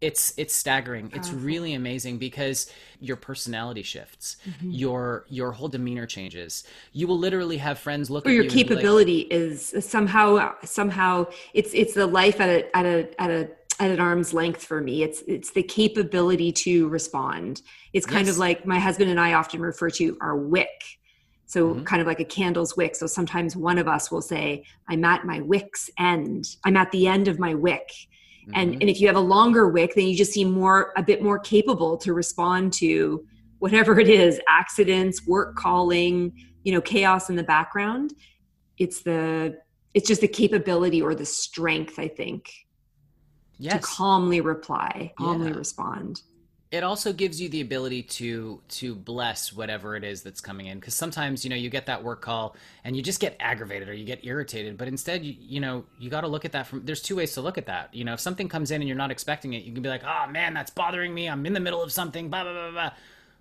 it's 0.00 0.32
it's 0.38 0.54
staggering. 0.54 1.10
It's 1.14 1.30
really 1.30 1.74
amazing 1.74 2.18
because 2.18 2.72
your 3.00 3.16
personality 3.16 3.82
shifts 3.82 4.38
mm-hmm. 4.48 4.70
your 4.70 5.26
your 5.28 5.52
whole 5.52 5.68
demeanor 5.68 6.06
changes. 6.06 6.64
You 6.92 7.06
will 7.06 7.18
literally 7.18 7.58
have 7.58 7.78
friends 7.78 8.10
look 8.10 8.26
or 8.26 8.30
at 8.30 8.34
your 8.34 8.46
capability 8.46 9.24
like, 9.24 9.32
is 9.32 9.74
somehow 9.80 10.54
somehow 10.64 11.26
it's 11.52 11.72
it's 11.74 11.94
the 11.94 12.06
life 12.06 12.40
at 12.40 12.48
a 12.48 12.76
at 12.76 12.86
a 12.86 13.20
at 13.20 13.30
a 13.30 13.50
at 13.78 13.90
an 13.90 14.00
arm's 14.00 14.32
length 14.32 14.64
for 14.64 14.80
me. 14.80 15.02
It's 15.02 15.22
it's 15.26 15.50
the 15.50 15.62
capability 15.62 16.50
to 16.52 16.88
respond. 16.88 17.60
It's 17.92 18.06
kind 18.06 18.26
yes. 18.26 18.36
of 18.36 18.38
like 18.38 18.64
my 18.64 18.78
husband 18.78 19.10
and 19.10 19.20
i 19.20 19.34
often 19.34 19.60
refer 19.60 19.90
to 19.90 20.16
our 20.22 20.36
wick. 20.36 20.98
So 21.44 21.74
mm-hmm. 21.74 21.84
kind 21.84 22.00
of 22.00 22.06
like 22.06 22.20
a 22.20 22.24
candle's 22.24 22.76
wick. 22.76 22.96
So 22.96 23.06
sometimes 23.06 23.54
one 23.54 23.76
of 23.76 23.86
us 23.86 24.10
will 24.10 24.22
say 24.22 24.64
i'm 24.88 25.04
at 25.04 25.26
my 25.26 25.40
wick's 25.40 25.90
end. 25.98 26.56
I'm 26.64 26.78
at 26.78 26.90
the 26.90 27.06
end 27.06 27.28
of 27.28 27.38
my 27.38 27.54
wick 27.54 27.90
Mm-hmm. 28.42 28.52
And, 28.54 28.72
and 28.74 28.90
if 28.90 29.00
you 29.00 29.06
have 29.06 29.16
a 29.16 29.20
longer 29.20 29.68
wick, 29.68 29.94
then 29.94 30.06
you 30.06 30.16
just 30.16 30.32
seem 30.32 30.50
more, 30.50 30.92
a 30.96 31.02
bit 31.02 31.22
more 31.22 31.38
capable 31.38 31.96
to 31.98 32.12
respond 32.12 32.72
to 32.74 33.26
whatever 33.58 33.98
it 34.00 34.08
is 34.08 34.40
accidents, 34.48 35.26
work 35.26 35.56
calling, 35.56 36.32
you 36.62 36.72
know, 36.72 36.80
chaos 36.80 37.30
in 37.30 37.36
the 37.36 37.44
background. 37.44 38.14
It's 38.78 39.02
the, 39.02 39.58
it's 39.92 40.08
just 40.08 40.20
the 40.20 40.28
capability 40.28 41.02
or 41.02 41.14
the 41.14 41.26
strength, 41.26 41.98
I 41.98 42.08
think, 42.08 42.50
yes. 43.58 43.74
to 43.74 43.80
calmly 43.80 44.40
reply, 44.40 45.12
calmly 45.18 45.50
yeah. 45.50 45.56
respond 45.56 46.22
it 46.70 46.84
also 46.84 47.12
gives 47.12 47.40
you 47.40 47.48
the 47.48 47.60
ability 47.60 48.02
to 48.02 48.60
to 48.68 48.94
bless 48.94 49.52
whatever 49.52 49.96
it 49.96 50.04
is 50.04 50.22
that's 50.22 50.40
coming 50.40 50.66
in. 50.66 50.78
Because 50.78 50.94
sometimes 50.94 51.44
you 51.44 51.50
know 51.50 51.56
you 51.56 51.68
get 51.68 51.86
that 51.86 52.04
work 52.04 52.22
call 52.22 52.56
and 52.84 52.96
you 52.96 53.02
just 53.02 53.20
get 53.20 53.36
aggravated 53.40 53.88
or 53.88 53.94
you 53.94 54.04
get 54.04 54.24
irritated 54.24 54.78
but 54.78 54.86
instead 54.86 55.24
you, 55.24 55.34
you 55.38 55.60
know 55.60 55.84
you 55.98 56.10
got 56.10 56.20
to 56.20 56.28
look 56.28 56.44
at 56.44 56.52
that 56.52 56.66
from 56.66 56.84
there's 56.84 57.02
two 57.02 57.16
ways 57.16 57.32
to 57.34 57.40
look 57.40 57.58
at 57.58 57.66
that. 57.66 57.92
You 57.92 58.04
know 58.04 58.12
if 58.12 58.20
something 58.20 58.48
comes 58.48 58.70
in 58.70 58.80
and 58.80 58.88
you're 58.88 58.96
not 58.96 59.10
expecting 59.10 59.52
it 59.54 59.64
you 59.64 59.72
can 59.72 59.82
be 59.82 59.88
like 59.88 60.04
oh 60.04 60.26
man 60.30 60.54
that's 60.54 60.70
bothering 60.70 61.12
me. 61.12 61.28
I'm 61.28 61.44
in 61.44 61.52
the 61.52 61.60
middle 61.60 61.82
of 61.82 61.92
something 61.92 62.28
blah 62.28 62.44
blah 62.44 62.52
blah 62.52 62.70
blah 62.70 62.90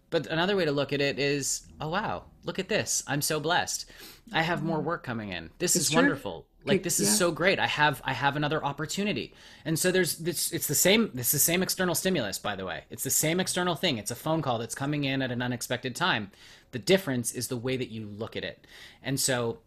but 0.09 0.25
another 0.25 0.55
way 0.55 0.65
to 0.65 0.71
look 0.71 0.91
at 0.91 1.01
it 1.01 1.19
is 1.19 1.61
oh 1.79 1.89
wow 1.89 2.23
look 2.45 2.57
at 2.57 2.67
this. 2.67 3.03
I'm 3.05 3.21
so 3.21 3.39
blessed. 3.39 3.85
I 4.33 4.41
have 4.41 4.63
more 4.63 4.77
mm-hmm. 4.77 4.87
work 4.87 5.03
coming 5.03 5.29
in. 5.29 5.51
This 5.59 5.75
it's 5.75 5.85
is 5.85 5.91
true. 5.91 6.01
wonderful 6.01 6.47
like 6.65 6.83
this 6.83 6.99
is 6.99 7.09
yeah. 7.09 7.15
so 7.15 7.31
great. 7.31 7.59
I 7.59 7.67
have 7.67 8.01
i 8.05 8.13
have 8.13 8.35
another 8.35 8.63
opportunity. 8.63 9.33
And 9.65 9.77
so 9.77 9.91
there's 9.91 10.17
this 10.17 10.51
it's 10.51 10.67
the 10.67 10.75
same 10.75 11.11
it's 11.15 11.31
the 11.31 11.39
same 11.39 11.63
external 11.63 11.95
stimulus 11.95 12.37
by 12.37 12.55
the 12.55 12.65
way. 12.65 12.83
It's 12.89 13.03
the 13.03 13.09
same 13.09 13.39
external 13.39 13.75
thing. 13.75 13.97
It's 13.97 14.12
a 14.12 14.15
phone 14.15 14.41
call 14.41 14.57
that's 14.57 14.75
coming 14.75 15.03
in 15.03 15.21
at 15.21 15.31
an 15.31 15.41
unexpected 15.41 15.95
time. 15.95 16.31
The 16.71 16.79
difference 16.79 17.31
is 17.31 17.47
the 17.47 17.57
way 17.57 17.77
that 17.77 17.89
you 17.89 18.05
look 18.05 18.35
at 18.35 18.43
it. 18.43 18.67
And 19.01 19.19
so 19.19 19.60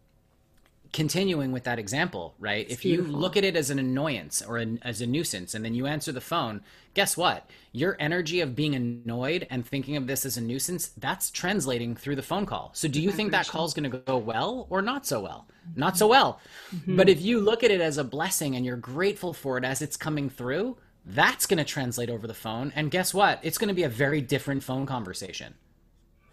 continuing 0.93 1.51
with 1.51 1.63
that 1.63 1.79
example, 1.79 2.35
right? 2.39 2.65
It's 2.65 2.75
if 2.75 2.81
beautiful. 2.83 3.11
you 3.11 3.17
look 3.17 3.35
at 3.35 3.43
it 3.43 3.55
as 3.55 3.69
an 3.69 3.79
annoyance 3.79 4.41
or 4.41 4.57
an, 4.57 4.79
as 4.83 5.01
a 5.01 5.07
nuisance 5.07 5.53
and 5.55 5.65
then 5.65 5.73
you 5.73 5.87
answer 5.87 6.11
the 6.11 6.21
phone, 6.21 6.61
guess 6.93 7.17
what? 7.17 7.49
Your 7.71 7.97
energy 7.99 8.39
of 8.39 8.55
being 8.55 8.75
annoyed 8.75 9.47
and 9.49 9.65
thinking 9.65 9.97
of 9.97 10.07
this 10.07 10.25
as 10.25 10.37
a 10.37 10.41
nuisance, 10.41 10.89
that's 10.97 11.31
translating 11.31 11.95
through 11.95 12.15
the 12.15 12.21
phone 12.21 12.45
call. 12.45 12.69
So 12.73 12.87
do 12.87 13.01
you 13.01 13.11
think 13.11 13.31
that 13.31 13.47
call's 13.47 13.73
going 13.73 13.89
to 13.89 13.97
go 13.97 14.17
well 14.17 14.67
or 14.69 14.81
not 14.81 15.05
so 15.05 15.19
well? 15.19 15.47
Not 15.75 15.97
so 15.97 16.07
well. 16.07 16.39
Mm-hmm. 16.73 16.95
But 16.95 17.09
if 17.09 17.21
you 17.21 17.39
look 17.39 17.63
at 17.63 17.71
it 17.71 17.81
as 17.81 17.97
a 17.97 18.03
blessing 18.03 18.55
and 18.55 18.65
you're 18.65 18.77
grateful 18.77 19.33
for 19.33 19.57
it 19.57 19.65
as 19.65 19.81
it's 19.81 19.97
coming 19.97 20.29
through, 20.29 20.77
that's 21.05 21.47
going 21.47 21.57
to 21.57 21.63
translate 21.63 22.09
over 22.09 22.27
the 22.27 22.33
phone. 22.33 22.71
And 22.75 22.91
guess 22.91 23.13
what? 23.13 23.39
It's 23.41 23.57
going 23.57 23.69
to 23.69 23.73
be 23.73 23.83
a 23.83 23.89
very 23.89 24.21
different 24.21 24.63
phone 24.63 24.85
conversation. 24.85 25.55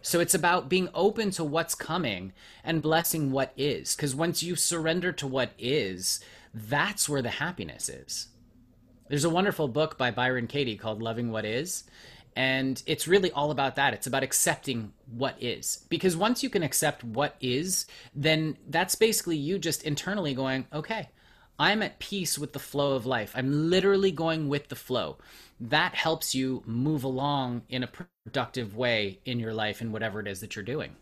So 0.02 0.20
it's 0.20 0.34
about 0.34 0.68
being 0.68 0.88
open 0.94 1.30
to 1.32 1.44
what's 1.44 1.74
coming 1.74 2.32
and 2.64 2.82
blessing 2.82 3.32
what 3.32 3.52
is. 3.56 3.94
Because 3.94 4.14
once 4.14 4.42
you 4.42 4.56
surrender 4.56 5.12
to 5.12 5.26
what 5.26 5.52
is, 5.58 6.20
that's 6.54 7.08
where 7.08 7.22
the 7.22 7.30
happiness 7.30 7.88
is. 7.88 8.28
There's 9.08 9.24
a 9.24 9.30
wonderful 9.30 9.68
book 9.68 9.98
by 9.98 10.10
Byron 10.10 10.46
Katie 10.46 10.76
called 10.76 11.02
Loving 11.02 11.30
What 11.30 11.44
Is. 11.44 11.84
And 12.36 12.82
it's 12.86 13.08
really 13.08 13.32
all 13.32 13.50
about 13.50 13.76
that. 13.76 13.92
It's 13.92 14.06
about 14.06 14.22
accepting 14.22 14.92
what 15.10 15.36
is. 15.40 15.84
Because 15.88 16.16
once 16.16 16.42
you 16.42 16.48
can 16.48 16.62
accept 16.62 17.02
what 17.02 17.34
is, 17.40 17.86
then 18.14 18.56
that's 18.68 18.94
basically 18.94 19.36
you 19.36 19.58
just 19.58 19.82
internally 19.82 20.32
going, 20.32 20.66
okay, 20.72 21.08
I'm 21.60 21.82
at 21.82 21.98
peace 21.98 22.38
with 22.38 22.54
the 22.54 22.58
flow 22.58 22.94
of 22.94 23.04
life. 23.04 23.34
I'm 23.36 23.68
literally 23.68 24.10
going 24.10 24.48
with 24.48 24.68
the 24.68 24.74
flow. 24.74 25.18
That 25.60 25.94
helps 25.94 26.34
you 26.34 26.62
move 26.64 27.04
along 27.04 27.64
in 27.68 27.82
a 27.82 27.86
productive 27.86 28.74
way 28.74 29.20
in 29.26 29.38
your 29.38 29.52
life 29.52 29.82
and 29.82 29.92
whatever 29.92 30.20
it 30.20 30.26
is 30.26 30.40
that 30.40 30.56
you're 30.56 30.64
doing. 30.64 30.96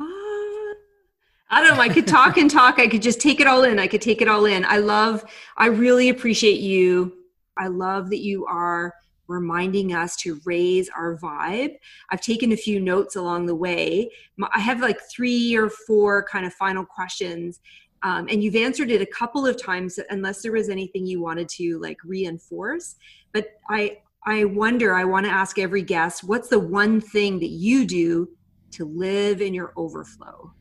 I 0.00 1.62
don't 1.62 1.76
know. 1.76 1.80
I 1.80 1.88
could 1.88 2.08
talk 2.08 2.38
and 2.38 2.50
talk. 2.50 2.80
I 2.80 2.88
could 2.88 3.02
just 3.02 3.20
take 3.20 3.38
it 3.38 3.46
all 3.46 3.62
in. 3.62 3.78
I 3.78 3.86
could 3.86 4.02
take 4.02 4.20
it 4.20 4.26
all 4.26 4.46
in. 4.46 4.64
I 4.64 4.78
love, 4.78 5.24
I 5.56 5.66
really 5.66 6.08
appreciate 6.08 6.58
you. 6.58 7.12
I 7.56 7.68
love 7.68 8.10
that 8.10 8.18
you 8.18 8.46
are 8.46 8.92
reminding 9.28 9.92
us 9.94 10.16
to 10.16 10.40
raise 10.44 10.88
our 10.88 11.16
vibe. 11.18 11.76
I've 12.10 12.20
taken 12.20 12.50
a 12.50 12.56
few 12.56 12.80
notes 12.80 13.14
along 13.14 13.46
the 13.46 13.54
way. 13.54 14.10
I 14.52 14.58
have 14.58 14.80
like 14.80 15.00
three 15.08 15.54
or 15.56 15.70
four 15.70 16.24
kind 16.24 16.46
of 16.46 16.52
final 16.54 16.84
questions. 16.84 17.60
Um, 18.02 18.28
and 18.28 18.42
you've 18.42 18.56
answered 18.56 18.90
it 18.90 19.00
a 19.00 19.06
couple 19.06 19.46
of 19.46 19.60
times, 19.60 19.98
unless 20.10 20.42
there 20.42 20.52
was 20.52 20.68
anything 20.68 21.06
you 21.06 21.20
wanted 21.20 21.48
to 21.50 21.78
like 21.80 21.98
reinforce. 22.04 22.96
But 23.32 23.58
I, 23.68 23.98
I 24.24 24.44
wonder. 24.44 24.94
I 24.94 25.04
want 25.04 25.26
to 25.26 25.32
ask 25.32 25.58
every 25.58 25.82
guest, 25.82 26.24
what's 26.24 26.48
the 26.48 26.58
one 26.58 27.00
thing 27.00 27.38
that 27.40 27.50
you 27.50 27.86
do 27.86 28.28
to 28.72 28.84
live 28.84 29.40
in 29.40 29.54
your 29.54 29.72
overflow? 29.76 30.52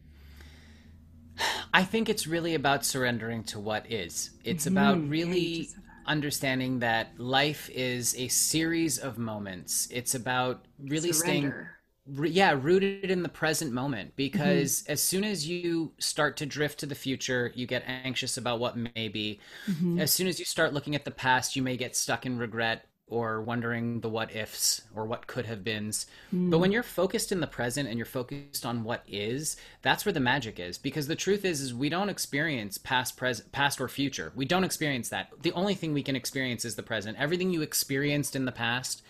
I 1.73 1.83
think 1.83 2.07
it's 2.07 2.25
really 2.25 2.55
about 2.55 2.85
surrendering 2.85 3.43
to 3.45 3.59
what 3.59 3.91
is. 3.91 4.31
It's 4.43 4.65
mm-hmm. 4.65 4.77
about 4.77 5.09
really 5.09 5.69
understanding 6.05 6.79
that 6.79 7.19
life 7.19 7.69
is 7.73 8.15
a 8.15 8.27
series 8.29 8.97
of 8.97 9.17
moments. 9.17 9.87
It's 9.91 10.15
about 10.15 10.65
really 10.79 11.11
Surrender. 11.11 11.74
Yeah, 12.07 12.57
rooted 12.59 13.09
in 13.09 13.23
the 13.23 13.29
present 13.29 13.71
moment 13.71 14.15
because 14.15 14.83
mm-hmm. 14.83 14.91
as 14.91 15.01
soon 15.01 15.23
as 15.23 15.47
you 15.47 15.91
start 15.97 16.37
to 16.37 16.45
drift 16.45 16.79
to 16.79 16.85
the 16.85 16.95
future, 16.95 17.51
you 17.55 17.65
get 17.65 17.83
anxious 17.87 18.37
about 18.37 18.59
what 18.59 18.77
may 18.77 19.07
be. 19.07 19.39
Mm-hmm. 19.69 19.99
As 19.99 20.11
soon 20.13 20.27
as 20.27 20.39
you 20.39 20.45
start 20.45 20.73
looking 20.73 20.95
at 20.95 21.05
the 21.05 21.11
past, 21.11 21.55
you 21.55 21.61
may 21.61 21.77
get 21.77 21.95
stuck 21.95 22.25
in 22.25 22.37
regret 22.37 22.85
or 23.07 23.41
wondering 23.41 23.99
the 24.01 24.09
what 24.09 24.35
ifs 24.35 24.81
or 24.95 25.05
what 25.05 25.27
could 25.27 25.45
have 25.45 25.63
beens. 25.63 26.07
Mm. 26.33 26.49
But 26.49 26.57
when 26.57 26.71
you're 26.71 26.83
focused 26.83 27.31
in 27.31 27.39
the 27.39 27.47
present 27.47 27.87
and 27.87 27.97
you're 27.97 28.05
focused 28.05 28.65
on 28.65 28.83
what 28.83 29.03
is, 29.07 29.57
that's 29.83 30.05
where 30.05 30.13
the 30.13 30.19
magic 30.19 30.59
is. 30.59 30.79
Because 30.79 31.07
the 31.07 31.15
truth 31.15 31.45
is, 31.45 31.61
is 31.61 31.73
we 31.73 31.89
don't 31.89 32.09
experience 32.09 32.79
past, 32.79 33.15
present, 33.15 33.51
past 33.51 33.79
or 33.79 33.87
future. 33.87 34.31
We 34.35 34.45
don't 34.45 34.63
experience 34.63 35.09
that. 35.09 35.29
The 35.43 35.51
only 35.51 35.75
thing 35.75 35.93
we 35.93 36.01
can 36.01 36.15
experience 36.15 36.65
is 36.65 36.75
the 36.75 36.83
present. 36.83 37.17
Everything 37.19 37.51
you 37.51 37.61
experienced 37.61 38.35
in 38.35 38.45
the 38.45 38.51
past 38.51 39.03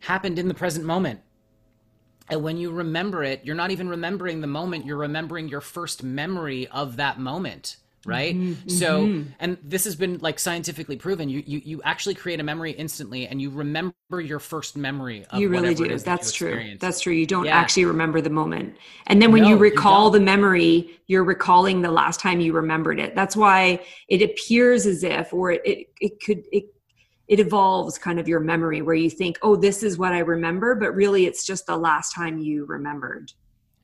happened 0.00 0.38
in 0.38 0.46
the 0.46 0.54
present 0.54 0.84
moment. 0.84 1.20
And 2.30 2.42
when 2.42 2.56
you 2.56 2.70
remember 2.70 3.22
it, 3.22 3.40
you're 3.44 3.56
not 3.56 3.70
even 3.70 3.88
remembering 3.88 4.40
the 4.40 4.46
moment, 4.46 4.86
you're 4.86 4.96
remembering 4.96 5.48
your 5.48 5.60
first 5.60 6.02
memory 6.02 6.66
of 6.68 6.96
that 6.96 7.18
moment 7.18 7.76
right? 8.06 8.34
Mm-hmm, 8.34 8.68
so 8.68 9.06
mm-hmm. 9.06 9.30
and 9.40 9.58
this 9.62 9.84
has 9.84 9.94
been 9.94 10.18
like 10.18 10.38
scientifically 10.38 10.96
proven. 10.96 11.28
You, 11.28 11.42
you 11.46 11.60
you 11.64 11.82
actually 11.82 12.14
create 12.14 12.40
a 12.40 12.42
memory 12.42 12.72
instantly 12.72 13.26
and 13.26 13.40
you 13.40 13.50
remember 13.50 13.94
your 14.20 14.38
first 14.38 14.76
memory 14.76 15.24
of 15.30 15.40
you 15.40 15.48
really 15.48 15.74
do. 15.74 15.88
that's 15.98 16.04
that 16.04 16.34
true. 16.34 16.76
that's 16.80 17.00
true. 17.00 17.12
You 17.12 17.26
don't 17.26 17.44
yeah. 17.44 17.56
actually 17.56 17.84
remember 17.84 18.20
the 18.20 18.30
moment. 18.30 18.76
And 19.06 19.20
then 19.20 19.32
when 19.32 19.42
no, 19.42 19.50
you 19.50 19.56
recall 19.56 20.06
you 20.06 20.18
the 20.18 20.24
memory 20.24 21.00
you're 21.06 21.24
recalling 21.24 21.82
the 21.82 21.90
last 21.90 22.20
time 22.20 22.40
you 22.40 22.52
remembered 22.52 22.98
it. 22.98 23.14
That's 23.14 23.36
why 23.36 23.84
it 24.08 24.22
appears 24.22 24.86
as 24.86 25.04
if 25.04 25.32
or 25.32 25.52
it 25.52 25.62
it, 25.64 25.88
it 26.00 26.20
could 26.24 26.44
it 26.52 26.74
it 27.30 27.38
evolves 27.38 27.96
kind 27.96 28.18
of 28.18 28.26
your 28.26 28.40
memory 28.40 28.82
where 28.82 28.94
you 28.94 29.08
think 29.08 29.38
oh 29.40 29.56
this 29.56 29.82
is 29.82 29.96
what 29.96 30.12
i 30.12 30.18
remember 30.18 30.74
but 30.74 30.94
really 30.94 31.24
it's 31.24 31.46
just 31.46 31.64
the 31.66 31.76
last 31.76 32.12
time 32.12 32.38
you 32.38 32.66
remembered 32.66 33.32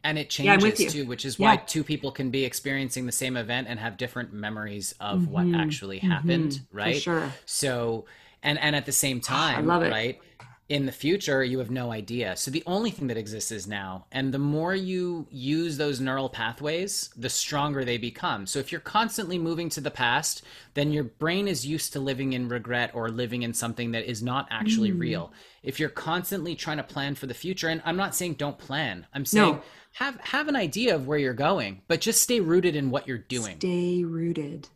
and 0.05 0.19
it 0.19 0.29
changes 0.29 0.81
yeah, 0.81 0.89
too 0.89 1.07
which 1.07 1.25
is 1.25 1.39
why 1.39 1.53
yeah. 1.55 1.61
two 1.67 1.83
people 1.83 2.11
can 2.11 2.31
be 2.31 2.45
experiencing 2.45 3.07
the 3.07 3.13
same 3.13 3.37
event 3.37 3.69
and 3.71 3.79
have 3.79 3.97
different 3.97 4.33
memories 4.33 4.93
of 5.01 5.21
mm-hmm. 5.21 5.33
what 5.33 5.61
actually 5.61 5.99
happened 5.99 6.53
mm-hmm. 6.53 6.77
right 6.77 7.01
sure 7.01 7.33
so 7.47 8.05
and 8.43 8.59
and 8.59 8.77
at 8.77 8.85
the 8.85 8.93
same 8.93 9.21
time 9.21 9.59
I 9.59 9.61
love 9.63 9.83
it. 9.83 9.91
right 9.91 10.21
in 10.69 10.87
the 10.87 10.93
future 10.93 11.45
you 11.45 11.59
have 11.59 11.71
no 11.71 11.93
idea. 11.93 12.37
So 12.37 12.51
the 12.51 12.63
only 12.67 12.91
thing 12.91 13.07
that 13.07 13.17
exists 13.17 13.53
is 13.53 13.67
now. 13.67 14.07
And 14.11 14.35
the 14.35 14.39
more 14.39 14.75
you 14.75 15.27
use 15.31 15.77
those 15.77 16.01
neural 16.01 16.29
pathways 16.29 17.11
the 17.17 17.29
stronger 17.29 17.85
they 17.85 17.99
become. 17.99 18.47
So 18.47 18.59
if 18.59 18.73
you're 18.73 18.81
constantly 18.81 19.39
moving 19.39 19.69
to 19.71 19.81
the 19.81 19.91
past 19.91 20.43
then 20.75 20.93
your 20.93 21.05
brain 21.05 21.49
is 21.49 21.67
used 21.67 21.93
to 21.93 22.01
living 22.01 22.33
in 22.33 22.49
regret 22.49 22.91
or 22.95 23.09
living 23.09 23.43
in 23.43 23.55
something 23.55 23.93
that 23.93 24.11
is 24.11 24.23
not 24.23 24.49
actually 24.51 24.91
mm. 24.91 25.01
real. 25.01 25.33
If 25.63 25.79
you're 25.81 25.89
constantly 25.89 26.55
trying 26.55 26.77
to 26.79 26.83
plan 26.83 27.15
for 27.15 27.27
the 27.27 27.35
future 27.35 27.69
and 27.69 27.81
i'm 27.85 27.97
not 27.97 28.15
saying 28.15 28.35
don't 28.35 28.59
plan. 28.59 29.07
I'm 29.15 29.25
saying 29.25 29.55
no. 29.55 29.63
have 29.95 30.21
have 30.21 30.49
an 30.49 30.57
idea 30.57 30.95
of 30.95 31.07
where 31.07 31.19
you're 31.19 31.35
going 31.35 31.83
but 31.87 32.01
just 32.01 32.23
stay 32.23 32.41
rooted 32.41 32.75
in 32.75 32.91
what 32.91 33.07
you're 33.07 33.19
doing. 33.19 33.57
Stay 33.59 34.03
rooted 34.03 34.69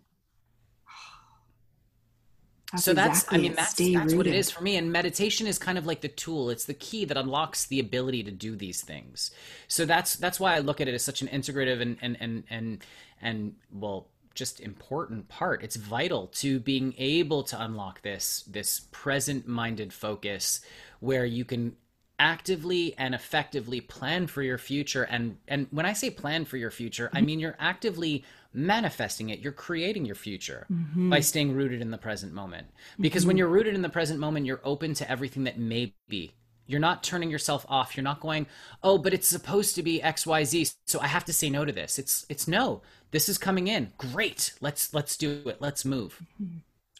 that's 2.73 2.85
so 2.85 2.95
that's 2.95 3.23
exactly 3.25 3.39
I 3.39 3.43
mean 3.43 3.55
that's 3.55 3.75
that's 3.75 4.15
what 4.15 4.27
it 4.27 4.35
is 4.35 4.51
for 4.51 4.63
me 4.63 4.77
and 4.77 4.93
meditation 4.93 5.47
is 5.47 5.59
kind 5.59 5.77
of 5.77 5.87
like 5.87 6.01
the 6.01 6.09
tool. 6.09 6.51
It's 6.51 6.65
the 6.65 6.75
key 6.75 7.05
that 7.05 7.17
unlocks 7.17 7.67
the 7.67 7.81
ability 7.81 8.23
to 8.25 8.31
do 8.31 8.55
these 8.55 8.83
things. 8.83 9.31
So 9.69 9.85
that's 9.85 10.17
that's 10.17 10.39
why 10.39 10.55
I 10.55 10.61
look 10.61 10.81
at 10.81 10.89
it 10.89 10.95
as 10.95 11.03
such 11.03 11.23
an 11.23 11.29
integrative 11.29 11.81
and 11.81 11.97
and 12.01 12.17
and 12.21 12.45
and 12.49 12.85
and 13.21 13.55
well 13.73 14.07
just 14.35 14.61
important 14.61 15.29
part. 15.29 15.63
It's 15.63 15.77
vital 15.77 16.29
to 16.29 16.61
being 16.61 16.95
able 16.97 17.43
to 17.45 17.61
unlock 17.61 18.03
this 18.03 18.45
this 18.47 18.81
present 18.93 19.49
minded 19.49 19.93
focus 19.93 20.61
where 21.01 21.25
you 21.25 21.45
can 21.45 21.77
actively 22.19 22.95
and 22.99 23.15
effectively 23.15 23.81
plan 23.81 24.27
for 24.27 24.43
your 24.43 24.59
future. 24.59 25.03
And 25.03 25.39
and 25.49 25.67
when 25.71 25.87
I 25.87 25.95
say 25.95 26.11
plan 26.11 26.45
for 26.45 26.57
your 26.57 26.71
future, 26.71 27.11
I 27.13 27.21
mean 27.21 27.41
you're 27.41 27.57
actively 27.59 28.25
manifesting 28.53 29.31
it. 29.31 29.41
You're 29.41 29.53
creating 29.53 30.05
your 30.05 30.15
future 30.15 30.67
mm-hmm. 30.73 31.11
by 31.11 31.21
staying 31.21 31.55
rooted 31.55 31.81
in 31.81 31.91
the 31.91 31.99
present 31.99 32.33
moment. 32.33 32.69
Because 32.99 33.23
mm-hmm. 33.23 33.29
when 33.29 33.37
you're 33.37 33.49
rooted 33.49 33.75
in 33.75 33.83
the 33.83 33.89
present 33.89 34.21
moment, 34.21 34.47
you're 34.47 34.61
open 34.65 34.95
to 34.95 35.11
everything 35.11 35.45
that 35.45 35.59
may 35.59 35.95
be. 36.09 36.33
You're 36.67 36.81
not 36.81 37.03
turning 37.03 37.31
yourself 37.31 37.67
off. 37.69 37.97
You're 37.97 38.05
not 38.05 38.21
going, 38.21 38.47
"Oh, 38.83 38.97
but 38.97 39.13
it's 39.13 39.27
supposed 39.27 39.75
to 39.75 39.83
be 39.83 40.01
XYZ, 40.01 40.77
so 40.87 41.01
I 41.01 41.09
have 41.09 41.25
to 41.25 41.33
say 41.33 41.51
no 41.51 41.65
to 41.65 41.73
this." 41.73 41.99
It's 41.99 42.25
it's 42.29 42.47
no. 42.47 42.83
This 43.11 43.29
is 43.29 43.39
coming 43.39 43.67
in. 43.67 43.93
Great. 43.99 44.53
Let's 44.61 44.95
let's 44.95 45.17
do 45.17 45.43
it. 45.47 45.57
Let's 45.61 45.85
move. 45.85 46.23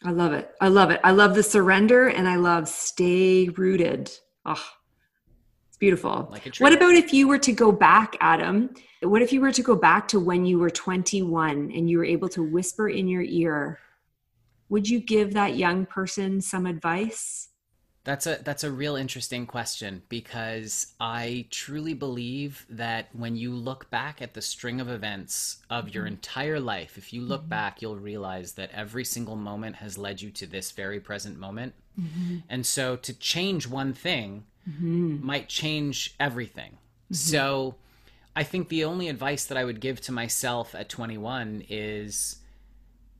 I 0.03 0.11
love 0.11 0.33
it. 0.33 0.53
I 0.59 0.67
love 0.67 0.91
it. 0.91 0.99
I 1.03 1.11
love 1.11 1.35
the 1.35 1.43
surrender 1.43 2.07
and 2.07 2.27
I 2.27 2.35
love 2.35 2.67
stay 2.67 3.47
rooted. 3.47 4.11
Oh, 4.45 4.61
beautiful. 5.81 6.29
Like 6.31 6.55
what 6.59 6.71
about 6.71 6.93
if 6.93 7.11
you 7.11 7.27
were 7.27 7.39
to 7.39 7.51
go 7.51 7.71
back, 7.71 8.15
Adam? 8.21 8.69
What 9.01 9.23
if 9.23 9.33
you 9.33 9.41
were 9.41 9.51
to 9.51 9.63
go 9.63 9.75
back 9.75 10.07
to 10.09 10.19
when 10.19 10.45
you 10.45 10.59
were 10.59 10.69
21 10.69 11.71
and 11.75 11.89
you 11.89 11.97
were 11.97 12.05
able 12.05 12.29
to 12.29 12.43
whisper 12.43 12.87
in 12.87 13.07
your 13.07 13.23
ear? 13.23 13.79
Would 14.69 14.87
you 14.87 14.99
give 14.99 15.33
that 15.33 15.57
young 15.57 15.87
person 15.87 16.39
some 16.39 16.67
advice? 16.67 17.49
That's 18.03 18.25
a 18.25 18.39
that's 18.43 18.63
a 18.63 18.71
real 18.71 18.95
interesting 18.95 19.45
question 19.45 20.01
because 20.09 20.95
I 20.99 21.45
truly 21.51 21.93
believe 21.93 22.65
that 22.69 23.09
when 23.13 23.35
you 23.35 23.53
look 23.53 23.91
back 23.91 24.23
at 24.23 24.33
the 24.33 24.41
string 24.41 24.81
of 24.81 24.89
events 24.89 25.57
of 25.69 25.89
your 25.89 26.05
mm-hmm. 26.05 26.13
entire 26.13 26.59
life, 26.59 26.97
if 26.97 27.13
you 27.13 27.21
look 27.21 27.41
mm-hmm. 27.41 27.49
back, 27.49 27.81
you'll 27.81 27.97
realize 27.97 28.53
that 28.53 28.71
every 28.71 29.05
single 29.05 29.35
moment 29.35 29.75
has 29.77 29.99
led 29.99 30.21
you 30.21 30.31
to 30.31 30.47
this 30.47 30.71
very 30.71 30.99
present 30.99 31.39
moment. 31.39 31.73
Mm-hmm. 31.99 32.37
And 32.49 32.65
so 32.65 32.95
to 32.95 33.13
change 33.13 33.67
one 33.67 33.93
thing 33.93 34.45
mm-hmm. 34.69 35.25
might 35.25 35.49
change 35.49 36.15
everything. 36.19 36.71
Mm-hmm. 36.71 37.15
So 37.15 37.75
I 38.35 38.43
think 38.43 38.69
the 38.69 38.85
only 38.85 39.09
advice 39.09 39.45
that 39.45 39.57
I 39.57 39.63
would 39.63 39.79
give 39.79 40.01
to 40.01 40.11
myself 40.11 40.75
at 40.75 40.89
21 40.89 41.65
is 41.69 42.37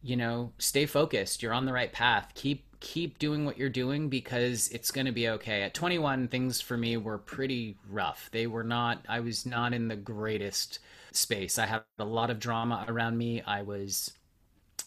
you 0.03 0.15
know, 0.15 0.51
stay 0.57 0.85
focused. 0.85 1.43
You're 1.43 1.53
on 1.53 1.65
the 1.65 1.73
right 1.73 1.91
path. 1.91 2.31
Keep 2.33 2.65
keep 2.79 3.19
doing 3.19 3.45
what 3.45 3.59
you're 3.59 3.69
doing 3.69 4.09
because 4.09 4.67
it's 4.69 4.89
going 4.89 5.05
to 5.05 5.11
be 5.11 5.29
okay. 5.29 5.61
At 5.61 5.75
21, 5.75 6.29
things 6.29 6.59
for 6.59 6.75
me 6.75 6.97
were 6.97 7.19
pretty 7.19 7.77
rough. 7.87 8.29
They 8.31 8.47
were 8.47 8.63
not 8.63 9.05
I 9.07 9.19
was 9.19 9.45
not 9.45 9.73
in 9.73 9.87
the 9.87 9.95
greatest 9.95 10.79
space. 11.11 11.59
I 11.59 11.67
had 11.67 11.83
a 11.99 12.05
lot 12.05 12.29
of 12.29 12.39
drama 12.39 12.85
around 12.87 13.17
me. 13.17 13.41
I 13.41 13.61
was 13.61 14.11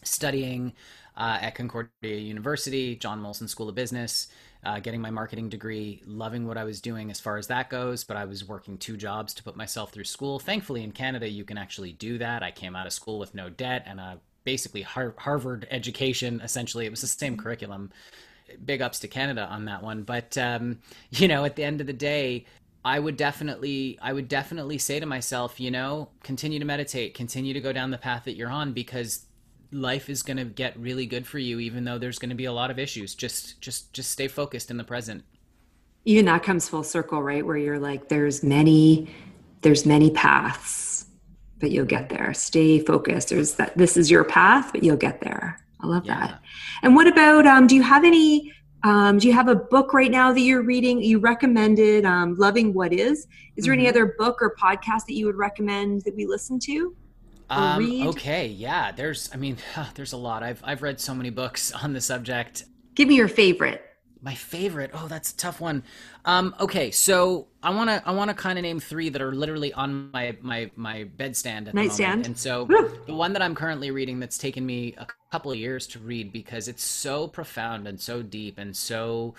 studying 0.02 0.72
uh, 1.16 1.38
at 1.40 1.54
Concordia 1.54 2.16
University, 2.16 2.96
John 2.96 3.22
Molson 3.22 3.48
School 3.48 3.68
of 3.68 3.74
Business, 3.76 4.26
uh, 4.64 4.80
getting 4.80 5.00
my 5.00 5.10
marketing 5.10 5.48
degree, 5.48 6.02
loving 6.06 6.46
what 6.46 6.56
I 6.56 6.64
was 6.64 6.80
doing 6.80 7.10
as 7.10 7.20
far 7.20 7.36
as 7.36 7.46
that 7.48 7.70
goes. 7.70 8.04
But 8.04 8.16
I 8.16 8.24
was 8.24 8.46
working 8.46 8.78
two 8.78 8.96
jobs 8.96 9.34
to 9.34 9.42
put 9.42 9.56
myself 9.56 9.92
through 9.92 10.04
school. 10.04 10.38
Thankfully, 10.38 10.82
in 10.82 10.92
Canada, 10.92 11.28
you 11.28 11.44
can 11.44 11.58
actually 11.58 11.92
do 11.92 12.18
that. 12.18 12.42
I 12.42 12.50
came 12.50 12.74
out 12.74 12.86
of 12.86 12.92
school 12.92 13.18
with 13.18 13.34
no 13.34 13.50
debt 13.50 13.84
and 13.86 14.00
a 14.00 14.18
basically 14.44 14.82
Harvard 14.82 15.66
education. 15.70 16.40
Essentially, 16.42 16.86
it 16.86 16.90
was 16.90 17.00
the 17.00 17.06
same 17.06 17.36
curriculum. 17.36 17.90
Big 18.64 18.82
ups 18.82 19.00
to 19.00 19.08
Canada 19.08 19.46
on 19.50 19.64
that 19.66 19.82
one. 19.82 20.02
But 20.02 20.36
um, 20.38 20.78
you 21.10 21.28
know, 21.28 21.44
at 21.44 21.56
the 21.56 21.64
end 21.64 21.80
of 21.80 21.86
the 21.86 21.92
day, 21.92 22.46
I 22.84 22.98
would 22.98 23.16
definitely 23.16 23.98
I 24.02 24.12
would 24.12 24.28
definitely 24.28 24.78
say 24.78 25.00
to 25.00 25.06
myself, 25.06 25.58
you 25.58 25.70
know, 25.70 26.10
continue 26.22 26.58
to 26.58 26.64
meditate, 26.64 27.14
continue 27.14 27.54
to 27.54 27.60
go 27.60 27.72
down 27.72 27.90
the 27.90 27.98
path 27.98 28.24
that 28.24 28.36
you're 28.36 28.50
on 28.50 28.72
because 28.72 29.26
life 29.74 30.08
is 30.08 30.22
going 30.22 30.36
to 30.36 30.44
get 30.44 30.78
really 30.78 31.04
good 31.04 31.26
for 31.26 31.38
you 31.38 31.58
even 31.58 31.84
though 31.84 31.98
there's 31.98 32.18
going 32.18 32.30
to 32.30 32.36
be 32.36 32.44
a 32.44 32.52
lot 32.52 32.70
of 32.70 32.78
issues. 32.78 33.14
Just 33.14 33.60
just 33.60 33.92
just 33.92 34.10
stay 34.10 34.28
focused 34.28 34.70
in 34.70 34.76
the 34.76 34.84
present. 34.84 35.24
Even 36.04 36.26
that 36.26 36.42
comes 36.42 36.68
full 36.68 36.84
circle, 36.84 37.22
right? 37.22 37.44
Where 37.44 37.56
you're 37.56 37.78
like 37.78 38.08
there's 38.08 38.42
many 38.42 39.08
there's 39.62 39.84
many 39.84 40.10
paths, 40.10 41.06
but 41.58 41.70
you'll 41.70 41.86
get 41.86 42.08
there. 42.08 42.32
Stay 42.34 42.78
focused. 42.78 43.30
There's 43.30 43.54
that 43.54 43.76
this 43.76 43.96
is 43.96 44.10
your 44.10 44.24
path, 44.24 44.70
but 44.72 44.82
you'll 44.82 44.96
get 44.96 45.20
there. 45.20 45.58
I 45.80 45.86
love 45.86 46.06
yeah. 46.06 46.20
that. 46.20 46.40
And 46.82 46.94
what 46.94 47.06
about 47.06 47.46
um 47.46 47.66
do 47.66 47.74
you 47.74 47.82
have 47.82 48.04
any 48.04 48.52
um, 48.84 49.16
do 49.16 49.26
you 49.26 49.32
have 49.32 49.48
a 49.48 49.54
book 49.54 49.94
right 49.94 50.10
now 50.10 50.30
that 50.30 50.40
you're 50.40 50.62
reading? 50.62 51.02
You 51.02 51.18
recommended 51.18 52.04
um, 52.04 52.34
Loving 52.34 52.74
What 52.74 52.92
Is. 52.92 53.26
Is 53.56 53.64
there 53.64 53.72
mm-hmm. 53.72 53.80
any 53.80 53.88
other 53.88 54.14
book 54.18 54.42
or 54.42 54.54
podcast 54.60 55.06
that 55.06 55.14
you 55.14 55.24
would 55.24 55.36
recommend 55.36 56.02
that 56.02 56.14
we 56.14 56.26
listen 56.26 56.58
to? 56.60 56.94
Um, 57.50 58.08
okay, 58.08 58.46
yeah. 58.46 58.92
There's, 58.92 59.30
I 59.32 59.36
mean, 59.36 59.56
there's 59.94 60.12
a 60.12 60.16
lot. 60.16 60.42
I've 60.42 60.60
I've 60.64 60.82
read 60.82 61.00
so 61.00 61.14
many 61.14 61.30
books 61.30 61.72
on 61.82 61.92
the 61.92 62.00
subject. 62.00 62.64
Give 62.94 63.08
me 63.08 63.16
your 63.16 63.28
favorite. 63.28 63.82
My 64.20 64.34
favorite. 64.34 64.90
Oh, 64.94 65.06
that's 65.06 65.32
a 65.32 65.36
tough 65.36 65.60
one. 65.60 65.82
Um, 66.24 66.54
okay, 66.58 66.90
so 66.90 67.48
I 67.62 67.74
wanna 67.74 68.02
I 68.06 68.12
wanna 68.12 68.32
kind 68.32 68.58
of 68.58 68.62
name 68.62 68.80
three 68.80 69.10
that 69.10 69.20
are 69.20 69.32
literally 69.32 69.74
on 69.74 70.10
my 70.12 70.34
my 70.40 70.70
my 70.76 71.04
bedstand 71.18 71.68
at 71.68 71.74
nightstand. 71.74 72.24
And 72.24 72.38
so 72.38 72.64
the 73.06 73.14
one 73.14 73.34
that 73.34 73.42
I'm 73.42 73.54
currently 73.54 73.90
reading 73.90 74.20
that's 74.20 74.38
taken 74.38 74.64
me 74.64 74.94
a 74.96 75.06
couple 75.30 75.52
of 75.52 75.58
years 75.58 75.86
to 75.88 75.98
read 75.98 76.32
because 76.32 76.68
it's 76.68 76.82
so 76.82 77.28
profound 77.28 77.86
and 77.86 78.00
so 78.00 78.22
deep 78.22 78.56
and 78.56 78.74
so 78.74 79.34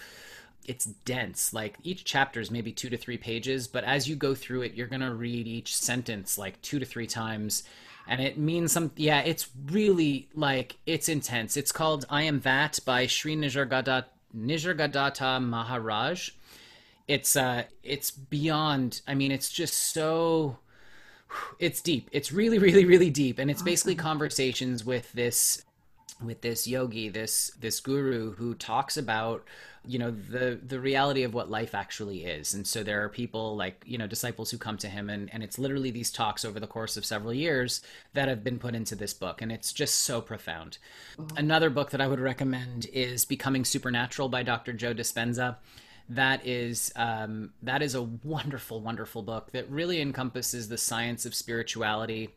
it's 0.67 0.85
dense 0.85 1.53
like 1.53 1.77
each 1.83 2.03
chapter 2.03 2.39
is 2.39 2.49
maybe 2.49 2.71
two 2.71 2.89
to 2.89 2.97
three 2.97 3.17
pages 3.17 3.67
but 3.67 3.83
as 3.83 4.09
you 4.09 4.15
go 4.15 4.33
through 4.33 4.63
it 4.63 4.73
you're 4.73 4.87
going 4.87 5.01
to 5.01 5.13
read 5.13 5.47
each 5.47 5.75
sentence 5.75 6.37
like 6.37 6.59
two 6.61 6.79
to 6.79 6.85
three 6.85 7.05
times 7.05 7.63
and 8.07 8.21
it 8.21 8.37
means 8.37 8.71
some 8.71 8.91
yeah 8.95 9.19
it's 9.21 9.49
really 9.71 10.27
like 10.35 10.77
it's 10.85 11.09
intense 11.09 11.57
it's 11.57 11.71
called 11.71 12.05
i 12.09 12.21
am 12.23 12.39
that 12.41 12.79
by 12.85 13.07
sri 13.07 13.35
nisargadatta 13.35 14.05
Nisargadatta 14.35 15.41
Maharaj. 15.41 16.31
It's 17.07 17.35
uh 17.35 17.63
it's 17.83 18.11
beyond 18.11 19.01
I 19.07 19.13
mean 19.15 19.31
it's 19.31 19.51
just 19.51 19.73
so 19.93 20.57
it's 21.59 21.81
deep. 21.81 22.09
It's 22.11 22.31
really 22.31 22.57
really 22.57 22.85
really 22.85 23.09
deep 23.09 23.39
and 23.39 23.49
it's 23.49 23.61
basically 23.61 23.95
conversations 23.95 24.83
with 24.83 25.11
this 25.13 25.63
with 26.23 26.41
this 26.41 26.67
yogi, 26.67 27.09
this 27.09 27.51
this 27.59 27.79
guru 27.79 28.33
who 28.35 28.55
talks 28.55 28.97
about 28.97 29.43
you 29.87 29.99
know 29.99 30.11
the 30.11 30.59
the 30.65 30.79
reality 30.79 31.23
of 31.23 31.33
what 31.33 31.49
life 31.49 31.75
actually 31.75 32.25
is. 32.25 32.53
And 32.53 32.65
so 32.65 32.83
there 32.83 33.03
are 33.03 33.09
people 33.09 33.55
like 33.55 33.83
you 33.85 33.97
know 33.97 34.07
disciples 34.07 34.51
who 34.51 34.57
come 34.57 34.77
to 34.77 34.87
him 34.87 35.09
and 35.09 35.33
and 35.33 35.43
it's 35.43 35.59
literally 35.59 35.91
these 35.91 36.11
talks 36.11 36.45
over 36.45 36.59
the 36.59 36.67
course 36.67 36.97
of 36.97 37.05
several 37.05 37.33
years 37.33 37.81
that 38.13 38.27
have 38.27 38.43
been 38.43 38.59
put 38.59 38.75
into 38.75 38.95
this 38.95 39.13
book. 39.13 39.41
And 39.41 39.51
it's 39.51 39.73
just 39.73 40.01
so 40.01 40.21
profound. 40.21 40.77
Mm-hmm. 41.17 41.37
another 41.37 41.69
book 41.69 41.91
that 41.91 42.01
i 42.01 42.07
would 42.07 42.19
recommend 42.19 42.87
is 42.91 43.25
becoming 43.25 43.63
supernatural 43.63 44.27
by 44.29 44.43
dr 44.43 44.71
joe 44.73 44.93
dispenza. 44.93 45.57
That 46.09 46.45
is 46.45 46.91
um, 46.95 47.53
that 47.63 47.81
is 47.81 47.95
a 47.95 48.03
wonderful 48.03 48.81
wonderful 48.81 49.23
book 49.23 49.51
that 49.53 49.69
really 49.69 50.01
encompasses 50.01 50.67
the 50.67 50.77
science 50.77 51.25
of 51.25 51.33
spirituality. 51.33 52.29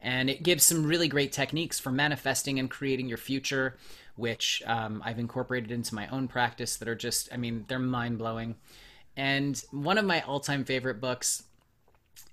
And 0.00 0.30
it 0.30 0.44
gives 0.44 0.62
some 0.62 0.86
really 0.86 1.08
great 1.08 1.32
techniques 1.32 1.80
for 1.80 1.90
manifesting 1.90 2.58
and 2.60 2.70
creating 2.70 3.08
your 3.08 3.18
future 3.18 3.76
which 4.16 4.62
um, 4.66 5.02
I've 5.04 5.18
incorporated 5.18 5.70
into 5.70 5.94
my 5.94 6.08
own 6.08 6.28
practice 6.28 6.76
that 6.76 6.88
are 6.88 6.94
just, 6.94 7.28
I 7.32 7.36
mean, 7.36 7.64
they're 7.68 7.78
mind 7.78 8.18
blowing. 8.18 8.56
And 9.16 9.62
one 9.70 9.98
of 9.98 10.04
my 10.04 10.20
all 10.22 10.40
time 10.40 10.64
favorite 10.64 11.00
books 11.00 11.44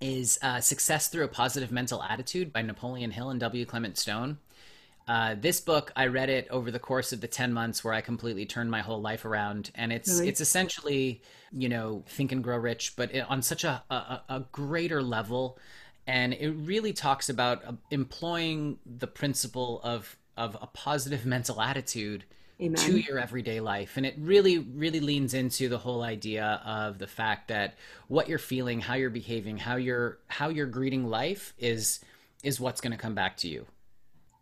is 0.02 0.40
uh, 0.42 0.60
Success 0.60 1.08
Through 1.08 1.26
a 1.26 1.30
Positive 1.30 1.72
Mental 1.72 2.02
Attitude 2.04 2.52
by 2.52 2.62
Napoleon 2.62 3.12
Hill 3.12 3.30
and 3.30 3.40
W. 3.40 3.66
Clement 3.66 3.98
Stone. 3.98 4.38
Uh, 5.06 5.36
this 5.40 5.60
book, 5.60 5.92
I 5.98 6.08
read 6.08 6.30
it 6.30 6.48
over 6.50 6.72
the 6.72 6.80
course 6.80 7.12
of 7.12 7.20
the 7.20 7.28
10 7.28 7.52
months 7.52 7.84
where 7.84 7.94
I 7.94 8.00
completely 8.00 8.46
turned 8.46 8.72
my 8.72 8.80
whole 8.80 9.02
life 9.02 9.26
around. 9.26 9.72
And 9.76 9.92
it's, 9.92 10.10
really? 10.10 10.30
it's 10.30 10.40
essentially, 10.40 11.22
you 11.52 11.68
know, 11.68 12.04
Think 12.08 12.32
and 12.32 12.44
Grow 12.44 12.58
Rich, 12.58 12.96
but 12.96 13.14
it, 13.14 13.30
on 13.30 13.42
such 13.42 13.66
a, 13.66 13.84
a, 13.90 14.22
a 14.30 14.46
greater 14.52 15.02
level 15.02 15.58
and 16.06 16.34
it 16.34 16.52
really 16.52 16.94
talks 16.94 17.30
about 17.30 17.64
uh, 17.66 17.72
employing 17.92 18.78
the 18.86 19.08
principle 19.08 19.80
of 19.84 20.18
of 20.38 20.58
a 20.62 20.68
positive 20.68 21.26
mental 21.26 21.62
attitude 21.62 22.26
Amen. 22.62 22.76
to 22.76 22.98
your 22.98 23.20
everyday 23.20 23.60
life. 23.60 23.98
And 23.98 24.06
it 24.06 24.16
really, 24.18 24.60
really 24.60 25.00
leans 25.00 25.34
into 25.34 25.70
the 25.70 25.78
whole 25.78 26.04
idea 26.04 26.62
of 26.66 27.00
the 27.00 27.08
fact 27.08 27.48
that 27.50 27.76
what 28.08 28.28
you're 28.30 28.40
feeling, 28.40 28.80
how 28.80 28.94
you're 28.96 29.10
behaving, 29.10 29.58
how 29.58 29.76
you're 29.76 30.20
how 30.28 30.50
you're 30.50 30.68
greeting 30.68 31.08
life 31.08 31.54
is 31.58 32.00
is 32.44 32.60
what's 32.60 32.82
going 32.82 32.92
to 32.92 32.98
come 32.98 33.16
back 33.16 33.38
to 33.38 33.48
you. 33.48 33.66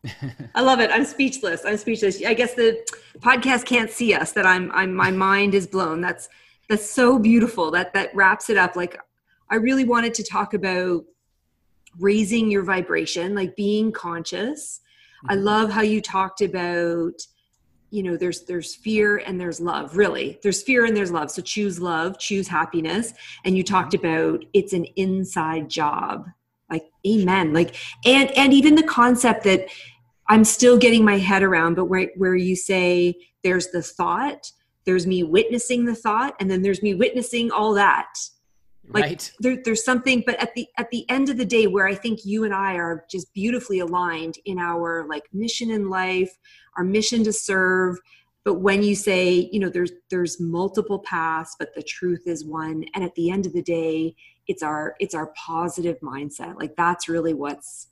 I 0.56 0.62
love 0.62 0.80
it. 0.80 0.90
I'm 0.92 1.06
speechless. 1.06 1.64
I'm 1.66 1.78
speechless. 1.78 2.24
I 2.24 2.34
guess 2.34 2.56
the 2.56 2.80
podcast 3.20 3.66
can't 3.66 3.90
see 3.90 4.14
us 4.14 4.34
that 4.34 4.46
I'm 4.46 4.72
I'm 4.72 4.94
my 4.94 5.12
mind 5.12 5.54
is 5.56 5.68
blown. 5.68 6.02
That's 6.02 6.30
that's 6.70 6.90
so 6.90 7.18
beautiful. 7.18 7.72
That 7.72 7.94
that 7.94 8.14
wraps 8.16 8.50
it 8.50 8.58
up. 8.58 8.76
Like 8.76 9.00
I 9.50 9.56
really 9.56 9.84
wanted 9.84 10.14
to 10.16 10.24
talk 10.24 10.54
about 10.54 11.06
raising 12.00 12.50
your 12.50 12.64
vibration, 12.64 13.36
like 13.36 13.56
being 13.56 13.92
conscious 13.92 14.82
I 15.30 15.36
mm-hmm. 15.36 15.44
love 15.44 15.70
how 15.72 15.82
you 15.82 16.02
talked 16.02 16.42
about 16.42 17.14
you 17.90 18.04
know 18.04 18.16
there's 18.16 18.44
there's 18.46 18.74
fear 18.74 19.18
and 19.18 19.40
there's 19.40 19.60
love 19.60 19.98
really. 19.98 20.40
There's 20.44 20.62
fear 20.62 20.86
and 20.86 20.96
there's 20.96 21.12
love. 21.12 21.30
So 21.32 21.42
choose 21.42 21.80
love 21.80 22.18
choose 22.20 22.48
happiness. 22.48 23.14
And 23.44 23.58
you 23.58 23.64
talked 23.64 23.94
mm-hmm. 23.94 24.06
about 24.06 24.46
it's 24.54 24.74
an 24.74 24.86
inside 24.96 25.70
job. 25.70 26.28
Like 26.70 26.86
amen. 27.06 27.54
Like 27.54 27.76
and 28.06 28.32
and 28.38 28.54
even 28.54 28.76
the 28.76 28.84
concept 28.84 29.44
that 29.44 29.68
i'm 30.32 30.44
still 30.44 30.78
getting 30.78 31.04
my 31.04 31.18
head 31.18 31.44
around 31.44 31.76
but 31.76 31.86
where 31.86 32.10
where 32.16 32.36
you 32.36 32.56
say 32.56 33.14
there's 33.44 33.68
the 33.68 33.82
thought 33.82 34.52
there's 34.86 35.06
me 35.06 35.24
witnessing 35.24 35.86
the 35.86 35.96
thought 35.96 36.34
and 36.40 36.50
then 36.50 36.62
there's 36.62 36.82
me 36.82 36.96
witnessing 36.96 37.52
all 37.52 37.74
that 37.74 38.14
like 38.94 39.04
right. 39.04 39.32
there, 39.40 39.58
there's 39.64 39.84
something 39.84 40.24
but 40.26 40.42
at 40.42 40.54
the 40.54 40.68
at 40.78 40.90
the 40.92 41.10
end 41.10 41.30
of 41.30 41.38
the 41.38 41.46
day 41.46 41.68
where 41.68 41.88
i 41.88 41.96
think 41.96 42.26
you 42.26 42.44
and 42.44 42.54
i 42.54 42.76
are 42.76 43.06
just 43.10 43.34
beautifully 43.34 43.80
aligned 43.80 44.36
in 44.46 44.60
our 44.60 45.06
like 45.08 45.24
mission 45.34 45.72
in 45.72 45.90
life 45.90 46.38
our 46.78 46.84
mission 46.84 47.24
to 47.24 47.32
serve 47.32 47.98
but 48.44 48.56
when 48.56 48.84
you 48.84 48.96
say 48.96 49.50
you 49.52 49.60
know 49.60 49.70
there's 49.70 49.92
there's 50.10 50.40
multiple 50.40 51.00
paths 51.00 51.56
but 51.58 51.74
the 51.76 51.84
truth 51.84 52.24
is 52.26 52.46
one 52.46 52.84
and 52.94 53.04
at 53.04 53.14
the 53.16 53.30
end 53.30 53.46
of 53.46 53.54
the 53.54 53.62
day 53.62 54.16
it's 54.48 54.64
our 54.64 54.96
it's 55.00 55.16
our 55.16 55.34
positive 55.36 56.00
mindset 56.02 56.60
like 56.60 56.76
that's 56.76 57.08
really 57.08 57.34
what's 57.34 57.88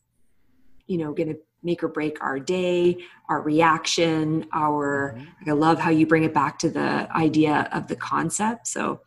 you 0.88 0.97
know 0.97 1.14
going 1.14 1.30
to 1.30 1.38
make 1.62 1.84
or 1.84 1.89
break 1.89 2.22
our 2.24 2.39
day 2.39 2.97
our 3.28 3.41
reaction 3.41 4.45
our 4.54 5.14
mm-hmm. 5.14 5.26
like 5.39 5.47
i 5.47 5.52
love 5.52 5.80
how 5.80 5.89
you 5.89 6.06
bring 6.06 6.24
it 6.24 6.34
back 6.34 6.58
to 6.58 6.70
the 6.70 7.08
idea 7.16 7.70
of 7.72 7.88
the 7.88 7.95
concept 7.95 8.68
so 8.68 9.02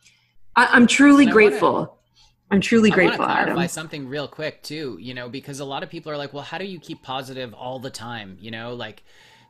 I, 0.55 0.77
am 0.77 0.87
truly 0.87 1.25
grateful. 1.25 1.73
Wanna, 1.73 1.89
I'm 2.51 2.61
truly 2.61 2.91
grateful. 2.91 3.23
I 3.23 3.33
clarify 3.33 3.51
Adam. 3.51 3.67
something 3.67 4.07
real 4.07 4.27
quick 4.27 4.63
too. 4.63 4.97
You 4.99 5.13
know, 5.13 5.29
because 5.29 5.59
a 5.59 5.65
lot 5.65 5.83
of 5.83 5.89
people 5.89 6.11
are 6.11 6.17
like, 6.17 6.33
"Well, 6.33 6.43
how 6.43 6.57
do 6.57 6.65
you 6.65 6.79
keep 6.79 7.01
positive 7.01 7.53
all 7.53 7.79
the 7.79 7.89
time?" 7.89 8.37
You 8.39 8.51
know, 8.51 8.73
like 8.73 9.03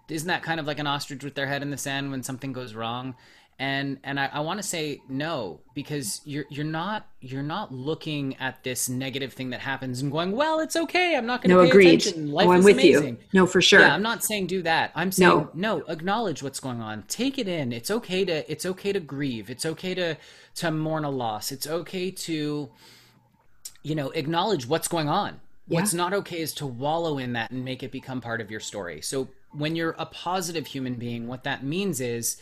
isn't 0.10 0.28
that 0.28 0.44
kind 0.44 0.60
of 0.60 0.68
like 0.68 0.80
an 0.80 0.88
ostrich 0.88 1.24
with 1.24 1.36
their 1.36 1.48
head 1.48 1.62
in 1.62 1.70
the 1.70 1.78
sand 1.78 2.12
when 2.12 2.24
something 2.24 2.54
goes 2.54 2.74
wrong? 2.74 3.16
And 3.60 4.00
and 4.04 4.20
I, 4.20 4.30
I 4.34 4.40
want 4.40 4.60
to 4.62 4.68
say 4.68 5.02
no 5.08 5.60
because 5.74 6.22
you're 6.26 6.46
you're 6.50 6.66
not 6.66 7.08
you're 7.22 7.44
not 7.44 7.72
looking 7.72 8.36
at 8.38 8.64
this 8.64 8.90
negative 8.90 9.34
thing 9.34 9.52
that 9.52 9.60
happens 9.60 10.02
and 10.02 10.12
going 10.12 10.32
well 10.32 10.60
it's 10.60 10.76
okay 10.76 11.16
I'm 11.16 11.26
not 11.26 11.42
going 11.42 11.52
to 11.52 11.56
no, 11.58 11.64
pay 11.64 11.70
agreed. 11.70 12.02
attention. 12.02 12.32
Life 12.32 12.48
oh, 12.48 12.52
I'm 12.52 12.60
is 12.60 12.66
with 12.66 12.74
amazing. 12.76 13.18
you 13.18 13.18
no 13.34 13.46
for 13.46 13.62
sure. 13.62 13.82
Yeah 13.82 13.94
I'm 13.94 14.02
not 14.02 14.24
saying 14.24 14.48
do 14.48 14.62
that. 14.64 14.92
I'm 14.96 15.12
saying 15.12 15.50
no. 15.54 15.78
no 15.80 15.84
acknowledge 15.88 16.42
what's 16.42 16.60
going 16.60 16.82
on. 16.82 17.04
Take 17.04 17.38
it 17.38 17.48
in. 17.48 17.72
It's 17.72 17.92
okay 17.92 18.26
to 18.26 18.52
it's 18.52 18.66
okay 18.66 18.92
to 18.92 19.00
grieve. 19.00 19.50
It's 19.50 19.66
okay 19.66 19.94
to 19.96 20.18
to 20.56 20.72
mourn 20.72 21.04
a 21.04 21.12
loss. 21.12 21.52
It's 21.52 21.68
okay 21.68 22.10
to 22.12 22.70
you 23.84 23.96
know 23.96 24.10
acknowledge 24.12 24.68
what's 24.68 24.88
going 24.88 25.10
on. 25.10 25.40
Yeah. 25.68 25.80
what's 25.80 25.94
not 25.94 26.14
okay 26.14 26.42
is 26.42 26.54
to 26.56 26.66
wallow 26.66 27.18
in 27.18 27.34
that 27.34 27.52
and 27.52 27.64
make 27.64 27.84
it 27.84 27.92
become 27.92 28.20
part 28.20 28.42
of 28.42 28.52
your 28.52 28.60
story. 28.60 29.02
So 29.02 29.30
when 29.54 29.76
you're 29.76 29.96
a 29.98 30.06
positive 30.06 30.68
human 30.68 30.96
being, 30.96 31.28
what 31.28 31.44
that 31.44 31.64
means 31.64 32.02
is, 32.02 32.38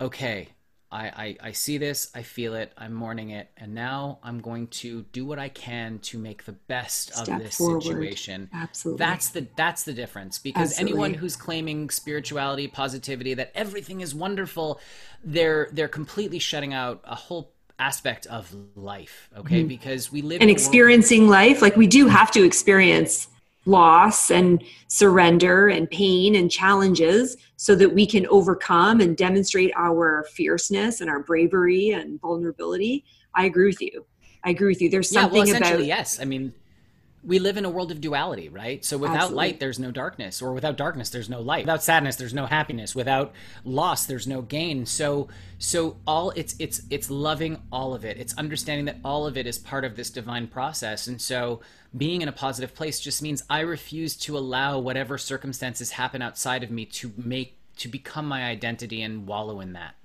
okay, 0.00 0.48
I, 0.90 1.06
I, 1.06 1.36
I 1.48 1.52
see 1.52 1.76
this, 1.76 2.10
I 2.14 2.22
feel 2.22 2.54
it, 2.54 2.72
I'm 2.78 2.94
mourning 2.94 3.30
it, 3.30 3.50
and 3.58 3.74
now 3.74 4.20
I'm 4.22 4.40
going 4.40 4.68
to 4.68 5.02
do 5.12 5.26
what 5.26 5.38
I 5.38 5.50
can 5.50 5.98
to 6.00 6.18
make 6.18 6.44
the 6.44 6.52
best 6.52 7.12
Step 7.12 7.28
of 7.28 7.42
this 7.42 7.56
forward. 7.56 7.82
situation. 7.82 8.48
Absolutely. 8.54 8.98
That's 8.98 9.28
the 9.28 9.46
that's 9.54 9.82
the 9.82 9.92
difference. 9.92 10.38
Because 10.38 10.70
Absolutely. 10.72 10.92
anyone 10.92 11.14
who's 11.14 11.36
claiming 11.36 11.90
spirituality, 11.90 12.68
positivity, 12.68 13.34
that 13.34 13.52
everything 13.54 14.00
is 14.00 14.14
wonderful, 14.14 14.80
they're 15.22 15.68
they're 15.72 15.88
completely 15.88 16.38
shutting 16.38 16.72
out 16.72 17.02
a 17.04 17.14
whole 17.14 17.52
aspect 17.78 18.26
of 18.26 18.54
life. 18.74 19.28
Okay. 19.36 19.60
Mm-hmm. 19.60 19.68
Because 19.68 20.10
we 20.10 20.22
live 20.22 20.40
and 20.40 20.50
experiencing 20.50 21.28
life, 21.28 21.60
like 21.60 21.76
we 21.76 21.86
do 21.86 22.08
have 22.08 22.30
to 22.30 22.44
experience 22.44 23.28
loss 23.68 24.30
and 24.30 24.62
surrender 24.88 25.68
and 25.68 25.88
pain 25.90 26.34
and 26.34 26.50
challenges 26.50 27.36
so 27.56 27.74
that 27.74 27.92
we 27.92 28.06
can 28.06 28.26
overcome 28.28 29.00
and 29.00 29.16
demonstrate 29.16 29.72
our 29.76 30.24
fierceness 30.32 31.00
and 31.00 31.10
our 31.10 31.20
bravery 31.20 31.90
and 31.90 32.20
vulnerability. 32.20 33.04
I 33.34 33.44
agree 33.44 33.66
with 33.66 33.80
you. 33.80 34.06
I 34.44 34.50
agree 34.50 34.68
with 34.68 34.80
you. 34.80 34.88
There's 34.88 35.10
something 35.10 35.46
yeah, 35.46 35.60
well, 35.60 35.74
about 35.74 35.84
yes. 35.84 36.20
I 36.20 36.24
mean, 36.24 36.52
we 37.28 37.38
live 37.38 37.58
in 37.58 37.66
a 37.66 37.70
world 37.70 37.92
of 37.92 38.00
duality, 38.00 38.48
right? 38.48 38.82
So 38.82 38.96
without 38.96 39.16
Absolutely. 39.16 39.36
light, 39.36 39.60
there's 39.60 39.78
no 39.78 39.90
darkness, 39.90 40.40
or 40.40 40.54
without 40.54 40.78
darkness, 40.78 41.10
there's 41.10 41.28
no 41.28 41.42
light. 41.42 41.66
Without 41.66 41.82
sadness, 41.82 42.16
there's 42.16 42.32
no 42.32 42.46
happiness. 42.46 42.94
Without 42.94 43.34
loss, 43.64 44.06
there's 44.06 44.26
no 44.26 44.40
gain. 44.40 44.86
So, 44.86 45.28
so 45.58 45.98
all 46.06 46.30
it's 46.30 46.56
it's 46.58 46.80
it's 46.88 47.10
loving 47.10 47.60
all 47.70 47.92
of 47.92 48.06
it. 48.06 48.16
It's 48.16 48.36
understanding 48.38 48.86
that 48.86 48.96
all 49.04 49.26
of 49.26 49.36
it 49.36 49.46
is 49.46 49.58
part 49.58 49.84
of 49.84 49.94
this 49.94 50.08
divine 50.08 50.46
process. 50.46 51.06
And 51.06 51.20
so, 51.20 51.60
being 51.94 52.22
in 52.22 52.28
a 52.28 52.32
positive 52.32 52.74
place 52.74 52.98
just 52.98 53.20
means 53.20 53.44
I 53.50 53.60
refuse 53.60 54.16
to 54.16 54.38
allow 54.38 54.78
whatever 54.78 55.18
circumstances 55.18 55.90
happen 55.90 56.22
outside 56.22 56.62
of 56.62 56.70
me 56.70 56.86
to 56.86 57.12
make 57.18 57.58
to 57.76 57.88
become 57.88 58.26
my 58.26 58.44
identity 58.44 59.02
and 59.02 59.26
wallow 59.26 59.60
in 59.60 59.74
that. 59.74 59.96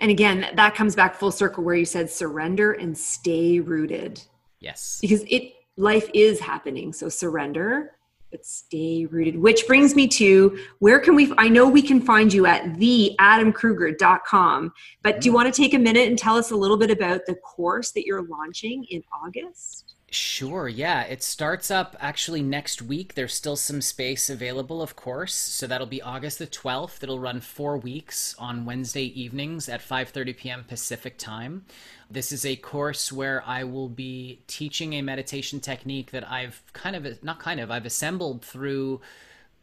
And 0.00 0.10
again, 0.10 0.46
that 0.54 0.74
comes 0.74 0.96
back 0.96 1.16
full 1.16 1.30
circle 1.30 1.62
where 1.64 1.74
you 1.74 1.84
said 1.84 2.08
surrender 2.08 2.72
and 2.72 2.96
stay 2.96 3.60
rooted. 3.60 4.22
Yes. 4.58 4.98
Because 5.02 5.22
it 5.28 5.53
life 5.76 6.08
is 6.14 6.40
happening. 6.40 6.92
So 6.92 7.08
surrender, 7.08 7.96
but 8.30 8.44
stay 8.44 9.06
rooted. 9.06 9.38
Which 9.38 9.66
brings 9.66 9.94
me 9.94 10.08
to 10.08 10.58
where 10.80 10.98
can 10.98 11.14
we? 11.14 11.32
I 11.38 11.48
know 11.48 11.68
we 11.68 11.82
can 11.82 12.00
find 12.00 12.32
you 12.32 12.46
at 12.46 12.64
theadamkruger.com, 12.74 14.72
but 15.02 15.20
do 15.20 15.26
you 15.26 15.32
mm. 15.32 15.36
want 15.36 15.54
to 15.54 15.62
take 15.62 15.74
a 15.74 15.78
minute 15.78 16.08
and 16.08 16.18
tell 16.18 16.36
us 16.36 16.50
a 16.50 16.56
little 16.56 16.76
bit 16.76 16.90
about 16.90 17.26
the 17.26 17.36
course 17.36 17.92
that 17.92 18.04
you're 18.06 18.24
launching 18.24 18.84
in 18.90 19.04
August? 19.24 19.93
Sure, 20.14 20.68
yeah. 20.68 21.02
It 21.02 21.24
starts 21.24 21.72
up 21.72 21.96
actually 21.98 22.40
next 22.40 22.80
week. 22.80 23.14
There's 23.14 23.34
still 23.34 23.56
some 23.56 23.80
space 23.82 24.30
available, 24.30 24.80
of 24.80 24.94
course. 24.94 25.34
So 25.34 25.66
that'll 25.66 25.88
be 25.88 26.00
August 26.00 26.38
the 26.38 26.46
12th. 26.46 27.02
It'll 27.02 27.18
run 27.18 27.40
4 27.40 27.76
weeks 27.78 28.36
on 28.38 28.64
Wednesday 28.64 29.06
evenings 29.20 29.68
at 29.68 29.80
5:30 29.80 30.36
p.m. 30.36 30.64
Pacific 30.68 31.18
Time. 31.18 31.64
This 32.08 32.30
is 32.30 32.46
a 32.46 32.54
course 32.54 33.10
where 33.10 33.42
I 33.44 33.64
will 33.64 33.88
be 33.88 34.38
teaching 34.46 34.92
a 34.92 35.02
meditation 35.02 35.58
technique 35.58 36.12
that 36.12 36.30
I've 36.30 36.62
kind 36.72 36.94
of 36.94 37.24
not 37.24 37.40
kind 37.40 37.58
of 37.58 37.72
I've 37.72 37.86
assembled 37.86 38.44
through 38.44 39.00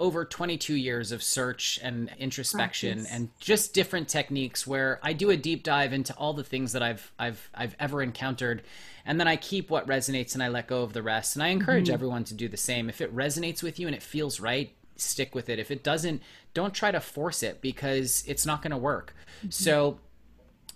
over 0.01 0.25
22 0.25 0.73
years 0.73 1.11
of 1.11 1.21
search 1.21 1.79
and 1.83 2.11
introspection 2.17 2.99
Practice. 2.99 3.15
and 3.15 3.29
just 3.39 3.73
different 3.73 4.09
techniques 4.09 4.65
where 4.65 4.99
I 5.03 5.13
do 5.13 5.29
a 5.29 5.37
deep 5.37 5.61
dive 5.61 5.93
into 5.93 6.13
all 6.15 6.33
the 6.33 6.43
things 6.43 6.73
that 6.73 6.81
I've 6.81 7.11
I've 7.19 7.49
I've 7.53 7.75
ever 7.79 8.01
encountered 8.01 8.63
and 9.05 9.19
then 9.19 9.27
I 9.27 9.35
keep 9.35 9.69
what 9.69 9.87
resonates 9.87 10.33
and 10.33 10.43
I 10.43 10.47
let 10.47 10.67
go 10.67 10.81
of 10.81 10.93
the 10.93 11.03
rest. 11.03 11.35
And 11.35 11.43
I 11.43 11.49
encourage 11.49 11.85
mm-hmm. 11.85 11.93
everyone 11.93 12.23
to 12.25 12.33
do 12.33 12.47
the 12.47 12.57
same. 12.57 12.89
If 12.89 12.99
it 12.99 13.15
resonates 13.15 13.63
with 13.63 13.79
you 13.79 13.87
and 13.87 13.95
it 13.95 14.03
feels 14.03 14.39
right, 14.39 14.73
stick 14.95 15.33
with 15.35 15.49
it. 15.49 15.59
If 15.59 15.71
it 15.71 15.83
doesn't, 15.83 16.21
don't 16.53 16.73
try 16.73 16.91
to 16.91 16.99
force 16.99 17.43
it 17.43 17.61
because 17.61 18.23
it's 18.27 18.45
not 18.45 18.61
going 18.61 18.71
to 18.71 18.77
work. 18.77 19.15
Mm-hmm. 19.39 19.49
So 19.51 19.99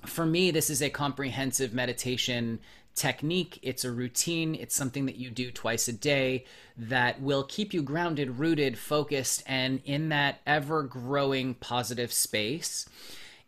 for 0.05 0.25
me, 0.25 0.51
this 0.51 0.69
is 0.69 0.81
a 0.81 0.89
comprehensive 0.89 1.73
meditation 1.73 2.59
technique. 2.95 3.59
It's 3.61 3.83
a 3.83 3.91
routine. 3.91 4.55
It's 4.55 4.75
something 4.75 5.05
that 5.05 5.17
you 5.17 5.29
do 5.29 5.51
twice 5.51 5.87
a 5.87 5.93
day 5.93 6.45
that 6.77 7.21
will 7.21 7.43
keep 7.43 7.73
you 7.73 7.81
grounded, 7.81 8.39
rooted, 8.39 8.77
focused, 8.77 9.43
and 9.45 9.81
in 9.85 10.09
that 10.09 10.39
ever 10.47 10.83
growing 10.83 11.53
positive 11.55 12.11
space 12.11 12.87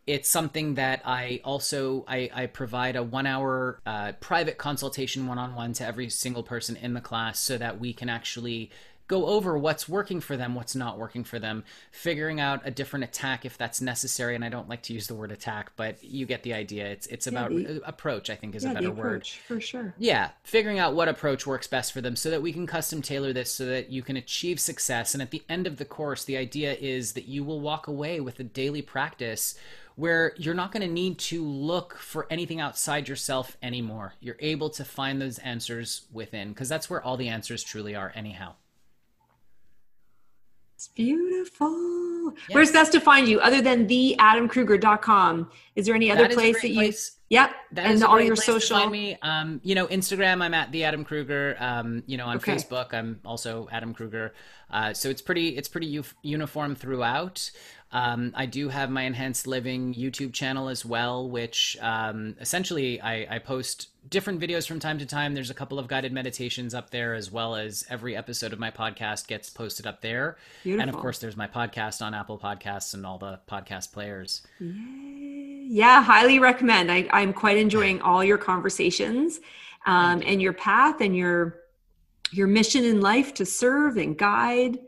it's 0.08 0.30
something 0.30 0.76
that 0.76 1.02
I 1.04 1.42
also 1.44 2.02
I, 2.08 2.30
I 2.32 2.46
provide 2.46 2.96
a 2.96 3.02
one 3.02 3.26
hour 3.26 3.78
uh, 3.84 4.12
private 4.20 4.56
consultation 4.56 5.26
one 5.26 5.36
on 5.36 5.54
one 5.54 5.74
to 5.74 5.84
every 5.84 6.08
single 6.08 6.42
person 6.42 6.76
in 6.76 6.94
the 6.94 7.02
class 7.02 7.38
so 7.38 7.58
that 7.58 7.78
we 7.78 7.92
can 7.92 8.08
actually 8.08 8.70
go 9.08 9.26
over 9.26 9.58
what's 9.58 9.88
working 9.88 10.20
for 10.20 10.36
them, 10.36 10.54
what's 10.54 10.76
not 10.76 10.98
working 10.98 11.24
for 11.24 11.38
them, 11.38 11.64
figuring 11.90 12.40
out 12.40 12.60
a 12.64 12.70
different 12.70 13.04
attack 13.04 13.44
if 13.44 13.58
that's 13.58 13.80
necessary. 13.80 14.34
And 14.34 14.44
I 14.44 14.50
don't 14.50 14.68
like 14.68 14.82
to 14.84 14.92
use 14.92 15.06
the 15.06 15.14
word 15.14 15.32
attack, 15.32 15.72
but 15.76 16.02
you 16.04 16.26
get 16.26 16.42
the 16.42 16.52
idea. 16.52 16.86
It's 16.86 17.06
it's 17.06 17.26
yeah, 17.26 17.32
about 17.32 17.50
the, 17.50 17.76
uh, 17.76 17.80
approach. 17.84 18.30
I 18.30 18.36
think 18.36 18.54
is 18.54 18.64
yeah, 18.64 18.72
a 18.72 18.74
better 18.74 18.90
word 18.92 19.26
for 19.26 19.60
sure. 19.60 19.94
Yeah, 19.98 20.30
figuring 20.44 20.78
out 20.78 20.94
what 20.94 21.08
approach 21.08 21.46
works 21.46 21.66
best 21.66 21.92
for 21.92 22.00
them, 22.00 22.14
so 22.14 22.30
that 22.30 22.42
we 22.42 22.52
can 22.52 22.66
custom 22.66 23.02
tailor 23.02 23.32
this 23.32 23.50
so 23.50 23.66
that 23.66 23.90
you 23.90 24.02
can 24.02 24.16
achieve 24.16 24.60
success. 24.60 25.14
And 25.14 25.22
at 25.22 25.30
the 25.30 25.42
end 25.48 25.66
of 25.66 25.78
the 25.78 25.84
course, 25.84 26.24
the 26.24 26.36
idea 26.36 26.74
is 26.74 27.14
that 27.14 27.26
you 27.26 27.42
will 27.42 27.60
walk 27.60 27.88
away 27.88 28.20
with 28.20 28.38
a 28.38 28.44
daily 28.44 28.82
practice 28.82 29.58
where 29.96 30.32
you're 30.36 30.54
not 30.54 30.70
going 30.70 30.86
to 30.86 30.92
need 30.92 31.18
to 31.18 31.44
look 31.44 31.96
for 31.96 32.26
anything 32.30 32.60
outside 32.60 33.08
yourself 33.08 33.56
anymore. 33.60 34.14
You're 34.20 34.36
able 34.38 34.70
to 34.70 34.84
find 34.84 35.20
those 35.20 35.38
answers 35.38 36.02
within 36.12 36.50
because 36.50 36.68
that's 36.68 36.88
where 36.88 37.02
all 37.02 37.16
the 37.16 37.28
answers 37.28 37.64
truly 37.64 37.96
are, 37.96 38.12
anyhow. 38.14 38.54
It's 40.78 40.86
beautiful. 40.86 42.32
Yes. 42.36 42.54
Where's 42.54 42.70
best 42.70 42.92
to 42.92 43.00
find 43.00 43.26
you 43.26 43.40
other 43.40 43.60
than 43.60 43.88
theadamkruger.com? 43.88 45.50
Is 45.74 45.86
there 45.86 45.94
any 45.96 46.08
other 46.08 46.28
place 46.28 46.62
that 46.62 46.68
you 46.68 46.74
place. 46.76 47.16
Yep. 47.30 47.50
That 47.72 47.86
and 47.86 48.04
all 48.04 48.20
your 48.20 48.36
social. 48.36 48.88
me. 48.88 49.18
Um, 49.20 49.60
you 49.64 49.74
know, 49.74 49.88
Instagram, 49.88 50.40
I'm 50.40 50.54
at 50.54 50.70
the 50.70 50.84
Adam 50.84 51.04
Kruger. 51.04 51.56
Um, 51.58 52.04
you 52.06 52.16
know, 52.16 52.26
on 52.26 52.36
okay. 52.36 52.54
Facebook, 52.54 52.94
I'm 52.94 53.18
also 53.24 53.68
Adam 53.72 53.92
Kruger. 53.92 54.34
Uh, 54.70 54.92
so 54.94 55.08
it's 55.08 55.20
pretty, 55.20 55.48
it's 55.48 55.68
pretty 55.68 55.88
u- 55.88 56.04
uniform 56.22 56.76
throughout. 56.76 57.50
Um, 57.90 58.32
I 58.34 58.44
do 58.44 58.68
have 58.68 58.90
my 58.90 59.02
Enhanced 59.02 59.46
Living 59.46 59.94
YouTube 59.94 60.34
channel 60.34 60.68
as 60.68 60.84
well, 60.84 61.28
which 61.28 61.76
um, 61.80 62.36
essentially 62.38 63.00
I, 63.00 63.36
I, 63.36 63.38
post 63.38 63.88
different 64.10 64.40
videos 64.40 64.68
from 64.68 64.78
time 64.78 64.98
to 64.98 65.06
time. 65.06 65.32
There's 65.32 65.48
a 65.48 65.54
couple 65.54 65.78
of 65.78 65.88
guided 65.88 66.12
meditations 66.12 66.74
up 66.74 66.90
there, 66.90 67.14
as 67.14 67.32
well 67.32 67.56
as 67.56 67.86
every 67.88 68.14
episode 68.14 68.52
of 68.52 68.58
my 68.58 68.70
podcast 68.70 69.26
gets 69.26 69.48
posted 69.48 69.86
up 69.86 70.02
there. 70.02 70.36
Beautiful. 70.64 70.82
And 70.82 70.90
of 70.90 71.00
course, 71.00 71.18
there's 71.18 71.36
my 71.36 71.46
podcast 71.46 72.04
on 72.04 72.12
Apple 72.12 72.38
Podcasts 72.38 72.92
and 72.92 73.06
all 73.06 73.16
the 73.16 73.40
podcast 73.48 73.92
players. 73.92 74.42
Yay. 74.60 75.64
Yeah, 75.70 76.02
highly 76.02 76.38
recommend. 76.38 76.92
I, 76.92 77.08
I'm 77.10 77.32
quite 77.32 77.56
enjoying 77.56 78.02
all 78.02 78.22
your 78.22 78.38
conversations 78.38 79.40
um, 79.86 80.22
and 80.26 80.42
your 80.42 80.52
path 80.52 81.00
and 81.00 81.16
your 81.16 81.60
your 82.30 82.46
mission 82.46 82.84
in 82.84 83.00
life 83.00 83.32
to 83.34 83.46
serve 83.46 83.96
and 83.96 84.18
guide. 84.18 84.78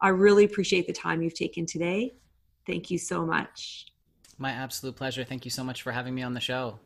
I 0.00 0.08
really 0.08 0.44
appreciate 0.44 0.88
the 0.88 0.92
time 0.92 1.22
you've 1.22 1.34
taken 1.34 1.64
today. 1.64 2.14
Thank 2.68 2.90
you 2.90 2.98
so 2.98 3.24
much. 3.24 3.86
My 4.36 4.50
absolute 4.50 4.94
pleasure. 4.94 5.24
Thank 5.24 5.46
you 5.46 5.50
so 5.50 5.64
much 5.64 5.80
for 5.80 5.90
having 5.90 6.14
me 6.14 6.22
on 6.22 6.34
the 6.34 6.40
show. 6.40 6.78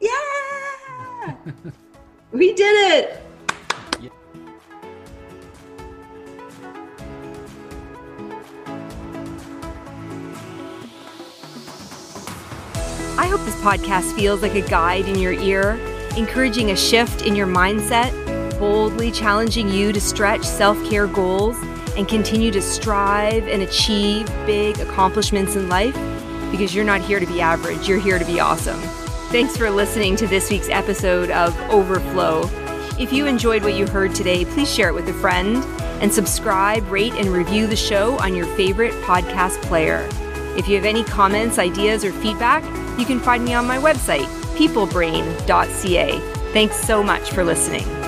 Yeah! 0.00 1.36
we 2.32 2.54
did 2.54 2.94
it! 2.94 3.22
I 13.18 13.26
hope 13.26 13.40
this 13.40 13.54
podcast 13.56 14.16
feels 14.16 14.40
like 14.40 14.54
a 14.54 14.66
guide 14.66 15.04
in 15.04 15.18
your 15.18 15.34
ear, 15.34 15.72
encouraging 16.16 16.70
a 16.70 16.76
shift 16.76 17.26
in 17.26 17.36
your 17.36 17.46
mindset, 17.46 18.10
boldly 18.58 19.12
challenging 19.12 19.68
you 19.68 19.92
to 19.92 20.00
stretch 20.00 20.44
self 20.44 20.82
care 20.88 21.06
goals 21.06 21.58
and 21.96 22.08
continue 22.08 22.50
to 22.50 22.62
strive 22.62 23.48
and 23.48 23.62
achieve 23.62 24.26
big 24.46 24.78
accomplishments 24.80 25.56
in 25.56 25.68
life 25.68 25.96
because 26.50 26.74
you're 26.74 26.84
not 26.84 27.00
here 27.00 27.18
to 27.18 27.26
be 27.26 27.40
average, 27.40 27.88
you're 27.88 28.00
here 28.00 28.18
to 28.18 28.24
be 28.24 28.40
awesome. 28.40 28.80
Thanks 29.30 29.56
for 29.56 29.70
listening 29.70 30.16
to 30.16 30.26
this 30.26 30.50
week's 30.50 30.68
episode 30.68 31.30
of 31.30 31.58
Overflow. 31.70 32.42
If 32.98 33.12
you 33.12 33.26
enjoyed 33.26 33.62
what 33.62 33.74
you 33.74 33.86
heard 33.86 34.14
today, 34.14 34.44
please 34.44 34.72
share 34.72 34.88
it 34.88 34.94
with 34.94 35.08
a 35.08 35.14
friend 35.14 35.64
and 36.02 36.12
subscribe, 36.12 36.86
rate, 36.90 37.14
and 37.14 37.28
review 37.28 37.66
the 37.66 37.76
show 37.76 38.18
on 38.18 38.34
your 38.34 38.46
favorite 38.56 38.92
podcast 39.04 39.60
player. 39.62 40.06
If 40.56 40.68
you 40.68 40.76
have 40.76 40.84
any 40.84 41.04
comments, 41.04 41.58
ideas, 41.58 42.04
or 42.04 42.12
feedback, 42.12 42.62
you 42.98 43.06
can 43.06 43.20
find 43.20 43.44
me 43.44 43.54
on 43.54 43.66
my 43.66 43.78
website, 43.78 44.26
peoplebrain.ca. 44.56 46.18
Thanks 46.52 46.76
so 46.76 47.02
much 47.02 47.30
for 47.30 47.42
listening. 47.42 48.01